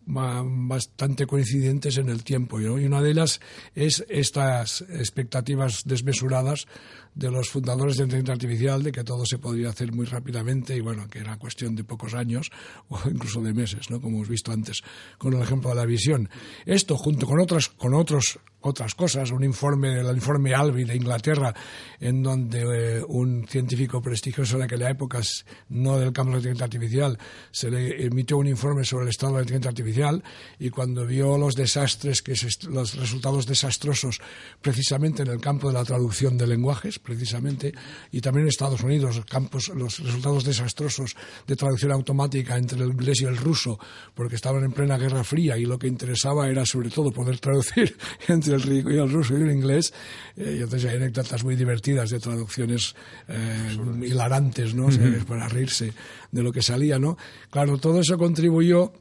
bastante 0.07 1.27
coincidentes 1.27 1.99
en 1.99 2.09
el 2.09 2.23
tiempo. 2.23 2.61
Y 2.61 2.67
una 2.67 3.03
de 3.03 3.11
ellas 3.11 3.41
es 3.75 4.05
estas 4.09 4.83
expectativas 4.83 5.83
desmesuradas 5.85 6.67
de 7.15 7.31
los 7.31 7.49
fundadores 7.49 7.97
de 7.97 8.05
inteligencia 8.05 8.35
artificial 8.35 8.83
de 8.83 8.93
que 8.93 9.03
todo 9.03 9.25
se 9.25 9.39
podría 9.39 9.71
hacer 9.71 9.93
muy 9.93 10.07
rápidamente 10.07 10.77
y 10.77 10.81
bueno, 10.81 11.09
que 11.09 11.19
era 11.19 11.39
cuestión 11.39 11.75
de 11.75 11.83
pocos 11.83 12.15
años 12.15 12.51
o 12.89 12.99
incluso 13.11 13.41
de 13.41 13.55
meses, 13.55 13.91
¿no? 13.91 14.01
Como 14.01 14.19
hemos 14.19 14.29
visto 14.29 14.53
antes 14.53 14.83
con 15.19 15.33
el 15.35 15.43
ejemplo 15.43 15.71
de 15.71 15.77
la 15.77 15.87
visión. 15.87 16.29
Esto 16.67 16.97
junto 16.97 17.27
con 17.27 17.41
otras 17.41 17.69
con 17.69 17.95
otros 17.95 18.39
otras 18.61 18.95
cosas, 18.95 19.31
un 19.31 19.45
informe, 19.45 20.01
el 20.01 20.17
informe 20.17 20.55
Albi 20.55 20.85
de 20.85 20.97
Inglaterra, 20.97 21.55
en 22.01 22.23
donde 22.23 22.99
eh, 22.99 23.03
un 23.07 23.47
científico 23.49 24.03
prestigioso 24.03 24.59
de 24.59 24.65
aquella 24.65 24.91
época, 24.91 25.21
no 25.69 25.99
del 25.99 26.13
campo 26.13 26.31
de 26.31 26.37
la 26.37 26.39
inteligencia 26.39 26.65
artificial, 26.65 27.19
se 27.51 27.71
le 27.71 28.05
emitió 28.07 28.39
un 28.39 28.49
informe 28.49 28.85
sobre 28.85 29.05
el 29.05 29.11
estado 29.11 29.33
de 29.33 29.39
la 29.39 29.43
inteligencia 29.43 29.71
artificial 29.71 30.25
y 30.59 30.71
cuando 30.71 31.07
vio 31.07 31.39
los 31.39 31.55
desastres, 31.55 32.23
que 32.23 32.35
los 32.69 32.95
resultados 32.95 33.47
desastrosos 33.47 34.21
precisamente 34.61 35.23
en 35.23 35.29
el 35.29 35.41
campo 35.41 35.69
de 35.69 35.75
la 35.75 35.85
traducción 35.85 36.37
de 36.37 36.47
lenguajes, 36.47 36.99
precisamente, 36.99 37.73
y 38.11 38.21
también 38.21 38.45
en 38.45 38.49
Estados 38.49 38.83
Unidos, 38.83 39.21
campos, 39.29 39.69
los 39.69 39.99
resultados 39.99 40.45
desastrosos 40.45 41.15
de 41.47 41.57
traducción 41.57 41.93
automática 41.93 42.57
entre 42.57 42.83
el 42.83 42.91
inglés 42.91 43.21
y 43.21 43.25
el 43.25 43.37
ruso, 43.37 43.79
porque 44.15 44.37
estaban 44.37 44.65
en 44.65 44.73
plena 44.73 44.99
Guerra 44.99 45.25
Fría 45.25 45.57
y 45.57 45.65
lo 45.65 45.79
que 45.79 45.87
interesaba 45.87 46.49
era 46.49 46.65
sobre 46.67 46.91
todo 46.91 47.13
poder 47.13 47.39
traducir 47.39 47.97
entre 48.29 48.46
el 48.49 48.63
rico 48.63 48.91
y 48.91 48.99
el 48.99 49.11
ruso 49.11 49.37
y 49.37 49.43
el 49.43 49.51
inglés. 49.51 49.93
Eh, 50.37 50.57
y 50.59 50.63
entonces 50.63 50.91
hay 50.91 50.97
anécdotas 50.97 51.43
muy 51.45 51.57
divertidas 51.57 52.11
de 52.11 52.21
traducciones 52.21 52.95
eh, 53.29 53.77
hilarantes, 54.03 54.75
¿no? 54.75 54.89
para 55.27 55.49
reírse 55.49 55.93
de 56.31 56.43
lo 56.43 56.53
que 56.53 56.63
salía, 56.63 56.99
¿no? 56.99 57.17
Claro, 57.51 57.79
todo 57.79 58.01
eso 58.01 58.19
contribuyó 58.19 58.93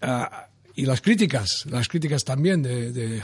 a 0.00 0.48
y 0.76 0.86
las 0.86 1.00
críticas, 1.00 1.66
las 1.70 1.88
críticas 1.88 2.24
también 2.24 2.62
de, 2.62 2.92
de, 2.92 3.22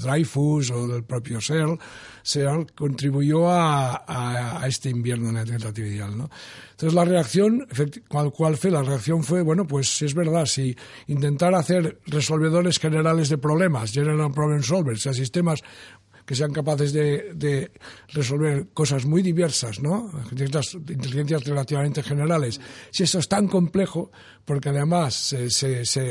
Dreyfus 0.00 0.70
o 0.70 0.86
del 0.86 1.02
propio 1.04 1.40
Searle, 1.40 1.78
Searle 2.22 2.66
contribuyó 2.74 3.50
a, 3.50 4.64
este 4.66 4.90
invierno 4.90 5.30
en 5.30 5.36
inteligencia 5.36 5.68
artificial. 5.68 6.16
¿no? 6.16 6.30
Entonces 6.70 6.94
la 6.94 7.04
reacción, 7.04 7.66
¿cuál, 8.06 8.30
¿cuál, 8.30 8.56
fue? 8.56 8.70
La 8.70 8.82
reacción 8.82 9.24
fue, 9.24 9.42
bueno, 9.42 9.66
pues 9.66 10.02
es 10.02 10.14
verdad, 10.14 10.46
si 10.46 10.76
intentar 11.08 11.54
hacer 11.54 11.98
resolvedores 12.06 12.78
generales 12.78 13.28
de 13.28 13.38
problemas, 13.38 13.92
general 13.92 14.32
problem 14.32 14.62
solvers, 14.62 15.00
o 15.00 15.02
sea, 15.02 15.14
sistemas 15.14 15.62
que 16.28 16.34
sean 16.34 16.52
capaces 16.52 16.92
de, 16.92 17.70
resolver 18.08 18.66
cosas 18.74 19.06
muy 19.06 19.22
diversas, 19.22 19.80
¿no? 19.80 20.10
inteligencias 20.30 21.42
relativamente 21.44 22.02
generales. 22.02 22.60
Si 22.90 23.04
eso 23.04 23.18
es 23.18 23.28
tan 23.28 23.48
complejo, 23.48 24.10
porque 24.44 24.68
además 24.68 25.34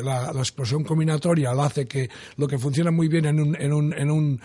la, 0.03 0.31
explosión 0.39 0.83
combinatoria 0.83 1.53
la 1.53 1.65
hace 1.65 1.85
que 1.85 2.09
lo 2.35 2.47
que 2.47 2.57
funciona 2.57 2.89
muy 2.89 3.07
bien 3.07 3.25
en 3.25 3.39
un, 3.39 3.55
en 3.61 3.71
un, 3.71 3.93
en 3.93 4.09
un 4.09 4.41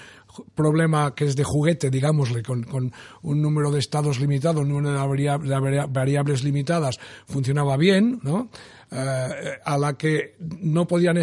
problema 0.55 1.15
que 1.15 1.25
es 1.25 1.37
de 1.37 1.45
juguete, 1.45 1.91
digámosle, 1.91 2.43
con, 2.43 2.93
un 3.23 3.43
número 3.43 3.71
de 3.71 3.79
estados 3.79 4.21
limitado, 4.21 4.61
un 4.61 4.69
número 4.69 4.93
de 4.93 5.87
variables 5.89 6.45
limitadas, 6.45 6.99
funcionaba 7.27 7.77
bien, 7.77 8.21
¿no? 8.23 8.51
Eh, 8.91 9.59
a 9.65 9.79
la 9.79 9.97
que 9.97 10.37
no 10.61 10.87
podían 10.87 11.17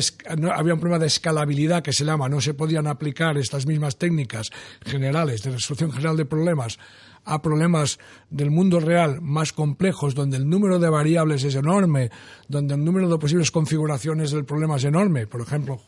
había 0.55 0.73
un 0.73 0.79
problema 0.79 0.97
de 0.97 1.05
escalabilidad 1.05 1.83
que 1.83 1.93
se 1.93 2.03
llama, 2.03 2.27
no 2.27 2.41
se 2.41 2.55
podían 2.55 2.87
aplicar 2.87 3.37
estas 3.37 3.67
mismas 3.67 3.97
técnicas 3.97 4.49
generales 4.83 5.43
de 5.43 5.51
resolución 5.51 5.91
general 5.91 6.17
de 6.17 6.25
problemas 6.25 6.79
a 7.25 7.41
problemas 7.41 7.99
del 8.31 8.49
mundo 8.49 8.79
real 8.79 9.21
más 9.21 9.53
complejos, 9.53 10.15
donde 10.15 10.37
el 10.37 10.49
número 10.49 10.79
de 10.79 10.89
variables 10.89 11.43
es 11.43 11.53
enorme, 11.53 12.09
donde 12.47 12.73
el 12.73 12.83
número 12.83 13.07
de 13.07 13.17
posibles 13.19 13.51
configuraciones 13.51 14.31
del 14.31 14.45
problema 14.45 14.77
es 14.77 14.85
enorme. 14.85 15.27
Por 15.27 15.41
ejemplo, 15.41 15.79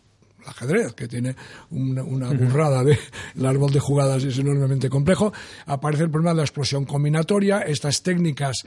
ajedrez, 0.45 0.93
que 0.93 1.07
tiene 1.07 1.35
una, 1.69 2.03
burrada 2.33 2.83
de 2.83 2.97
el 3.35 3.45
árbol 3.45 3.71
de 3.71 3.79
jugadas 3.79 4.23
es 4.23 4.37
enormemente 4.39 4.89
complejo, 4.89 5.33
aparece 5.65 6.03
el 6.03 6.09
problema 6.09 6.31
de 6.31 6.37
la 6.37 6.43
explosión 6.43 6.85
combinatoria, 6.85 7.59
estas 7.59 8.03
técnicas 8.03 8.63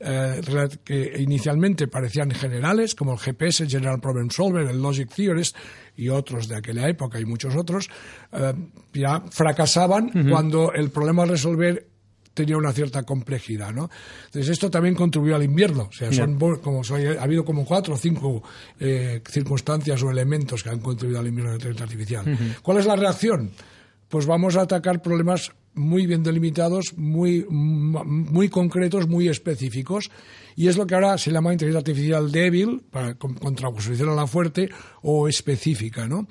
eh, 0.00 0.40
que 0.84 1.14
inicialmente 1.18 1.88
parecían 1.88 2.30
generales, 2.30 2.94
como 2.94 3.12
el 3.12 3.18
GPS, 3.18 3.64
el 3.64 3.70
General 3.70 4.00
Problem 4.00 4.30
Solver, 4.30 4.66
el 4.68 4.80
Logic 4.80 5.12
Theorist 5.12 5.56
y 5.96 6.08
otros 6.08 6.48
de 6.48 6.56
aquella 6.56 6.88
época 6.88 7.18
y 7.18 7.24
muchos 7.24 7.56
otros, 7.56 7.88
eh, 8.32 8.54
ya 8.92 9.22
fracasaban 9.30 10.10
cuando 10.30 10.72
el 10.72 10.90
problema 10.90 11.24
a 11.24 11.26
resolver 11.26 11.88
tenía 12.38 12.56
una 12.56 12.72
cierta 12.72 13.02
complejidad, 13.02 13.72
¿no? 13.72 13.90
Entonces 14.26 14.50
esto 14.50 14.70
también 14.70 14.94
contribuyó 14.94 15.34
al 15.34 15.42
invierno, 15.42 15.88
o 15.90 15.92
sea, 15.92 16.12
son 16.12 16.38
como 16.60 16.82
ha 16.82 17.22
habido 17.22 17.44
como 17.44 17.64
cuatro 17.64 17.94
o 17.94 17.96
cinco 17.96 18.44
eh, 18.78 19.20
circunstancias 19.28 20.00
o 20.04 20.10
elementos 20.10 20.62
que 20.62 20.70
han 20.70 20.78
contribuido 20.78 21.18
al 21.18 21.26
invierno 21.26 21.52
de 21.52 21.58
la 21.58 21.70
inteligencia 21.70 22.20
artificial. 22.20 22.58
¿Cuál 22.62 22.78
es 22.78 22.86
la 22.86 22.94
reacción? 22.94 23.50
Pues 24.08 24.24
vamos 24.24 24.56
a 24.56 24.62
atacar 24.62 25.02
problemas 25.02 25.50
muy 25.74 26.06
bien 26.06 26.22
delimitados, 26.22 26.96
muy, 26.96 27.44
muy 27.48 28.48
concretos, 28.48 29.08
muy 29.08 29.28
específicos, 29.28 30.10
y 30.54 30.68
es 30.68 30.76
lo 30.76 30.86
que 30.86 30.94
ahora 30.94 31.18
se 31.18 31.30
llama 31.30 31.52
inteligencia 31.52 31.80
artificial 31.80 32.30
débil, 32.30 32.82
para 32.90 33.14
contraposición 33.16 34.10
a 34.10 34.14
la 34.14 34.26
fuerte, 34.26 34.70
o 35.02 35.28
específica, 35.28 36.06
¿no? 36.06 36.28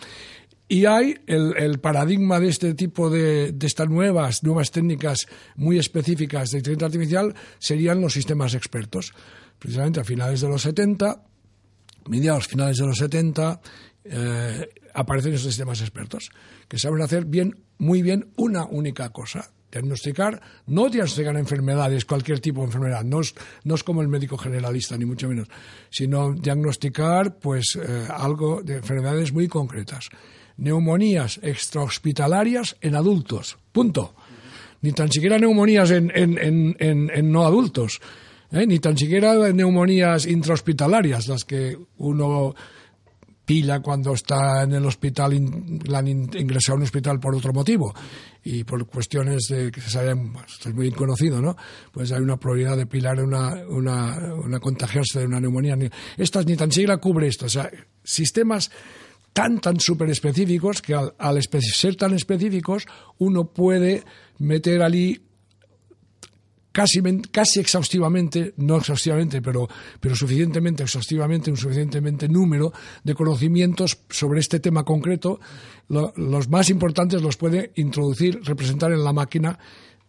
Y 0.70 0.86
hay 0.86 1.18
el, 1.28 1.80
paradigma 1.80 2.40
de 2.40 2.50
este 2.50 2.74
tipo 2.74 3.10
de, 3.10 3.54
de, 3.54 3.68
estas 3.68 3.88
nuevas, 3.88 4.44
nuevas 4.44 4.70
técnicas 4.72 5.28
muy 5.56 5.80
específicas 5.80 6.52
de 6.52 6.58
inteligencia 6.58 6.88
artificial 6.88 7.36
serían 7.58 8.02
los 8.02 8.14
sistemas 8.14 8.54
expertos. 8.54 9.14
Precisamente 9.60 10.02
a 10.02 10.04
finales 10.04 10.42
de 10.42 10.50
los 10.50 10.62
70, 10.62 11.24
mediados 12.08 12.48
finales 12.48 12.78
de 12.78 12.86
los 12.86 12.98
70, 12.98 13.62
eh, 14.04 14.70
aparecen 14.94 15.34
estos 15.34 15.52
sistemas 15.52 15.82
expertos 15.82 16.30
que 16.68 16.78
saben 16.78 17.02
hacer 17.02 17.26
bien, 17.26 17.64
muy 17.78 18.02
bien 18.02 18.32
una 18.36 18.66
única 18.66 19.10
cosa. 19.10 19.52
Diagnosticar, 19.72 20.42
no 20.68 20.90
diagnosticar 20.90 21.36
enfermedades, 21.36 22.06
cualquier 22.06 22.40
tipo 22.40 22.62
de 22.62 22.68
enfermedad, 22.68 23.04
no 23.04 23.20
es, 23.20 23.36
no 23.66 23.76
es 23.76 23.84
como 23.84 24.02
el 24.02 24.08
médico 24.08 24.38
generalista, 24.38 24.98
ni 24.98 25.06
mucho 25.06 25.28
menos, 25.28 25.50
sino 25.90 26.34
diagnosticar 26.34 27.38
pues 27.38 27.78
eh, 27.82 28.08
algo 28.10 28.64
de 28.64 28.78
enfermedades 28.78 29.34
muy 29.34 29.48
concretas 29.48 30.10
neumonías 30.58 31.40
extrahospitalarias 31.44 32.76
en 32.82 32.96
adultos. 32.96 33.58
Punto. 33.72 34.16
Ni 34.82 34.92
tan 34.92 35.12
siquiera 35.12 35.38
neumonías 35.38 35.92
en, 35.92 36.12
en, 36.14 37.32
no 37.32 37.46
adultos. 37.46 38.00
¿eh? 38.52 38.66
Ni 38.66 38.80
tan 38.80 38.98
siquiera 38.98 39.52
neumonías 39.52 40.26
intrahospitalarias, 40.26 41.28
las 41.28 41.44
que 41.44 41.78
uno 41.98 42.54
pilla 43.48 43.80
cuando 43.80 44.14
está 44.14 44.64
en 44.64 44.74
el 44.74 44.86
hospital, 44.86 45.32
la 45.86 46.00
han 46.00 46.08
ingresado 46.08 46.74
a 46.74 46.78
un 46.78 46.84
hospital 46.84 47.18
por 47.18 47.34
otro 47.34 47.54
motivo 47.54 47.96
y 48.44 48.66
por 48.66 48.86
cuestiones 48.88 49.48
de, 49.50 49.72
que 49.72 49.80
se 49.80 49.90
saben, 49.90 50.34
es 50.46 50.74
muy 50.74 50.92
conocido, 50.92 51.42
¿no? 51.42 51.56
Pues 51.94 52.12
hay 52.12 52.22
una 52.22 52.36
probabilidad 52.36 52.76
de 52.76 52.86
pilar 52.86 53.24
una, 53.24 53.54
una, 53.70 54.34
una 54.36 54.60
contagiarse 54.60 55.20
de 55.20 55.28
una 55.28 55.40
neumonía. 55.40 55.78
Estas 56.18 56.46
ni 56.46 56.58
tan 56.58 56.72
siquiera 56.72 56.98
cubre 56.98 57.28
esto. 57.28 57.46
O 57.46 57.50
sea, 57.50 57.72
sistemas 58.04 58.70
tan, 59.38 59.60
tan 59.60 59.80
súper 59.80 60.10
específicos 60.10 60.82
que 60.82 60.96
al, 60.96 61.40
ser 61.62 61.96
tan 61.96 62.12
específicos 62.16 62.88
uno 63.20 63.54
puede 63.54 64.04
meter 64.40 64.82
allí 64.82 65.22
casi, 66.72 67.04
casi 67.30 67.60
exhaustivamente, 67.60 68.56
no 68.58 68.78
exhaustivamente, 68.78 69.44
pero, 69.44 69.68
pero 70.00 70.16
suficientemente 70.16 70.82
exhaustivamente, 70.82 71.52
un 71.52 71.58
suficientemente 71.58 72.28
número 72.28 72.74
de 73.04 73.14
conocimientos 73.14 74.00
sobre 74.10 74.40
este 74.40 74.60
tema 74.60 74.84
concreto, 74.84 75.40
los 75.88 76.50
más 76.50 76.72
importantes 76.72 77.22
los 77.22 77.38
puede 77.38 77.74
introducir, 77.76 78.40
representar 78.44 78.92
en 78.92 79.04
la 79.04 79.14
máquina 79.14 79.60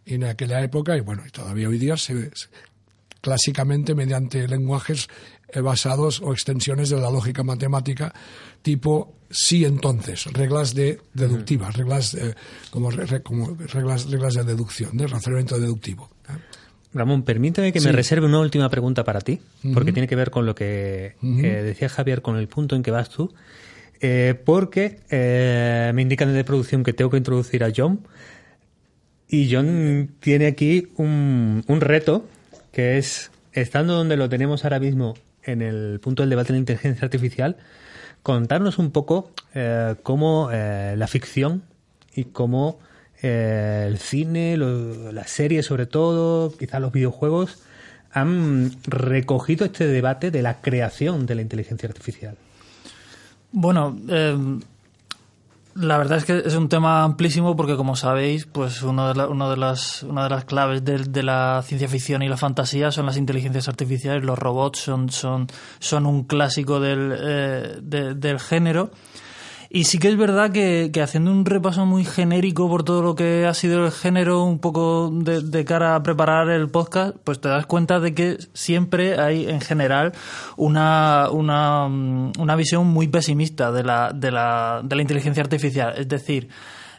en 0.06 0.24
aquella 0.24 0.62
época 0.62 0.96
y 0.96 1.00
bueno, 1.00 1.24
y 1.26 1.30
todavía 1.30 1.68
hoy 1.68 1.76
día 1.76 1.98
se, 1.98 2.30
clásicamente 3.20 3.94
mediante 3.94 4.48
lenguajes 4.48 5.08
eh, 5.48 5.60
basados 5.60 6.22
o 6.22 6.32
extensiones 6.32 6.88
de 6.88 6.98
la 6.98 7.10
lógica 7.10 7.42
matemática 7.42 8.14
tipo 8.62 9.17
sí 9.30 9.64
entonces, 9.64 10.24
reglas 10.32 10.74
de 10.74 11.00
deductivas, 11.14 11.76
reglas 11.76 12.14
eh, 12.14 12.34
como, 12.70 12.90
reglas, 12.90 14.10
reglas 14.10 14.34
de 14.34 14.44
deducción, 14.44 14.96
de 14.96 15.06
razonamiento 15.06 15.58
deductivo. 15.58 16.10
¿eh? 16.28 16.32
Ramón, 16.94 17.22
permíteme 17.22 17.72
que 17.72 17.80
me 17.80 17.92
reserve 17.92 18.26
una 18.26 18.40
última 18.40 18.70
pregunta 18.70 19.04
para 19.04 19.20
ti, 19.20 19.40
porque 19.74 19.92
tiene 19.92 20.08
que 20.08 20.16
ver 20.16 20.30
con 20.30 20.46
lo 20.46 20.54
que 20.54 21.16
decía 21.20 21.90
Javier, 21.90 22.22
con 22.22 22.36
el 22.36 22.48
punto 22.48 22.76
en 22.76 22.82
que 22.82 22.90
vas 22.90 23.10
tú, 23.10 23.34
porque 24.46 25.00
me 25.94 26.00
indican 26.00 26.32
de 26.32 26.44
producción 26.44 26.84
que 26.84 26.94
tengo 26.94 27.10
que 27.10 27.18
introducir 27.18 27.62
a 27.62 27.70
John. 27.76 28.00
Y 29.28 29.52
John 29.52 30.12
tiene 30.20 30.46
aquí 30.46 30.88
un, 30.96 31.62
un 31.66 31.80
reto 31.82 32.26
que 32.72 32.96
es, 32.96 33.30
estando 33.52 33.94
donde 33.94 34.16
lo 34.16 34.30
tenemos 34.30 34.64
ahora 34.64 34.80
mismo 34.80 35.14
en 35.42 35.62
el 35.62 36.00
punto 36.00 36.22
del 36.22 36.30
debate 36.30 36.48
de 36.48 36.52
la 36.54 36.58
inteligencia 36.60 37.04
artificial, 37.04 37.56
contarnos 38.28 38.76
un 38.76 38.90
poco 38.90 39.30
eh, 39.54 39.94
cómo 40.02 40.50
eh, 40.52 40.94
la 40.98 41.06
ficción 41.06 41.62
y 42.14 42.24
cómo 42.24 42.78
eh, 43.22 43.86
el 43.88 43.96
cine, 43.96 44.58
las 44.58 45.30
series 45.30 45.64
sobre 45.64 45.86
todo, 45.86 46.54
quizás 46.54 46.78
los 46.82 46.92
videojuegos, 46.92 47.62
han 48.12 48.70
recogido 48.84 49.64
este 49.64 49.86
debate 49.86 50.30
de 50.30 50.42
la 50.42 50.60
creación 50.60 51.24
de 51.24 51.36
la 51.36 51.40
inteligencia 51.40 51.88
artificial. 51.88 52.36
Bueno, 53.50 53.98
la 55.78 55.96
verdad 55.98 56.18
es 56.18 56.24
que 56.24 56.42
es 56.44 56.54
un 56.54 56.68
tema 56.68 57.04
amplísimo 57.04 57.54
porque, 57.56 57.76
como 57.76 57.94
sabéis, 57.96 58.46
pues 58.46 58.82
uno 58.82 59.08
de 59.08 59.14
la- 59.14 59.28
uno 59.28 59.48
de 59.50 59.56
las, 59.56 60.02
una 60.02 60.24
de 60.24 60.30
las 60.30 60.44
claves 60.44 60.84
de, 60.84 60.98
de 60.98 61.22
la 61.22 61.62
ciencia 61.64 61.88
ficción 61.88 62.22
y 62.22 62.28
la 62.28 62.36
fantasía 62.36 62.90
son 62.90 63.06
las 63.06 63.16
inteligencias 63.16 63.68
artificiales. 63.68 64.24
Los 64.24 64.38
robots 64.38 64.80
son, 64.80 65.10
son, 65.10 65.46
son 65.78 66.06
un 66.06 66.24
clásico 66.24 66.80
del, 66.80 67.14
eh, 67.18 67.78
de- 67.80 68.14
del 68.14 68.40
género. 68.40 68.90
Y 69.70 69.84
sí 69.84 69.98
que 69.98 70.08
es 70.08 70.16
verdad 70.16 70.50
que, 70.50 70.90
que 70.92 71.02
haciendo 71.02 71.30
un 71.30 71.44
repaso 71.44 71.84
muy 71.84 72.04
genérico 72.04 72.68
por 72.68 72.84
todo 72.84 73.02
lo 73.02 73.14
que 73.14 73.44
ha 73.46 73.52
sido 73.52 73.84
el 73.84 73.92
género, 73.92 74.44
un 74.44 74.60
poco 74.60 75.10
de, 75.12 75.42
de 75.42 75.64
cara 75.66 75.94
a 75.94 76.02
preparar 76.02 76.48
el 76.48 76.70
podcast, 76.70 77.16
pues 77.22 77.38
te 77.38 77.50
das 77.50 77.66
cuenta 77.66 78.00
de 78.00 78.14
que 78.14 78.38
siempre 78.54 79.20
hay 79.20 79.46
en 79.46 79.60
general 79.60 80.12
una, 80.56 81.28
una, 81.30 81.86
mm, 81.86 82.32
una 82.38 82.56
visión 82.56 82.86
muy 82.86 83.08
pesimista 83.08 83.70
de 83.70 83.84
la, 83.84 84.10
de 84.14 84.30
la, 84.30 84.80
de 84.82 84.96
la 84.96 85.02
inteligencia 85.02 85.42
artificial. 85.42 85.94
Es 85.98 86.08
decir, 86.08 86.48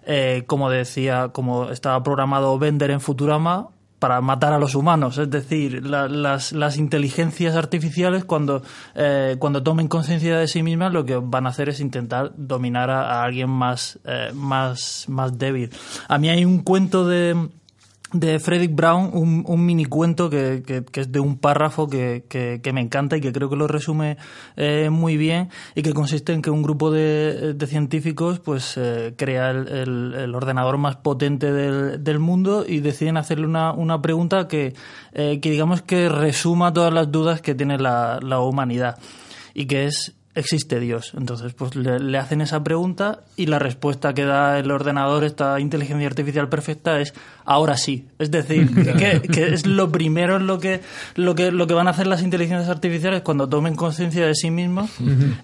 eh, 0.06 0.44
como 0.46 0.70
decía, 0.70 1.30
como 1.30 1.72
estaba 1.72 2.04
programado 2.04 2.60
Bender 2.60 2.92
en 2.92 3.02
Futurama, 3.02 3.70
para 4.00 4.22
matar 4.22 4.54
a 4.54 4.60
los 4.60 4.76
humanos. 4.76 5.18
Es 5.18 5.30
decir, 5.30 5.86
la- 5.86 6.08
las, 6.08 6.54
las 6.54 6.78
inteligencias 6.78 7.56
artificiales 7.56 8.24
cuando, 8.26 8.64
eh, 8.96 9.36
cuando 9.40 9.62
tomen 9.62 9.88
conciencia 9.88 10.38
de 10.38 10.48
sí 10.48 10.64
mismas 10.64 10.94
lo 10.94 11.06
que 11.06 11.18
van 11.18 11.46
a 11.46 11.50
hacer 11.50 11.70
es 11.70 11.80
intentar 11.80 12.32
dominar 12.38 12.90
a, 12.90 13.24
alguien 13.24 13.50
más, 13.50 14.00
eh, 14.06 14.32
más, 14.34 15.06
más 15.08 15.38
débil. 15.38 15.70
A 16.08 16.18
mí 16.18 16.30
hay 16.30 16.46
un 16.46 16.60
cuento 16.64 17.08
de 17.08 17.50
de 18.12 18.40
Frederick 18.40 18.74
Brown, 18.76 19.12
un, 19.14 19.44
mini 19.66 19.86
cuento 19.86 20.30
que, 20.30 20.64
que- 20.66 20.84
es 21.02 21.12
de 21.12 21.20
un 21.20 21.38
párrafo 21.38 21.88
que, 21.88 22.24
que- 22.28 22.60
me 22.74 22.82
encanta 22.82 23.18
y 23.18 23.22
que 23.22 23.32
creo 23.32 23.50
que 23.50 23.56
lo 23.56 23.68
resume 23.68 24.18
eh, 24.58 24.90
muy 24.90 25.16
bien 25.18 25.50
y 25.76 25.84
que 25.84 25.94
consiste 25.94 26.34
en 26.34 26.42
que 26.42 26.50
un 26.50 26.64
grupo 26.64 26.90
de, 26.92 27.54
de 27.54 27.68
científicos 27.68 28.40
pues 28.40 28.76
eh, 28.78 29.14
crea 29.16 29.52
el, 29.52 29.68
el- 30.16 30.36
ordenador 30.36 30.78
más 30.78 30.96
potente 30.98 31.52
del, 31.52 32.04
del 32.04 32.20
mundo 32.20 32.66
y 32.68 32.80
deciden 32.80 33.18
hacerle 33.18 33.46
una, 33.46 33.74
una 33.74 34.02
pregunta 34.02 34.48
que, 34.48 34.74
eh, 35.14 35.40
que 35.40 35.52
digamos 35.52 35.82
que 35.84 36.10
resuma 36.10 36.74
todas 36.74 36.94
las 36.94 37.12
dudas 37.12 37.42
que 37.42 37.54
tiene 37.56 37.78
la, 37.78 38.20
la 38.22 38.40
humanidad 38.40 38.98
y 39.54 39.66
que 39.66 39.86
es 39.86 40.16
¿existe 40.36 40.80
Dios? 40.80 41.14
Entonces, 41.18 41.54
pues 41.54 41.76
le, 41.76 42.00
le 42.00 42.18
hacen 42.18 42.42
esa 42.42 42.64
pregunta 42.64 43.20
y 43.36 43.48
la 43.48 43.60
respuesta 43.60 44.14
que 44.14 44.26
da 44.26 44.58
el 44.60 44.72
ordenador, 44.72 45.24
esta 45.24 45.60
inteligencia 45.60 46.08
artificial 46.08 46.50
perfecta, 46.50 47.00
es 47.02 47.14
ahora 47.46 47.76
sí. 47.78 48.06
Es 48.20 48.32
decir, 48.32 48.70
que, 48.98 49.22
que 49.22 49.54
es 49.54 49.66
lo 49.66 49.92
primero 49.92 50.38
en 50.38 50.48
lo 50.48 50.60
que, 50.60 50.82
lo 51.16 51.36
que 51.36 51.52
lo 51.52 51.68
que 51.68 51.74
van 51.74 51.88
a 51.88 51.92
hacer 51.92 52.08
las 52.08 52.22
inteligencias 52.22 52.70
artificiales 52.70 53.22
cuando 53.22 53.50
tomen 53.50 53.76
conciencia 53.76 54.26
de 54.26 54.36
sí 54.36 54.52
mismos 54.52 54.92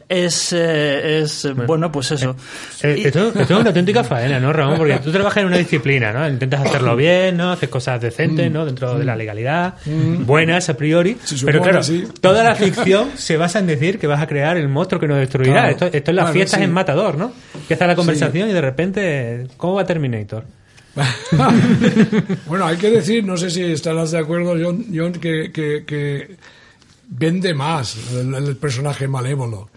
es, 0.07 0.53
eh, 0.53 1.19
es 1.21 1.47
bueno, 1.67 1.91
pues 1.91 2.11
eso. 2.11 2.35
Eh, 2.83 3.03
Esto, 3.05 3.29
esto 3.29 3.41
es 3.41 3.49
una 3.59 3.69
auténtica 3.69 4.03
faena, 4.03 4.39
¿no, 4.39 4.53
Ramón? 4.53 4.77
Porque 4.77 4.99
tú 4.99 5.11
trabajas 5.11 5.41
en 5.41 5.47
una 5.47 5.57
disciplina, 5.57 6.13
¿no? 6.13 6.27
Intentas 6.29 6.65
hacerlo 6.65 6.95
bien, 7.05 7.37
¿no? 7.37 7.51
Haces 7.51 7.69
cosas 7.69 7.99
decentes, 8.01 8.51
¿no? 8.51 8.65
Dentro 8.65 8.97
de 8.97 9.05
la 9.05 9.15
legalidad, 9.15 9.73
buenas 10.19 10.69
a 10.69 10.77
priori. 10.77 11.17
Supone, 11.23 11.51
Pero 11.51 11.63
claro, 11.63 11.83
sí. 11.83 12.07
toda 12.21 12.43
la 12.43 12.55
ficción 12.55 13.09
se 13.15 13.37
basa 13.37 13.59
en 13.59 13.67
decir 13.67 13.99
que 13.99 14.07
vas 14.07 14.21
a 14.21 14.27
crear 14.27 14.57
el 14.57 14.69
monstruo 14.75 14.99
que 15.01 15.07
nos 15.07 15.17
destruirá. 15.17 15.53
Claro. 15.53 15.69
Esto, 15.71 15.85
esto 15.85 16.11
es 16.11 16.15
las 16.15 16.23
Claro, 16.25 16.33
fiestas 16.33 16.59
sí. 16.59 16.63
en 16.65 16.71
Matador, 16.73 17.17
¿no? 17.17 17.31
Empieza 17.55 17.87
la 17.87 17.95
conversación 17.95 18.49
y 18.49 18.53
de 18.53 18.61
repente, 18.61 19.47
¿cómo 19.57 19.73
va 19.75 19.85
Terminator? 19.85 20.43
bueno, 22.47 22.65
hay 22.65 22.77
que 22.77 22.89
decir, 22.89 23.23
no 23.23 23.37
sé 23.37 23.49
si 23.49 23.63
estarás 23.63 24.11
de 24.11 24.19
acuerdo, 24.19 24.55
John, 24.61 24.85
John, 24.93 25.13
que, 25.13 25.51
que- 25.51 25.83
que 25.85 26.35
vende 27.07 27.53
más 27.53 27.97
el, 28.13 28.33
el 28.33 28.55
personaje 28.57 29.07
malévolo 29.07 29.69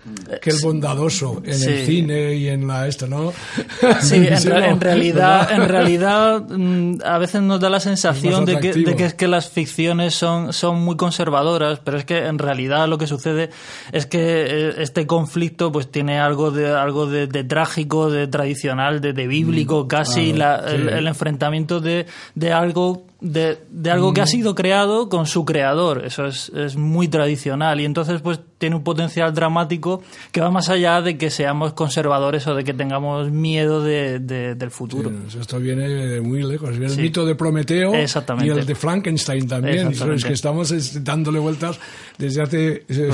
que 0.42 0.50
el 0.50 0.56
bondadoso 0.62 1.40
en 1.44 1.52
el 1.62 1.86
cine 1.86 2.34
y 2.34 2.48
en 2.48 2.66
la 2.66 2.86
esta, 2.86 3.06
¿no? 3.06 3.32
Sí, 4.00 4.16
en, 4.16 4.80
realidad, 4.80 5.48
¿Verdad? 5.48 5.52
en 5.62 5.68
realidad 5.68 6.42
mm, 6.48 6.98
a 7.04 7.18
veces 7.18 7.42
nos 7.42 7.60
da 7.60 7.70
la 7.70 7.80
sensación 7.80 8.44
de 8.44 8.58
que, 8.60 8.72
de 8.72 8.94
que 8.96 9.04
es 9.06 9.14
que 9.14 9.28
las 9.28 9.48
ficciones 9.48 10.14
son, 10.14 10.52
son 10.52 10.80
muy 10.80 10.96
conservadoras, 10.96 11.80
pero 11.82 11.96
es 11.96 12.04
que 12.04 12.18
en 12.26 12.38
realidad 12.38 12.88
lo 12.88 12.98
que 12.98 13.06
sucede 13.06 13.50
es 13.92 14.06
que 14.06 14.18
eh, 14.20 14.74
este 14.78 15.06
conflicto 15.06 15.72
pues 15.72 15.90
tiene 15.90 16.18
algo 16.18 16.50
de 16.50 16.68
algo 16.68 17.06
de, 17.06 17.26
de 17.26 17.44
trágico, 17.44 18.10
de 18.10 18.26
tradicional, 18.26 19.00
de, 19.00 19.12
de 19.12 19.26
bíblico, 19.26 19.88
casi 19.88 20.32
claro, 20.32 20.66
la- 20.66 20.72
el, 20.72 20.88
el 20.88 21.06
enfrentamiento 21.06 21.80
de, 21.80 22.06
de 22.34 22.52
algo 22.52 23.04
de, 23.20 23.58
de 23.70 23.90
algo 23.90 24.12
que 24.14 24.20
ha 24.20 24.26
sido 24.26 24.54
creado 24.54 25.08
con 25.08 25.26
su 25.26 25.44
creador. 25.44 26.04
Eso 26.04 26.26
es, 26.26 26.50
es 26.54 26.76
muy 26.76 27.08
tradicional 27.08 27.80
y 27.80 27.84
entonces 27.84 28.20
pues 28.20 28.38
tiene 28.58 28.74
un 28.76 28.82
potencial 28.82 29.32
dramático 29.32 30.02
que 30.32 30.40
va 30.40 30.50
más 30.50 30.68
allá 30.68 31.00
de 31.00 31.16
que 31.16 31.30
seamos 31.30 31.74
conservadores 31.74 32.46
o 32.48 32.54
de 32.56 32.64
que 32.64 32.74
tengamos 32.74 33.30
miedo 33.30 33.82
de, 33.82 34.18
de- 34.18 34.54
del 34.56 34.70
futuro. 34.72 35.10
Sí, 35.28 35.38
esto 35.40 35.58
viene 35.60 35.88
de 35.88 36.20
muy 36.20 36.42
lejos. 36.42 36.70
Viene 36.70 36.88
Sí. 36.90 36.96
el 36.96 37.02
mito 37.02 37.24
de 37.24 37.34
Prometeo 37.36 37.92
y 37.94 38.48
el 38.48 38.66
de 38.66 38.74
Frankenstein 38.74 39.46
también. 39.46 39.88
Es 39.92 40.24
que 40.24 40.32
estamos 40.32 40.70
es, 40.72 41.04
dándole 41.04 41.38
vueltas 41.38 41.78
desde 42.18 42.42
hace 42.42 42.84
eh, 42.88 43.10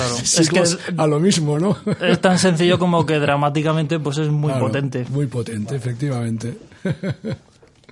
Claro. 0.49 0.65
Es 0.65 0.79
a 0.97 1.07
lo 1.07 1.21
mismo, 1.21 1.59
¿no? 1.59 1.77
Es 2.01 2.21
tan 2.21 2.39
sencillo 2.39 2.79
como 2.79 3.05
que 3.05 3.19
dramáticamente 3.19 3.99
pues 4.01 4.19
es 4.19 4.29
muy 4.31 4.51
Claro, 4.51 4.67
potente. 4.67 5.05
Muy 5.11 5.27
potente, 5.27 5.77
efectivamente. 5.77 6.55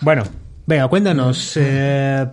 Bueno, 0.00 0.24
venga, 0.66 0.88
cuéntanos. 0.88 1.52
eh, 1.56 2.26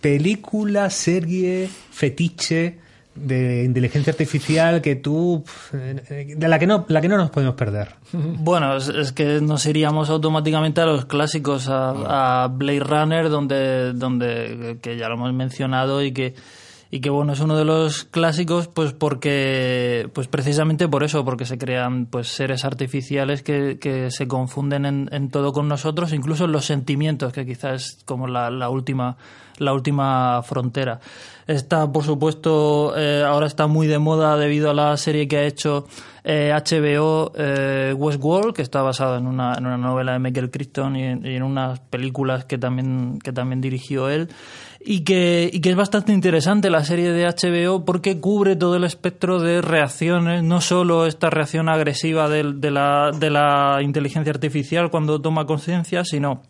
película, 0.00 0.90
serie, 0.90 1.68
fetiche 1.90 2.78
de 3.14 3.64
inteligencia 3.64 4.10
artificial 4.12 4.80
que 4.80 4.96
tú 4.96 5.44
eh, 5.72 6.34
de 6.36 6.48
la 6.48 6.58
que 6.58 6.66
no 6.66 6.84
la 6.88 7.00
que 7.00 7.08
no 7.08 7.16
nos 7.16 7.30
podemos 7.30 7.54
perder. 7.54 7.94
Bueno, 8.12 8.76
es, 8.76 8.88
es 8.88 9.12
que 9.12 9.40
nos 9.40 9.66
iríamos 9.66 10.10
automáticamente 10.10 10.80
a 10.80 10.86
los 10.86 11.04
clásicos, 11.04 11.68
a, 11.68 12.44
a 12.44 12.48
Blade 12.48 12.80
Runner, 12.80 13.28
donde, 13.28 13.92
donde 13.92 14.78
que 14.80 14.96
ya 14.96 15.08
lo 15.08 15.14
hemos 15.14 15.32
mencionado 15.32 16.02
y 16.02 16.12
que 16.12 16.34
y 16.94 17.00
que 17.00 17.08
bueno 17.08 17.32
es 17.32 17.40
uno 17.40 17.56
de 17.56 17.64
los 17.64 18.04
clásicos, 18.04 18.68
pues 18.68 18.92
porque 18.92 20.10
pues 20.12 20.28
precisamente 20.28 20.88
por 20.88 21.02
eso, 21.04 21.24
porque 21.24 21.46
se 21.46 21.56
crean 21.56 22.04
pues 22.04 22.28
seres 22.28 22.66
artificiales 22.66 23.42
que, 23.42 23.78
que 23.80 24.10
se 24.10 24.28
confunden 24.28 24.84
en, 24.84 25.08
en 25.10 25.30
todo 25.30 25.54
con 25.54 25.68
nosotros, 25.68 26.12
incluso 26.12 26.44
en 26.44 26.52
los 26.52 26.66
sentimientos, 26.66 27.32
que 27.32 27.46
quizás 27.46 27.82
es 27.82 28.04
como 28.04 28.26
la, 28.26 28.50
la 28.50 28.68
última 28.68 29.16
la 29.62 29.72
última 29.72 30.42
frontera. 30.42 31.00
Está, 31.46 31.90
por 31.90 32.04
supuesto, 32.04 32.94
eh, 32.96 33.24
ahora 33.26 33.46
está 33.46 33.66
muy 33.66 33.86
de 33.86 33.98
moda 33.98 34.36
debido 34.36 34.70
a 34.70 34.74
la 34.74 34.96
serie 34.96 35.26
que 35.26 35.38
ha 35.38 35.44
hecho 35.44 35.86
eh, 36.22 36.52
HBO 36.54 37.32
eh, 37.36 37.92
Westworld, 37.96 38.54
que 38.54 38.62
está 38.62 38.80
basada 38.80 39.18
en 39.18 39.26
una, 39.26 39.54
en 39.58 39.66
una 39.66 39.76
novela 39.76 40.12
de 40.12 40.20
Michael 40.20 40.50
Crichton 40.52 40.94
y 40.94 41.02
en, 41.04 41.42
unas 41.42 41.80
películas 41.80 42.44
que 42.44 42.58
también, 42.58 43.18
que 43.18 43.32
también 43.32 43.60
dirigió 43.60 44.08
él. 44.08 44.28
Y 44.84 45.00
que, 45.00 45.48
y 45.52 45.60
que 45.60 45.70
es 45.70 45.76
bastante 45.76 46.12
interesante 46.12 46.68
la 46.68 46.84
serie 46.84 47.12
de 47.12 47.26
HBO 47.26 47.84
porque 47.84 48.18
cubre 48.20 48.56
todo 48.56 48.76
el 48.76 48.84
espectro 48.84 49.40
de 49.40 49.62
reacciones, 49.62 50.42
no 50.42 50.60
solo 50.60 51.06
esta 51.06 51.30
reacción 51.30 51.68
agresiva 51.68 52.28
de, 52.28 52.42
la, 52.70 53.10
de 53.12 53.30
la 53.30 53.78
inteligencia 53.80 54.32
artificial 54.32 54.90
cuando 54.90 55.20
toma 55.20 55.46
conciencia, 55.46 56.04
sino 56.04 56.42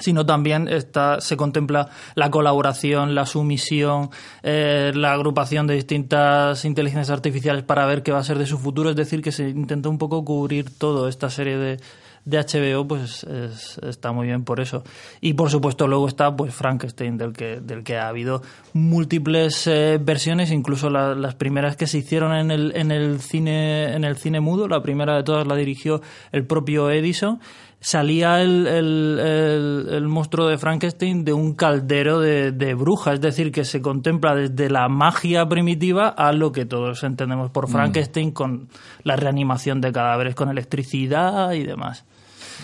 sino 0.00 0.26
también 0.26 0.68
está, 0.68 1.20
se 1.20 1.36
contempla 1.36 1.88
la 2.14 2.30
colaboración, 2.30 3.14
la 3.14 3.26
sumisión, 3.26 4.10
eh, 4.42 4.92
la 4.94 5.12
agrupación 5.12 5.66
de 5.66 5.74
distintas 5.74 6.64
inteligencias 6.64 7.10
artificiales 7.10 7.62
para 7.62 7.86
ver 7.86 8.02
qué 8.02 8.12
va 8.12 8.18
a 8.18 8.24
ser 8.24 8.38
de 8.38 8.46
su 8.46 8.58
futuro. 8.58 8.90
Es 8.90 8.96
decir, 8.96 9.22
que 9.22 9.32
se 9.32 9.48
intenta 9.48 9.88
un 9.88 9.98
poco 9.98 10.24
cubrir 10.24 10.76
todo 10.76 11.08
esta 11.08 11.30
serie 11.30 11.56
de, 11.56 11.80
de 12.24 12.38
HBO, 12.38 12.86
pues 12.86 13.24
es- 13.24 13.78
está 13.86 14.12
muy 14.12 14.26
bien 14.26 14.44
por 14.44 14.60
eso. 14.60 14.84
Y 15.20 15.32
por 15.34 15.50
supuesto 15.50 15.86
luego 15.86 16.06
está 16.08 16.34
pues 16.36 16.52
Frankenstein, 16.54 17.16
del 17.16 17.32
que, 17.32 17.60
del 17.60 17.82
que 17.82 17.96
ha 17.96 18.08
habido 18.08 18.42
múltiples 18.74 19.66
eh, 19.66 19.98
versiones, 20.00 20.50
incluso 20.50 20.90
la- 20.90 21.14
las 21.14 21.34
primeras 21.34 21.76
que 21.76 21.86
se 21.86 21.98
hicieron 21.98 22.34
en 22.34 22.50
el, 22.50 22.72
en 22.76 22.90
el 22.90 23.20
cine, 23.20 23.94
en 23.94 24.04
el 24.04 24.16
cine 24.16 24.40
mudo, 24.40 24.68
la 24.68 24.82
primera 24.82 25.16
de 25.16 25.22
todas 25.22 25.46
la 25.46 25.54
dirigió 25.56 26.00
el 26.32 26.44
propio 26.46 26.90
Edison 26.90 27.40
salía 27.80 28.42
el, 28.42 28.66
el, 28.66 29.18
el- 29.18 29.86
el 29.94 30.06
monstruo 30.08 30.46
de 30.48 30.58
Frankenstein 30.58 31.24
de 31.24 31.32
un 31.32 31.54
caldero 31.54 32.20
de, 32.20 32.52
de 32.52 32.74
bruja, 32.74 33.14
es 33.14 33.20
decir, 33.20 33.50
que 33.52 33.64
se 33.64 33.80
contempla 33.80 34.34
desde 34.34 34.68
la 34.70 34.88
magia 34.88 35.48
primitiva 35.48 36.08
a 36.08 36.32
lo 36.32 36.52
que 36.52 36.66
todos 36.66 37.02
entendemos 37.04 37.50
por 37.50 37.68
Frankenstein 37.70 38.32
con 38.32 38.68
la 39.02 39.16
reanimación 39.16 39.80
de 39.80 39.92
cadáveres 39.92 40.34
con 40.34 40.48
electricidad 40.50 41.52
y 41.52 41.62
demás. 41.64 42.04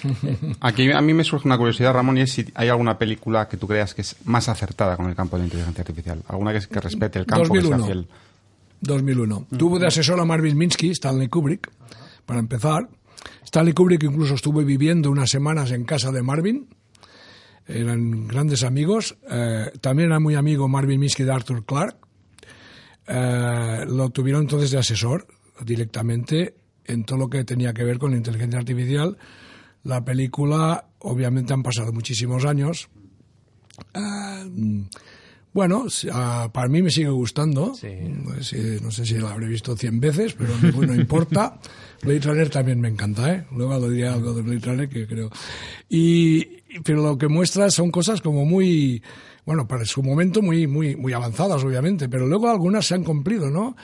Aquí 0.61 0.91
a 0.93 1.01
mí 1.01 1.15
me 1.15 1.25
surge 1.25 1.49
una 1.49 1.57
curiosidad, 1.57 1.95
Ramón, 1.95 2.19
y 2.19 2.23
es 2.23 2.33
si 2.33 2.45
hay 2.55 2.69
alguna 2.69 2.99
película 2.99 3.49
que 3.49 3.57
tú 3.57 3.67
creas 3.67 3.95
que 3.95 4.03
es 4.03 4.17
más 4.27 4.49
acertada 4.51 4.97
con 4.97 5.09
el 5.09 5.15
campo 5.15 5.37
de 5.37 5.41
la 5.43 5.47
inteligencia 5.47 5.81
artificial. 5.83 6.23
Alguna 6.29 6.53
que, 6.53 6.61
que 6.67 6.81
respete 6.81 7.19
el 7.19 7.27
campo, 7.27 7.53
que 7.55 7.63
sea 7.63 7.71
2001. 7.79 7.87
fiel. 7.87 8.07
2001. 8.83 9.47
Tuvo 9.57 9.79
de 9.79 9.87
asesor 9.87 10.21
a 10.21 10.25
Marvin 10.27 10.57
Minsky, 10.59 10.91
Stanley 10.91 11.29
Kubrick, 11.29 11.71
para 12.27 12.39
empezar. 12.41 12.89
Stanley 13.45 13.73
Kubrick 13.73 14.03
incluso 14.03 14.35
estuvo 14.35 14.63
viviendo 14.63 15.11
unas 15.11 15.31
semanas 15.31 15.71
en 15.71 15.85
casa 15.85 16.13
de 16.13 16.23
Marvin. 16.23 16.69
Eran 17.67 18.29
grandes 18.29 18.63
amigos. 18.63 19.17
Eh, 19.31 19.73
también 19.81 20.11
era 20.11 20.21
muy 20.21 20.35
amigo 20.35 20.69
Marvin 20.69 21.01
Minsky 21.01 21.25
de 21.25 21.33
Arthur 21.33 21.65
Clarke. 21.65 21.99
Eh, 23.07 23.85
lo 23.89 24.11
tuvieron 24.11 24.43
entonces 24.43 24.71
de 24.71 24.79
asesor 24.79 25.27
directamente 25.65 26.55
en 26.85 27.05
todo 27.05 27.19
lo 27.19 27.31
que 27.31 27.45
tenía 27.45 27.73
que 27.73 27.85
ver 27.85 27.99
con 27.99 28.15
inteligencia 28.15 28.59
artificial. 28.59 29.17
La 29.85 30.05
película, 30.05 30.89
obviamente, 30.99 31.53
han 31.53 31.63
pasado 31.63 31.93
muchísimos 31.93 32.45
años. 32.45 32.89
Mm, 33.95 34.83
bueno, 35.57 35.87
ah, 36.13 36.51
para 36.53 36.69
mí 36.69 36.83
me 36.83 36.91
sigue 36.91 37.09
gustando. 37.09 37.75
No 38.25 38.35
sé 38.37 38.45
si- 38.45 38.85
no 38.85 38.91
sé 38.91 39.07
si 39.07 39.15
la 39.15 39.33
habré 39.33 39.47
visto 39.49 39.75
100 39.75 39.99
veces, 39.99 40.35
pero 40.35 40.51
no 40.87 40.95
importa. 40.95 41.59
Blade 42.03 42.21
Runner 42.21 42.51
también 42.51 42.79
me 42.81 42.89
encanta, 42.89 43.33
¿eh? 43.33 43.47
Luego 43.53 43.79
lo 43.79 43.89
diré 43.89 44.07
algo 44.09 44.35
de 44.35 44.43
Blade 44.43 44.61
Runner 44.61 44.89
que 44.89 45.07
creo. 45.07 45.31
Y, 45.89 46.45
pero 46.85 47.03
lo 47.03 47.17
que 47.17 47.29
muestra 47.29 47.71
son 47.71 47.91
cosas 47.91 48.21
como 48.21 48.45
muy, 48.45 49.03
bueno, 49.47 49.67
para 49.67 49.85
su 49.87 50.03
momento 50.03 50.43
muy, 50.43 50.67
muy, 50.67 50.95
muy 50.95 51.13
avanzadas, 51.15 51.65
obviamente, 51.65 52.09
pero 52.09 52.27
luego 52.27 52.51
algunas 52.51 52.87
se 52.87 52.95
han 52.95 53.03
cumplido, 53.05 53.49
¿no? 53.51 53.77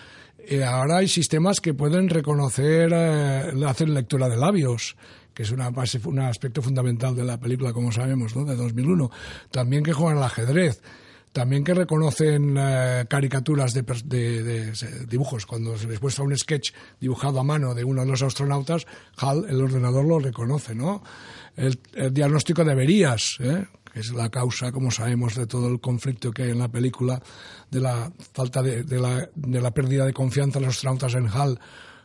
Eh, 0.47 0.63
ahora 0.65 0.99
hay 0.99 1.09
sistemas 1.09 1.61
que 1.61 1.73
pueden 1.73 2.09
reconocer, 2.11 2.91
eh, 2.95 3.53
hacer 3.67 3.89
lectura 3.89 4.29
de 4.29 4.37
labios, 4.37 4.97
que 5.33 5.45
es 5.45 5.51
una 5.51 5.71
base, 5.71 5.99
un 6.05 6.19
aspecto 6.19 6.61
fundamental 6.61 7.17
de 7.17 7.25
la 7.25 7.41
película, 7.41 7.73
como 7.73 7.91
sabemos, 7.93 8.37
¿no? 8.37 8.45
de 8.45 8.55
2001. 8.57 9.11
También 9.51 9.83
que 9.83 9.95
juegan 9.95 10.19
al 10.19 10.25
ajedrez. 10.25 10.83
También 11.33 11.65
que 11.65 11.73
reconocen 11.73 12.57
eh, 12.59 13.07
caricaturas 13.09 13.73
de, 13.73 13.83
de- 14.05 14.43
de 14.43 15.07
dibujos. 15.07 15.47
Cuando 15.47 15.79
se 15.79 15.87
les 15.89 16.01
muestra 16.03 16.25
un 16.25 16.37
sketch 16.37 16.73
dibujado 17.01 17.41
a 17.41 17.43
mano 17.43 17.75
de 17.75 17.85
uno 17.85 18.03
de 18.03 18.11
los 18.11 18.23
astronautas, 18.23 18.87
HAL, 19.17 19.47
el 19.49 19.63
ordenador 19.63 20.05
lo 20.07 20.19
reconoce, 20.19 20.75
¿no? 20.75 21.03
El, 21.57 21.81
el 21.95 22.13
diagnóstico 22.13 22.65
de 22.65 22.73
averías, 22.73 23.37
¿eh? 23.41 23.65
que 23.93 24.01
es 24.01 24.11
la 24.13 24.29
causa, 24.31 24.73
como 24.73 24.91
sabemos, 24.91 25.35
de 25.35 25.47
todo 25.47 25.69
el 25.69 25.81
conflicto 25.81 26.33
que 26.33 26.43
hay 26.45 26.51
en 26.51 26.59
la 26.59 26.69
película, 26.69 27.23
de 27.71 27.81
la 27.81 28.13
falta 28.35 28.63
de, 28.63 28.85
de 28.85 28.99
la, 29.01 29.29
de 29.35 29.61
la 29.61 29.71
pérdida 29.73 30.05
de 30.07 30.13
confianza 30.13 30.59
de 30.61 30.67
los 30.67 30.77
astronautas 30.77 31.15
en 31.15 31.29
HAL, 31.29 31.59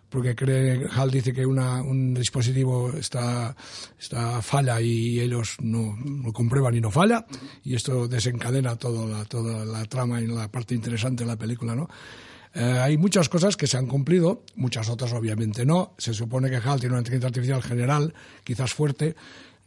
porque 0.10 0.36
cree, 0.36 0.88
HAL 0.90 1.12
dice 1.12 1.34
que 1.34 1.46
una, 1.46 1.82
un 1.82 2.14
dispositivo 2.14 2.92
está, 2.94 3.56
está 4.00 4.42
falla 4.42 4.80
y 4.82 5.20
ellos 5.20 5.56
no 5.62 5.98
lo 6.24 6.32
comprueban 6.34 6.76
y 6.76 6.82
no 6.82 6.92
falla, 6.92 7.26
y 7.64 7.76
esto 7.76 8.08
desencadena 8.08 8.76
toda 8.76 9.06
la, 9.06 9.26
toda 9.26 9.66
la 9.66 9.86
trama 9.86 10.22
y 10.22 10.28
la 10.28 10.50
parte 10.50 10.76
interesante 10.76 11.24
de 11.24 11.28
la 11.28 11.38
película, 11.38 11.76
¿no? 11.76 11.88
Eh, 12.54 12.64
hay 12.64 12.98
muchas 12.98 13.30
cosas 13.30 13.56
que 13.56 13.68
se 13.68 13.78
han 13.78 13.86
cumplido, 13.86 14.44
muchas 14.56 14.90
otras 14.90 15.14
obviamente 15.14 15.66
no. 15.66 15.94
Se 15.98 16.14
supone 16.14 16.50
que 16.50 16.56
HAL 16.56 16.80
tiene 16.80 16.94
una 16.94 17.02
inteligencia 17.02 17.28
artificial 17.28 17.62
general, 17.62 18.14
quizás 18.44 18.74
fuerte, 18.74 19.16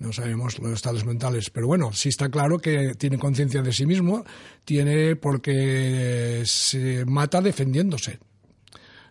no 0.01 0.13
sabemos 0.13 0.59
los 0.59 0.73
estados 0.73 1.05
mentales, 1.05 1.51
pero 1.51 1.67
bueno, 1.67 1.93
sí 1.93 2.09
está 2.09 2.31
claro 2.31 2.59
que 2.59 2.95
tiene 2.95 3.19
conciencia 3.19 3.63
de 3.63 3.73
sí 3.73 3.87
mismo, 3.87 4.25
tiene 4.65 5.15
porque 5.15 6.43
se 6.47 7.05
mata 7.05 7.41
defendiéndose. 7.43 8.19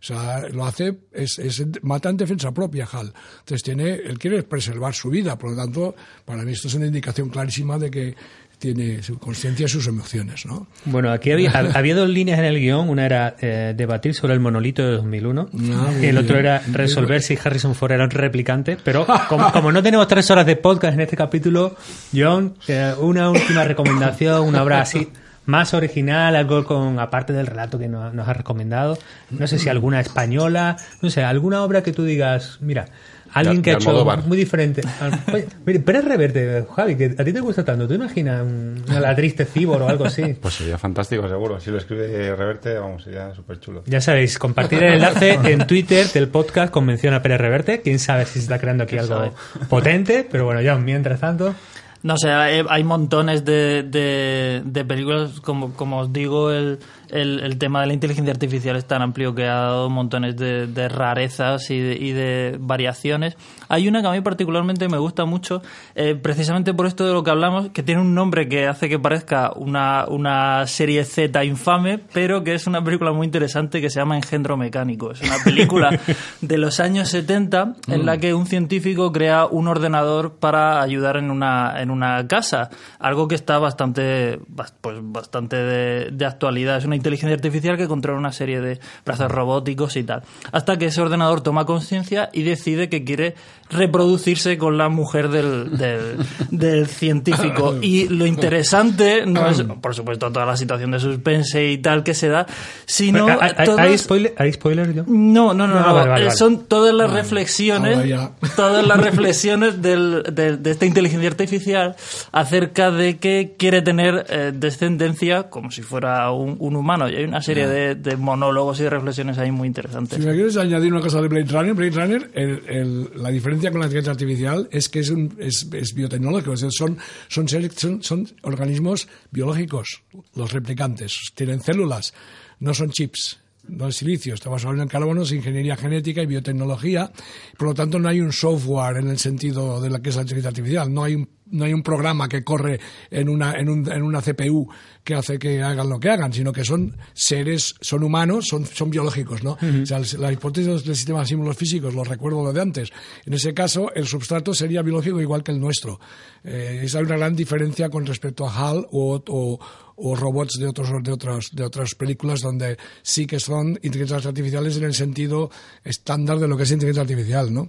O 0.02 0.04
sea, 0.04 0.48
lo 0.50 0.66
hace, 0.66 0.98
es, 1.12 1.40
es- 1.40 1.66
mata 1.82 2.10
en 2.10 2.18
defensa 2.18 2.52
propia, 2.54 2.88
Hal. 2.92 3.12
Entonces 3.40 3.64
tiene, 3.64 3.94
él 3.96 4.18
quiere 4.18 4.44
preservar 4.44 4.94
su 4.94 5.10
vida, 5.10 5.38
por 5.38 5.52
lo 5.52 5.58
tanto, 5.58 5.96
para 6.26 6.44
mí 6.44 6.54
esto 6.54 6.68
es 6.68 6.74
una 6.76 6.86
indicación 6.88 7.30
clarísima 7.30 7.78
de 7.78 7.92
que 7.92 8.16
tiene 8.58 9.02
su 9.02 9.18
conciencia 9.18 9.68
y 9.68 9.70
sus 9.70 9.88
emociones, 9.88 10.46
¿no? 10.46 10.68
Bueno, 10.84 11.12
aquí 11.12 11.32
había, 11.32 11.52
había 11.76 11.96
dos 11.96 12.10
líneas 12.10 12.40
en 12.40 12.46
el 12.46 12.60
guion. 12.60 12.90
Una 12.90 13.06
era 13.06 13.36
eh, 13.40 13.74
debatir 13.76 14.14
sobre 14.14 14.34
el 14.34 14.42
monolito 14.42 14.84
de 14.86 14.92
2001 14.98 15.50
Ah, 15.72 15.92
y 16.02 16.06
el 16.08 16.18
otro 16.18 16.38
era 16.38 16.62
resolver 16.70 17.22
si 17.22 17.38
Harrison 17.42 17.74
Ford 17.74 17.94
era 17.94 18.04
un 18.04 18.10
replicante. 18.10 18.78
Pero 18.84 19.08
como, 19.30 19.50
como 19.54 19.72
no 19.72 19.82
tenemos 19.82 20.08
tres 20.10 20.30
horas 20.30 20.46
de 20.46 20.58
podcast 20.58 20.94
en 20.94 21.00
este 21.02 21.16
capítulo, 21.16 21.78
John, 22.14 22.56
eh, 22.68 22.94
una 23.00 23.30
última 23.30 23.64
recomendación, 23.64 24.42
una 24.46 24.62
obra 24.62 24.82
así 24.82 25.08
más 25.50 25.74
original, 25.74 26.36
algo 26.36 26.64
con 26.64 27.00
aparte 27.00 27.34
del 27.34 27.48
relato 27.48 27.78
que 27.80 27.88
nos, 27.88 28.14
nos 28.14 28.28
has 28.28 28.38
recomendado. 28.38 28.98
No 29.32 29.48
sé 29.48 29.60
si 29.60 29.68
alguna 29.70 30.00
española, 30.00 30.78
no 31.02 31.10
sé, 31.10 31.24
alguna 31.24 31.64
obra 31.64 31.84
que 31.84 31.92
tú 31.92 32.04
digas, 32.06 32.58
mira, 32.62 32.86
alguien 33.34 33.58
De- 33.58 33.62
que 33.64 33.70
ha 33.72 33.74
de 33.74 33.80
hecho 33.80 33.90
Almodóvar. 33.90 34.26
muy 34.26 34.38
diferente. 34.38 34.82
Oye, 35.34 35.80
Pérez 35.80 36.04
Reverte, 36.06 36.66
Javi, 36.76 36.96
que 36.96 37.16
a 37.18 37.24
ti 37.24 37.34
te 37.34 37.40
gusta 37.40 37.64
tanto. 37.66 37.88
¿Tú 37.88 37.94
imaginas 37.94 38.42
un- 38.44 38.84
una 38.88 39.00
ladriste 39.00 39.46
cibor 39.46 39.82
o 39.82 39.90
algo 39.90 40.06
así? 40.06 40.24
Pues 40.42 40.54
sería 40.56 40.78
fantástico, 40.78 41.28
seguro. 41.28 41.60
Si 41.60 41.70
lo 41.72 41.78
escribe 41.78 42.36
Reverte, 42.36 42.74
vamos, 42.80 43.04
sería 43.04 43.34
súper 43.36 43.60
chulo. 43.60 43.84
Ya 43.86 44.02
sabéis, 44.02 44.38
compartir 44.40 44.84
el 44.84 44.94
enlace 44.96 45.34
en 45.44 45.66
Twitter 45.68 46.08
del 46.08 46.28
podcast 46.30 46.72
con 46.72 46.86
mención 46.86 47.14
a 47.14 47.22
Pérez 47.22 47.40
Reverte. 47.42 47.82
Quién 47.82 48.00
sabe 48.00 48.26
si 48.26 48.34
se 48.34 48.40
está 48.40 48.60
creando 48.60 48.84
aquí 48.84 48.98
algo 48.98 49.34
potente, 49.70 50.28
pero 50.32 50.46
bueno, 50.46 50.62
ya 50.62 50.76
mientras 50.76 51.20
tanto. 51.20 51.54
No 52.02 52.18
sé, 52.18 52.30
hay, 52.32 52.84
montones 52.84 53.44
de, 53.44 53.84
de, 53.84 54.62
de 54.64 54.86
películas, 54.86 55.42
como, 55.42 55.74
como 55.74 56.00
os 56.00 56.14
digo, 56.14 56.50
el, 56.52 56.80
el, 57.12 57.40
el 57.42 57.58
tema 57.58 57.82
de 57.82 57.88
la 57.88 57.94
inteligencia 57.94 58.32
artificial 58.32 58.76
es 58.76 58.86
tan 58.86 59.02
amplio 59.02 59.34
que 59.36 59.44
ha 59.46 59.56
dado 59.56 59.90
montones 59.90 60.36
de, 60.38 60.68
de 60.68 60.90
rarezas 60.90 61.70
y 61.72 61.80
de, 61.80 61.94
y 61.96 62.12
de 62.12 62.58
variaciones. 62.60 63.36
Hay 63.68 63.88
una 63.88 64.02
que 64.02 64.08
a 64.08 64.12
mí 64.12 64.22
particularmente 64.22 64.88
me 64.90 64.98
gusta 64.98 65.26
mucho, 65.26 65.62
eh, 65.96 66.16
precisamente 66.16 66.74
por 66.74 66.86
esto 66.86 67.06
de 67.06 67.14
lo 67.14 67.24
que 67.24 67.32
hablamos, 67.32 67.70
que 67.70 67.84
tiene 67.84 68.02
un 68.02 68.14
nombre 68.16 68.48
que 68.48 68.68
hace 68.68 68.90
que 68.90 69.00
parezca 69.00 69.52
una, 69.56 70.06
una 70.08 70.66
serie 70.68 71.04
Z 71.06 71.44
infame, 71.44 72.00
pero 72.14 72.44
que 72.44 72.54
es 72.54 72.68
una 72.68 72.84
película 72.84 73.12
muy 73.12 73.26
interesante 73.26 73.82
que 73.82 73.90
se 73.90 74.00
llama 74.00 74.16
Engendro 74.18 74.58
Mecánico. 74.58 75.12
Es 75.12 75.22
una 75.22 75.38
película 75.44 75.90
de 76.42 76.58
los 76.58 76.80
años 76.80 77.10
70 77.10 77.76
en 77.88 78.06
la 78.06 78.18
que 78.18 78.34
un 78.34 78.46
científico 78.46 79.12
crea 79.12 79.46
un 79.46 79.68
ordenador 79.68 80.36
para 80.40 80.82
ayudar 80.82 81.18
en 81.18 81.32
una, 81.32 81.82
en 81.82 81.92
una 81.92 82.28
casa. 82.28 82.70
Algo 83.00 83.28
que 83.28 83.36
está 83.36 83.60
bastante, 83.60 84.40
bas- 84.48 84.74
pues, 84.82 84.98
bastante 85.02 85.56
de, 85.56 86.10
de 86.12 86.26
actualidad. 86.26 86.78
Es 86.78 86.86
una 86.86 86.96
inteligencia 87.00 87.36
artificial 87.36 87.78
que 87.78 87.88
controla 87.88 88.20
una 88.20 88.32
serie 88.32 88.62
de 88.62 88.80
brazos 89.06 89.32
robóticos 89.32 89.96
y 89.96 90.04
tal. 90.04 90.22
Hasta 90.52 90.78
que 90.78 90.86
ese 90.88 91.02
ordenador 91.02 91.42
toma 91.42 91.66
conciencia 91.66 92.30
y 92.34 92.44
decide 92.44 92.90
que 92.90 93.04
quiere 93.04 93.36
reproducirse 93.72 94.58
con 94.58 94.78
la 94.78 94.90
mujer 94.90 95.30
del, 95.30 95.78
del, 95.78 96.18
del 96.52 96.88
científico. 96.88 97.76
Y 97.82 98.08
lo 98.10 98.26
interesante 98.26 99.26
no 99.26 99.48
es, 99.48 99.62
por 99.82 99.96
supuesto, 99.96 100.32
toda 100.32 100.46
la 100.46 100.58
situación 100.58 100.92
de 100.92 101.00
suspense 101.00 101.66
y 101.72 101.78
tal 101.78 102.04
que 102.04 102.14
se 102.14 102.30
da, 102.30 102.46
sino 102.86 103.28
¿Hay, 103.28 103.52
hay- 103.58 103.66
todas- 103.66 103.80
hay 103.88 103.98
spoiler, 103.98 104.34
¿Hay 104.38 104.54
spoiler, 104.54 104.94
John? 104.96 105.06
no, 105.34 105.54
no, 105.54 105.68
no, 105.68 105.76
No, 105.76 105.80
no. 105.82 105.94
vale, 105.94 106.10
vale, 106.10 106.26
vale. 106.26 106.32
Son 106.32 106.66
todas 106.66 106.94
las 106.94 107.12
reflexiones, 107.12 107.98
todas 108.56 108.86
las 108.86 109.00
reflexiones 109.00 109.82
del- 109.82 110.24
de, 110.34 110.58
de 110.58 110.72
esta 110.72 110.86
inteligencia 110.86 111.30
artificial 111.30 111.96
acerca 112.32 112.92
de 112.92 113.18
que 113.18 113.56
quiere 113.58 113.82
tener 113.82 114.26
eh, 114.30 114.52
descendencia 114.54 115.50
como 115.50 115.72
si 115.72 115.82
fuera 115.84 116.32
un, 116.32 116.56
un 116.60 116.76
humano. 116.76 116.89
Y 117.10 117.16
hay 117.16 117.24
una 117.26 117.42
serie 117.42 117.68
de, 117.68 117.96
de 117.96 118.18
monólogos 118.18 118.80
y 118.80 118.84
de 118.84 118.90
reflexiones 118.90 119.38
ahí 119.38 119.52
muy 119.52 119.68
interesantes. 119.68 120.18
Si 120.20 120.26
me 120.26 120.34
quieres 120.34 120.58
añadir 120.58 120.92
una 120.92 121.02
cosa 121.02 121.22
de 121.22 121.28
Blade 121.28 121.52
Runner, 121.52 121.74
Blade 121.74 121.92
Runner, 121.92 122.32
el- 122.34 122.62
el- 122.68 123.10
la 123.22 123.30
diferencia 123.30 123.70
con 123.72 123.80
la 123.82 123.86
inteligencia 123.86 124.12
artificial 124.12 124.68
es 124.72 124.90
que 124.90 125.00
es, 125.00 125.10
un, 125.10 125.36
es, 125.40 125.68
es 125.72 125.94
biotecnológico, 125.94 126.54
es 126.54 126.62
decir, 126.62 126.78
son, 126.78 126.98
son, 127.28 127.48
seres- 127.48 127.74
son, 127.76 128.02
son 128.02 128.28
organismos 128.44 129.08
biológicos, 129.32 130.02
los 130.36 130.52
replicantes, 130.52 131.18
tienen 131.36 131.62
células, 131.62 132.14
no 132.60 132.74
son 132.74 132.90
chips. 132.90 133.40
No 133.68 133.88
es 133.88 133.98
silicio, 133.98 134.34
estamos 134.34 134.64
hablando 134.66 134.82
en 134.82 134.90
carbono, 134.90 135.22
es 135.22 135.32
ingeniería 135.32 135.76
genética 135.76 136.24
y 136.24 136.26
biotecnología. 136.26 137.12
Por 137.56 137.68
lo 137.68 137.74
tanto, 137.76 138.00
no 138.00 138.10
hay 138.10 138.20
un 138.20 138.32
software 138.34 138.98
en 138.98 139.10
el 139.10 139.20
sentido 139.20 139.80
de 139.80 139.92
la 139.92 140.00
que 140.02 140.10
es 140.10 140.16
la 140.16 140.24
inteligencia 140.24 140.50
artificial. 140.50 140.92
No 140.92 141.04
hay 141.04 141.14
un, 141.14 141.30
no 141.52 141.66
hay 141.66 141.74
un 141.74 141.84
programa 141.84 142.28
que 142.30 142.44
corre 142.44 142.80
en 143.10 143.30
una, 143.30 143.54
en, 143.54 143.70
un- 143.70 143.92
en 143.92 144.04
una 144.04 144.22
CPU 144.22 144.70
que 145.04 145.16
hace 145.16 145.40
que 145.40 145.62
hagan 145.64 145.90
lo 145.90 146.00
que 146.00 146.10
hagan, 146.10 146.32
sino 146.32 146.52
que 146.54 146.64
son 146.64 146.96
seres, 147.14 147.76
son 147.82 148.04
humanos, 148.04 148.46
son, 148.50 148.66
son 148.66 148.90
biológicos, 148.90 149.44
¿no? 149.44 149.58
O 149.84 149.86
sea, 149.86 149.98
el- 149.98 150.08
la 150.22 150.32
hipótesis 150.32 150.84
del 150.84 150.96
sistema 150.96 151.22
de 151.22 151.26
símbolos 151.26 151.58
físicos, 151.58 151.94
lo 151.96 152.04
recuerdo 152.04 152.44
lo 152.44 152.54
de 152.54 152.62
antes. 152.62 152.90
En 153.26 153.34
ese 153.34 153.54
caso, 153.54 153.92
el 153.96 154.06
substrato 154.06 154.54
sería 154.54 154.82
biológico 154.82 155.20
igual 155.22 155.44
que 155.44 155.52
el 155.52 155.60
nuestro. 155.60 156.00
Eh, 156.44 156.82
esa 156.84 157.00
es 157.00 157.06
una 157.08 157.18
gran 157.18 157.36
diferencia 157.36 157.90
con 157.90 158.06
respecto 158.06 158.48
a 158.48 158.54
HAL 158.70 158.86
o, 158.92 159.22
o- 159.28 159.60
o 160.02 160.16
robots 160.16 160.58
de, 160.58 160.66
otros, 160.68 160.90
de, 161.04 161.12
otras, 161.12 161.50
de 161.52 161.62
otras 161.64 161.94
películas 161.94 162.40
donde 162.40 162.78
sí 163.02 163.28
que 163.28 163.38
son 163.38 163.72
inteligencias 163.84 164.26
artificiales 164.26 164.78
en 164.78 164.84
el 164.86 164.94
sentido 164.94 165.52
estándar 165.84 166.40
de 166.40 166.48
lo 166.48 166.56
que 166.56 166.64
es 166.64 166.72
inteligencia 166.72 167.02
artificial, 167.02 167.54
¿no? 167.54 167.68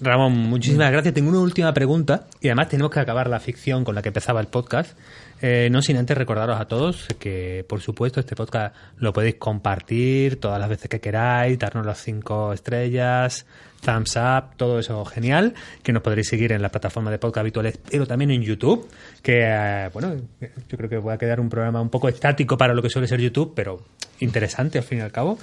Ramón, 0.00 0.32
muchísimas 0.32 0.92
gracias. 0.92 1.14
Tengo 1.14 1.30
una 1.30 1.40
última 1.40 1.72
pregunta 1.72 2.26
y 2.40 2.48
además 2.48 2.68
tenemos 2.68 2.92
que 2.92 3.00
acabar 3.00 3.28
la 3.28 3.40
ficción 3.40 3.84
con 3.84 3.94
la 3.94 4.02
que 4.02 4.08
empezaba 4.08 4.40
el 4.40 4.46
podcast. 4.46 4.96
Eh, 5.42 5.68
no 5.70 5.80
sin 5.80 5.96
antes 5.96 6.16
recordaros 6.16 6.60
a 6.60 6.66
todos 6.66 7.08
que, 7.18 7.64
por 7.66 7.80
supuesto, 7.80 8.20
este 8.20 8.36
podcast 8.36 8.74
lo 8.98 9.12
podéis 9.12 9.36
compartir 9.36 10.38
todas 10.38 10.60
las 10.60 10.68
veces 10.68 10.88
que 10.88 11.00
queráis, 11.00 11.58
darnos 11.58 11.86
las 11.86 11.98
cinco 11.98 12.52
estrellas, 12.52 13.46
thumbs 13.82 14.16
up, 14.16 14.56
todo 14.56 14.78
eso 14.78 15.02
genial, 15.06 15.54
que 15.82 15.92
nos 15.92 16.02
podréis 16.02 16.28
seguir 16.28 16.52
en 16.52 16.60
la 16.60 16.68
plataforma 16.68 17.10
de 17.10 17.18
podcast 17.18 17.38
habituales, 17.38 17.78
pero 17.90 18.06
también 18.06 18.30
en 18.32 18.42
YouTube, 18.42 18.86
que, 19.22 19.40
eh, 19.42 19.88
bueno, 19.94 20.14
yo 20.40 20.76
creo 20.76 20.90
que 20.90 20.98
va 20.98 21.14
a 21.14 21.18
quedar 21.18 21.40
un 21.40 21.48
programa 21.48 21.80
un 21.80 21.88
poco 21.88 22.08
estático 22.08 22.58
para 22.58 22.74
lo 22.74 22.82
que 22.82 22.90
suele 22.90 23.08
ser 23.08 23.20
YouTube, 23.20 23.54
pero 23.56 23.82
interesante 24.18 24.76
al 24.76 24.84
fin 24.84 24.98
y 24.98 25.00
al 25.00 25.12
cabo. 25.12 25.38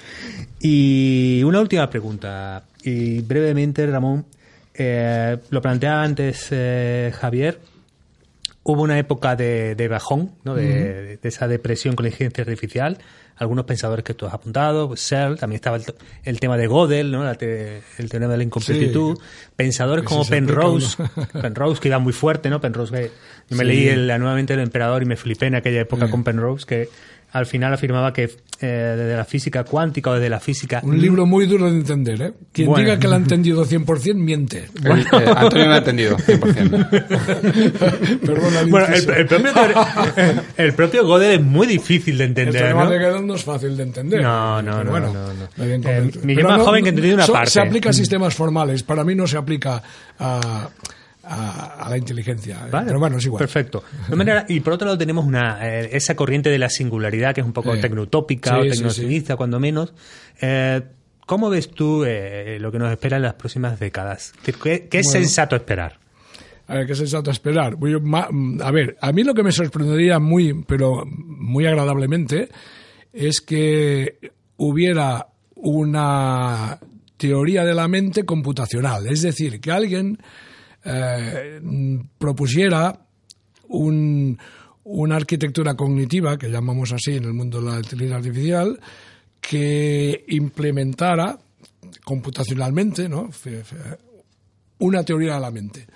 Y 0.60 1.42
una 1.44 1.60
última 1.60 1.90
pregunta, 1.90 2.64
y 2.84 3.22
brevemente, 3.22 3.88
Ramón, 3.88 4.26
eh, 4.76 5.38
lo 5.50 5.60
planteaba 5.60 6.04
antes 6.04 6.52
Javier, 7.16 7.60
hubo 8.68 8.82
una 8.84 9.00
época 9.00 9.36
de, 9.36 9.76
de 9.76 9.88
bajón, 9.88 10.32
¿no? 10.44 10.54
de, 10.54 11.18
de 11.18 11.30
esa 11.30 11.48
depresión 11.48 11.96
con 11.96 12.04
la 12.04 12.10
inteligencia 12.10 12.44
artificial. 12.44 12.98
Algunos 13.38 13.66
pensadores 13.66 14.04
que 14.04 14.14
tú 14.16 14.26
has 14.26 14.34
apuntado, 14.34 14.96
Searle, 14.98 15.38
también 15.38 15.58
estaba 15.58 15.78
el, 15.78 15.84
el 16.24 16.40
tema 16.40 16.58
de 16.58 16.68
Gödel, 16.68 17.12
¿no? 17.12 17.36
Te- 17.36 17.84
el 18.00 18.10
teorema 18.10 18.32
de 18.32 18.38
la 18.40 18.44
incompletitud. 18.44 19.20
Pensadores 19.56 20.04
como 20.04 20.26
Penrose. 20.26 20.98
Penrose 21.42 21.80
que 21.80 21.88
iba 21.88 22.00
muy 22.00 22.14
fuerte, 22.14 22.50
¿no? 22.50 22.60
Penrose, 22.60 22.92
que 22.94 23.12
yo 23.50 23.58
me 23.58 23.64
Sí. 23.64 23.70
leí 23.70 23.88
el, 23.90 24.08
nuevamente 24.20 24.54
el 24.56 24.60
emperador 24.60 25.04
y 25.04 25.06
me 25.06 25.16
flipé 25.18 25.46
en 25.46 25.56
aquella 25.56 25.82
época 25.82 26.06
Sí. 26.08 26.12
con 26.12 26.24
Penrose, 26.24 26.66
que 26.66 26.90
al 27.32 27.46
final 27.46 27.74
afirmaba 27.74 28.12
que 28.14 28.24
eh, 28.60 28.96
desde 28.98 29.16
la 29.16 29.26
física 29.26 29.64
cuántica 29.64 30.10
o 30.10 30.14
desde 30.16 30.30
la 30.30 30.40
física 30.40 30.80
Un 30.84 31.00
libro 31.00 31.26
muy 31.28 31.46
duro 31.46 31.66
de 31.70 31.78
entender, 31.78 32.22
¿eh? 32.22 32.34
Quien 32.52 32.68
Bueno. 32.70 32.84
diga 32.86 33.00
que 33.00 33.08
lo 33.08 33.14
ha 33.14 33.18
entendido 33.18 33.64
100% 33.66 34.16
miente. 34.16 34.66
El- 34.84 35.02
eh, 35.02 35.34
Antonio 35.36 35.68
no 35.68 35.74
ha 35.74 35.78
entendido 35.78 36.18
100%. 36.18 36.90
Perdona 38.26 38.60
el 38.62 38.68
Bueno, 38.70 38.88
el, 38.88 39.10
el 39.10 39.26
propio, 39.28 39.52
el 40.58 40.74
propio 40.74 41.06
Gödel 41.08 41.40
es 41.40 41.46
muy 41.46 41.68
difícil 41.68 42.18
de 42.18 42.24
El 42.24 42.30
entender, 42.32 42.56
teorema 42.62 42.86
¿no? 42.86 42.90
de 42.92 42.98
Gödel 43.00 43.28
no 43.28 43.36
es 43.36 43.44
fácil 43.44 43.78
de 43.78 43.84
entender. 43.84 44.22
No, 44.24 44.62
no, 44.62 44.84
no, 44.84 44.90
bueno, 44.92 45.14
no, 45.14 45.34
no. 45.34 45.64
Eh, 45.64 46.44
más 46.44 46.62
joven 46.62 46.84
que 46.84 46.90
he 46.90 46.92
entendido 46.92 47.16
una 47.16 47.26
so- 47.26 47.34
parte. 47.34 47.52
Se 47.52 47.62
aplica 47.62 47.90
a 47.90 47.94
sistemas 47.94 48.34
formales. 48.34 48.84
Para 48.84 49.04
mí 49.04 49.14
no 49.16 49.28
se 49.28 49.38
aplica 49.38 49.82
a, 50.18 50.70
a- 51.28 51.86
a 51.86 51.90
la 51.90 51.98
inteligencia. 51.98 52.68
Vale, 52.72 52.88
Pero 52.88 53.00
bueno, 53.00 53.18
es 53.18 53.26
igual. 53.26 53.40
Perfecto. 53.40 53.84
De 54.10 54.16
manera, 54.16 54.46
y 54.48 54.60
por 54.62 54.74
otro 54.74 54.86
lado 54.86 54.98
tenemos 54.98 55.26
una, 55.26 55.60
eh, 55.68 55.90
esa 55.94 56.16
corriente 56.16 56.50
de 56.50 56.58
la 56.60 56.70
singularidad 56.70 57.34
que 57.36 57.42
es 57.42 57.48
un 57.48 57.54
poco 57.54 57.76
Sí. 57.76 57.82
tecnotópica 57.82 58.52
Sí, 58.52 58.56
o 58.60 58.64
sí, 58.64 58.70
tecnooptimista, 58.70 59.36
cuando 59.36 59.60
menos. 59.60 59.94
Eh, 60.42 60.82
¿Cómo 61.26 61.50
ves 61.50 61.70
tú 61.72 62.06
eh, 62.06 62.58
lo 62.62 62.72
que 62.72 62.80
nos 62.80 62.90
espera 62.92 63.18
en 63.18 63.24
las 63.24 63.34
próximas 63.34 63.78
décadas? 63.80 64.32
¿Qué, 64.44 64.54
qué- 64.54 64.88
es 65.00 65.06
Bueno. 65.08 65.20
sensato 65.20 65.56
esperar? 65.58 66.00
A 66.68 66.76
ver, 66.76 66.88
¿qué 66.88 66.96
sensato 66.96 67.32
esperar? 67.32 67.76
Voy 67.76 67.92
yo 67.92 68.00
ma- 68.00 68.30
A 68.62 68.72
ver, 68.72 68.96
a 69.02 69.12
mí 69.12 69.24
lo 69.24 69.34
que 69.34 69.44
me 69.44 69.52
sorprendería 69.52 70.20
muy, 70.20 70.64
pero 70.66 71.04
muy 71.06 71.66
agradablemente, 71.66 72.50
es 73.14 73.42
que 73.42 74.20
hubiera 74.58 75.28
una 75.56 76.80
teoría 77.18 77.66
de 77.66 77.74
la 77.74 77.88
mente 77.88 78.24
computacional. 78.26 79.08
Es 79.08 79.22
decir, 79.22 79.60
que 79.60 79.72
alguien 79.72 80.18
eh, 80.88 81.60
propusiera 82.18 82.98
un- 83.68 84.38
una 84.86 85.18
arquitectura 85.18 85.76
cognitiva, 85.76 86.38
que 86.38 86.50
llamamos 86.50 86.94
así 86.94 87.16
en 87.18 87.26
el 87.26 87.34
mundo 87.34 87.62
de 87.62 87.70
la 87.72 87.78
inteligencia 87.78 88.16
artificial, 88.18 88.80
que 89.42 90.24
implementara 90.30 91.38
computacionalmente 92.04 93.10
¿no? 93.10 93.30
Una 94.80 95.04
teoría 95.04 95.36
de 95.36 95.40
la 95.42 95.52
mente. 95.52 95.88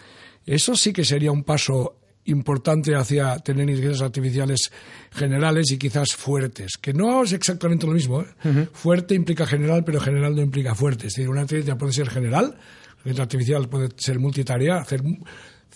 Eso 0.45 0.75
sí 0.75 0.91
que 0.91 1.05
sería 1.05 1.31
un 1.31 1.43
paso 1.43 1.97
importante 2.25 2.95
hacia 2.95 3.37
tener 3.39 3.69
inteligencias 3.69 4.01
artificiales 4.01 4.71
generales 5.11 5.71
y 5.71 5.77
quizás 5.77 6.15
fuertes, 6.15 6.73
que 6.81 6.93
no 6.93 7.23
es 7.23 7.33
exactamente 7.33 7.85
lo 7.87 7.93
mismo. 7.93 8.21
¿eh? 8.21 8.67
Fuerte 8.73 9.15
implica 9.15 9.45
general, 9.45 9.83
pero 9.83 9.99
general 9.99 10.35
no 10.35 10.41
implica 10.41 10.73
fuerte. 10.75 11.07
Es 11.07 11.13
decir, 11.15 11.29
una 11.29 11.41
inteligencia 11.41 11.77
puede 11.77 11.93
ser 11.93 12.09
general, 12.09 12.57
inteligencia 13.03 13.23
artificial 13.23 13.69
puede 13.69 13.89
ser 13.97 14.19
multitarea, 14.19 14.77
hacer 14.77 15.01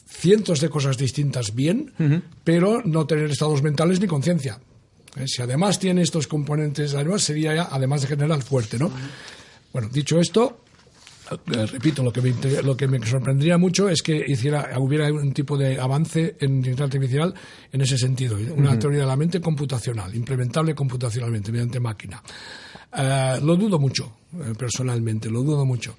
cientos 0.07 0.59
de 0.61 0.69
cosas 0.69 0.97
distintas 0.97 1.53
bien, 1.53 1.91
pero 2.43 2.81
no 2.85 3.05
tener 3.05 3.29
estados 3.31 3.61
mentales 3.63 3.99
ni 3.99 4.07
conciencia. 4.07 4.59
¿Eh? 5.17 5.25
Si 5.27 5.41
además 5.41 5.79
tiene 5.79 6.01
estos 6.01 6.27
componentes, 6.27 6.93
además 6.93 7.23
sería 7.23 7.55
ya, 7.55 7.67
además 7.71 8.01
de 8.01 8.07
general, 8.07 8.43
fuerte, 8.43 8.77
¿no? 8.77 8.91
Bueno, 9.73 9.89
dicho 9.91 10.19
esto, 10.19 10.61
eh, 11.31 11.65
repito, 11.65 12.03
lo 12.03 12.13
que, 12.13 12.21
me, 12.21 12.29
inter- 12.29 12.63
lo 12.63 12.77
que 12.77 12.87
me 12.87 13.03
sorprendería 13.05 13.57
mucho 13.57 13.89
es 13.89 14.01
que 14.01 14.23
hiciera, 14.27 14.77
hubiera 14.77 15.11
un 15.11 15.33
tipo 15.33 15.57
de 15.57 15.79
avance 15.79 16.35
en 16.39 16.57
inteligencia 16.57 16.85
artificial 16.85 17.33
en 17.71 17.81
ese 17.81 17.97
sentido, 17.97 18.37
¿eh? 18.37 18.51
una 18.55 18.77
teoría 18.77 19.01
de 19.01 19.05
la 19.07 19.15
mente 19.15 19.41
computacional, 19.41 20.13
implementable 20.15 20.75
computacionalmente 20.75 21.51
mediante 21.51 21.79
máquina. 21.79 22.21
Eh, 22.95 23.39
lo 23.41 23.55
dudo 23.55 23.79
mucho, 23.79 24.17
personalmente, 24.57 25.29
lo 25.29 25.41
dudo 25.41 25.65
mucho. 25.65 25.95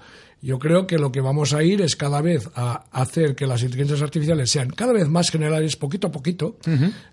Yo 0.46 0.60
creo 0.60 0.86
que 0.86 0.96
lo 0.96 1.10
que 1.10 1.20
vamos 1.20 1.54
a 1.54 1.64
ir 1.64 1.82
es 1.82 1.96
cada 1.96 2.22
vez 2.22 2.48
a 2.54 2.84
hacer 2.92 3.34
que 3.34 3.48
las 3.48 3.62
inteligencias 3.62 4.00
artificiales 4.00 4.48
sean 4.48 4.70
cada 4.70 4.92
vez 4.92 5.08
más 5.08 5.28
generales, 5.28 5.74
poquito 5.74 6.06
a 6.06 6.12
poquito, 6.12 6.56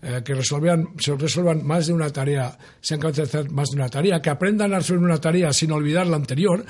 eh, 0.04 0.22
que 0.24 0.36
resolvan, 0.36 0.90
se 1.00 1.16
resuelvan 1.16 1.66
más 1.66 1.88
de 1.88 1.94
una 1.94 2.12
tarea, 2.12 2.56
sean 2.80 3.00
capaces 3.00 3.32
de 3.32 3.40
hacer 3.40 3.52
más 3.52 3.72
de 3.72 3.78
una 3.78 3.90
tarea, 3.90 4.22
que 4.22 4.30
aprendan 4.30 4.72
a 4.72 4.78
resolver 4.78 5.04
una 5.04 5.20
tarea 5.20 5.52
sin 5.52 5.72
olvidar 5.72 6.06
la 6.06 6.18
anterior, 6.18 6.64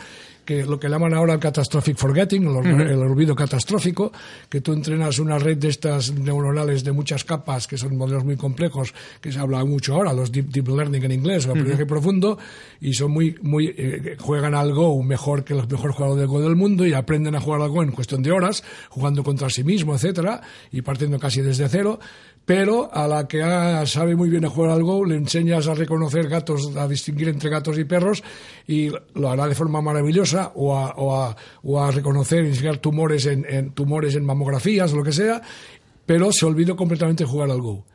que 0.45 0.65
lo 0.65 0.79
que 0.79 0.89
llaman 0.89 1.13
ahora 1.13 1.33
el 1.33 1.39
catastrophic 1.39 1.97
forgetting, 1.97 2.43
el, 2.43 2.81
el 2.81 2.99
olvido 2.99 3.35
catastrófico, 3.35 4.11
que 4.49 4.61
tú 4.61 4.73
entrenas 4.73 5.19
una 5.19 5.39
red 5.39 5.57
de 5.57 5.69
estas 5.69 6.13
neuronales 6.13 6.83
de 6.83 6.91
muchas 6.91 7.23
capas, 7.23 7.67
que 7.67 7.77
son 7.77 7.97
modelos 7.97 8.23
muy 8.23 8.35
complejos, 8.35 8.93
que 9.21 9.31
se 9.31 9.39
habla 9.39 9.63
mucho 9.65 9.95
ahora, 9.95 10.13
los 10.13 10.31
deep, 10.31 10.49
deep 10.49 10.67
learning 10.67 11.03
en 11.03 11.11
inglés, 11.11 11.45
o 11.45 11.51
aprendizaje 11.51 11.85
profundo, 11.85 12.37
y 12.81 12.93
son 12.93 13.11
muy, 13.11 13.35
muy, 13.41 13.73
eh, 13.77 14.17
juegan 14.19 14.55
al 14.55 14.73
Go 14.73 15.01
mejor 15.03 15.43
que 15.43 15.53
los 15.53 15.69
mejores 15.69 15.95
jugadores 15.95 16.21
de 16.21 16.27
Go 16.27 16.41
del 16.41 16.55
mundo 16.55 16.85
y 16.85 16.93
aprenden 16.93 17.35
a 17.35 17.41
jugar 17.41 17.61
al 17.61 17.69
Go 17.69 17.83
en 17.83 17.91
cuestión 17.91 18.23
de 18.23 18.31
horas, 18.31 18.63
jugando 18.89 19.23
contra 19.23 19.49
sí 19.49 19.63
mismo, 19.63 19.95
etcétera, 19.95 20.41
y 20.71 20.81
partiendo 20.81 21.19
casi 21.19 21.41
desde 21.41 21.67
cero. 21.69 21.99
Pero 22.45 22.93
a 22.93 23.07
la 23.07 23.27
que 23.27 23.41
ah, 23.41 23.85
sabe 23.85 24.15
muy 24.15 24.29
bien 24.29 24.45
jugar 24.49 24.71
al 24.71 24.83
Go, 24.83 25.05
le 25.05 25.15
enseñas 25.15 25.67
a 25.67 25.73
reconocer 25.73 26.27
gatos, 26.27 26.75
a 26.75 26.87
distinguir 26.87 27.29
entre 27.29 27.49
gatos 27.49 27.77
y 27.77 27.85
perros, 27.85 28.21
y 28.67 28.89
lo 29.13 29.29
hará 29.29 29.47
de 29.47 29.55
forma 29.55 29.81
maravillosa, 29.81 30.51
o 30.55 30.75
a, 30.77 30.91
o 30.97 31.15
a, 31.15 31.35
o 31.63 31.81
a 31.81 31.91
reconocer 31.91 32.43
enseñar 32.45 32.77
tumores 32.79 33.25
en, 33.27 33.45
en 33.47 33.71
tumores 33.71 34.15
en 34.15 34.25
mamografías 34.25 34.91
o 34.91 34.97
lo 34.97 35.03
que 35.03 35.13
sea, 35.13 35.41
pero 36.05 36.33
se 36.33 36.45
olvidó 36.45 36.75
completamente 36.75 37.23
jugar 37.23 37.49
al 37.49 37.61
Go. 37.61 37.85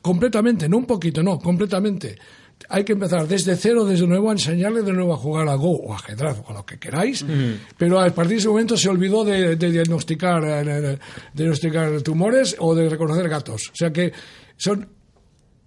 Completamente, 0.00 0.68
no 0.68 0.76
un 0.76 0.86
poquito, 0.86 1.20
no, 1.24 1.40
completamente. 1.40 2.16
Hay 2.68 2.84
que 2.84 2.94
empezar 2.94 3.28
desde 3.28 3.54
cero, 3.56 3.84
desde 3.84 4.06
nuevo, 4.06 4.30
a 4.30 4.32
enseñarle 4.32 4.82
de 4.82 4.92
nuevo 4.92 5.14
a 5.14 5.16
jugar 5.16 5.48
a 5.48 5.54
Go 5.54 5.70
o 5.76 5.92
a 5.92 5.96
ajedrez 5.96 6.36
o 6.44 6.50
a 6.50 6.54
lo 6.54 6.66
que 6.66 6.78
queráis, 6.78 7.24
pero 7.78 8.00
a 8.00 8.10
partir 8.10 8.32
de 8.32 8.38
ese 8.38 8.48
momento 8.48 8.76
se 8.76 8.88
olvidó 8.88 9.24
de, 9.24 9.56
de 9.56 9.70
diagnosticar, 9.70 10.42
eh, 10.44 10.64
de, 10.64 10.98
diagnosticar 11.34 12.02
tumores 12.02 12.56
o 12.58 12.74
de 12.74 12.88
reconocer 12.88 13.28
gatos. 13.28 13.70
O 13.72 13.76
sea 13.76 13.92
que 13.92 14.12
son 14.56 14.88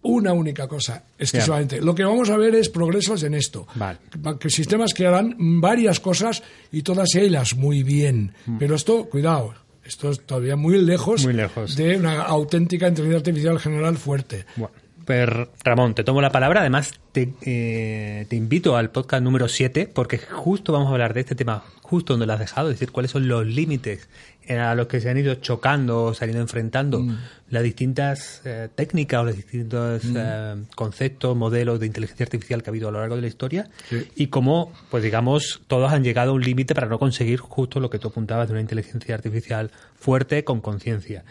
una 0.02 0.34
única 0.34 0.68
cosa 0.68 1.04
exclusivamente. 1.18 1.82
Lo 1.82 1.94
que 1.94 2.04
vamos 2.04 2.30
a 2.30 2.38
ver 2.38 2.56
es 2.56 2.70
progresos 2.70 3.24
en 3.24 3.34
esto. 3.34 3.68
Vale. 3.76 4.00
Que 4.40 4.50
sistemas 4.50 4.94
que 4.94 5.06
harán 5.06 5.36
varias 5.62 6.00
cosas 6.00 6.42
y 6.72 6.82
todas 6.82 7.16
ellas 7.16 7.56
muy 7.56 7.84
bien. 7.84 8.34
Pero 8.58 8.76
esto, 8.76 9.06
cuidado, 9.10 9.54
esto 9.84 10.12
es 10.12 10.22
todavía 10.26 10.56
muy 10.56 10.82
lejos, 10.82 11.24
Muy 11.24 11.34
lejos. 11.34 11.76
de 11.76 11.98
una 11.98 12.22
auténtica 12.24 12.88
inteligencia 12.88 13.18
artificial 13.20 13.60
general 13.60 13.98
fuerte. 13.98 14.46
Bueno, 14.56 14.74
pues 15.10 15.28
Ramón, 15.64 15.96
te 15.96 16.04
tomo 16.04 16.22
la 16.22 16.32
palabra. 16.32 16.60
Además, 16.60 17.00
te, 17.14 17.34
eh, 17.42 18.28
te 18.30 18.36
invito 18.36 18.78
al 18.78 18.92
podcast 18.92 19.24
número 19.24 19.48
7, 19.48 19.90
porque 19.92 20.20
justo 20.20 20.72
vamos 20.72 20.90
a 20.90 20.92
hablar 20.92 21.16
de 21.16 21.22
este 21.22 21.34
tema, 21.34 21.64
justo 21.82 22.14
donde 22.14 22.28
lo 22.28 22.34
has 22.34 22.40
dejado, 22.40 22.70
es 22.70 22.76
decir, 22.76 22.92
cuáles 22.92 23.10
son 23.10 23.28
los 23.28 23.44
límites 23.44 24.08
a 24.50 24.74
los 24.74 24.88
que 24.88 25.00
se 25.00 25.10
han 25.10 25.18
ido 25.18 25.36
chocando 25.36 26.06
o 26.06 26.14
se 26.14 26.24
han 26.24 26.32
ido 26.32 26.42
enfrentando 26.42 27.06
las 27.50 27.64
distintas 27.64 28.42
eh, 28.46 28.70
técnicas 28.74 29.22
o 29.22 29.24
los 29.26 29.36
distintos 29.36 30.04
eh, 30.16 30.56
conceptos, 30.76 31.36
modelos 31.36 31.80
de 31.80 31.86
inteligencia 31.86 32.24
artificial 32.24 32.64
que 32.64 32.70
ha 32.70 32.72
habido 32.72 32.90
a 32.90 32.92
lo 32.92 33.00
largo 33.00 33.16
de 33.16 33.22
la 33.22 33.28
historia 33.28 33.70
y 34.16 34.28
cómo, 34.28 34.72
pues 34.90 35.04
digamos, 35.04 35.62
todos 35.68 35.92
han 35.92 36.04
llegado 36.04 36.32
a 36.32 36.34
un 36.34 36.42
límite 36.42 36.74
para 36.74 36.88
no 36.88 37.00
conseguir 37.00 37.40
justo 37.40 37.80
lo 37.80 37.90
que 37.90 38.00
tú 38.00 38.10
apuntabas 38.10 38.48
de 38.48 38.54
una 38.54 38.62
inteligencia 38.62 39.16
artificial 39.16 39.72
fuerte 39.96 40.44
con 40.44 40.62
conciencia. 40.62 41.24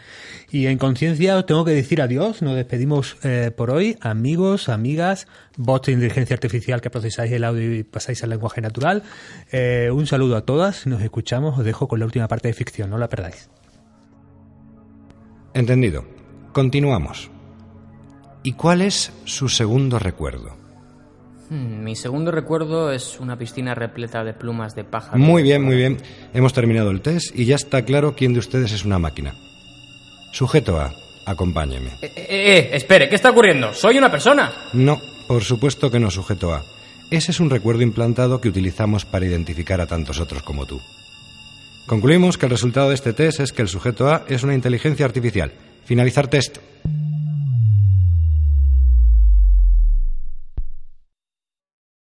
Y 0.51 0.67
en 0.67 0.77
conciencia 0.77 1.37
os 1.37 1.45
tengo 1.45 1.65
que 1.65 1.71
decir 1.71 2.01
adiós, 2.01 2.41
nos 2.41 2.55
despedimos 2.55 3.17
eh, 3.23 3.51
por 3.55 3.71
hoy, 3.71 3.97
amigos, 4.01 4.69
amigas, 4.69 5.27
bots 5.59 5.87
de 5.87 5.91
inteligencia 5.91 6.33
artificial 6.35 6.79
que 6.79 6.89
procesáis 6.89 7.31
el 7.33 7.43
audio 7.43 7.75
y 7.75 7.83
pasáis 7.83 8.23
al 8.23 8.29
lenguaje 8.29 8.61
natural. 8.61 9.03
Eh, 9.51 9.89
un 9.93 10.07
saludo 10.07 10.37
a 10.37 10.41
todas, 10.45 10.87
nos 10.87 11.01
escuchamos, 11.01 11.59
os 11.59 11.65
dejo 11.65 11.87
con 11.87 11.99
la 11.99 12.05
última 12.05 12.27
parte 12.29 12.47
de 12.47 12.53
ficción, 12.53 12.89
no 12.89 12.97
la 12.97 13.09
perdáis. 13.09 13.49
Entendido. 15.53 16.05
Continuamos. 16.53 17.29
¿Y 18.41 18.53
cuál 18.53 18.81
es 18.81 19.11
su 19.25 19.49
segundo 19.49 19.99
recuerdo? 19.99 20.55
Hmm, 21.49 21.83
Mi 21.83 21.95
segundo 21.95 22.31
recuerdo 22.31 22.91
es 22.91 23.19
una 23.19 23.37
piscina 23.37 23.75
repleta 23.75 24.23
de 24.23 24.33
plumas 24.33 24.75
de 24.75 24.85
pájaro. 24.85 25.17
Muy 25.17 25.43
bien, 25.43 25.61
muy 25.61 25.75
bien. 25.75 25.97
Hemos 26.33 26.53
terminado 26.53 26.89
el 26.91 27.01
test 27.01 27.37
y 27.37 27.45
ya 27.45 27.55
está 27.55 27.83
claro 27.83 28.15
quién 28.15 28.33
de 28.33 28.39
ustedes 28.39 28.71
es 28.71 28.85
una 28.85 28.97
máquina. 28.97 29.33
Sujeto 30.31 30.79
A. 30.79 30.91
Acompáñeme. 31.25 31.89
Eh, 32.01 32.11
eh, 32.15 32.27
eh, 32.29 32.69
espere, 32.73 33.09
¿qué 33.09 33.15
está 33.15 33.31
ocurriendo? 33.31 33.73
¿Soy 33.73 33.97
una 33.97 34.09
persona? 34.09 34.51
No, 34.73 34.97
por 35.29 35.43
supuesto 35.43 35.91
que 35.91 35.99
no, 35.99 36.09
sujeto 36.09 36.55
A. 36.55 36.63
Ese 37.11 37.29
es 37.29 37.39
un 37.39 37.51
recuerdo 37.51 37.83
implantado 37.83 38.41
que 38.41 38.49
utilizamos 38.49 39.05
para 39.05 39.27
identificar 39.27 39.79
a 39.79 39.85
tantos 39.85 40.19
otros 40.19 40.41
como 40.41 40.65
tú. 40.65 40.81
Concluimos 41.85 42.39
que 42.39 42.47
el 42.47 42.49
resultado 42.49 42.89
de 42.89 42.95
este 42.95 43.13
test 43.13 43.39
es 43.39 43.53
que 43.53 43.61
el 43.61 43.67
sujeto 43.67 44.09
A 44.09 44.25
es 44.27 44.41
una 44.41 44.55
inteligencia 44.55 45.05
artificial. 45.05 45.53
Finalizar 45.85 46.29
test. 46.29 46.57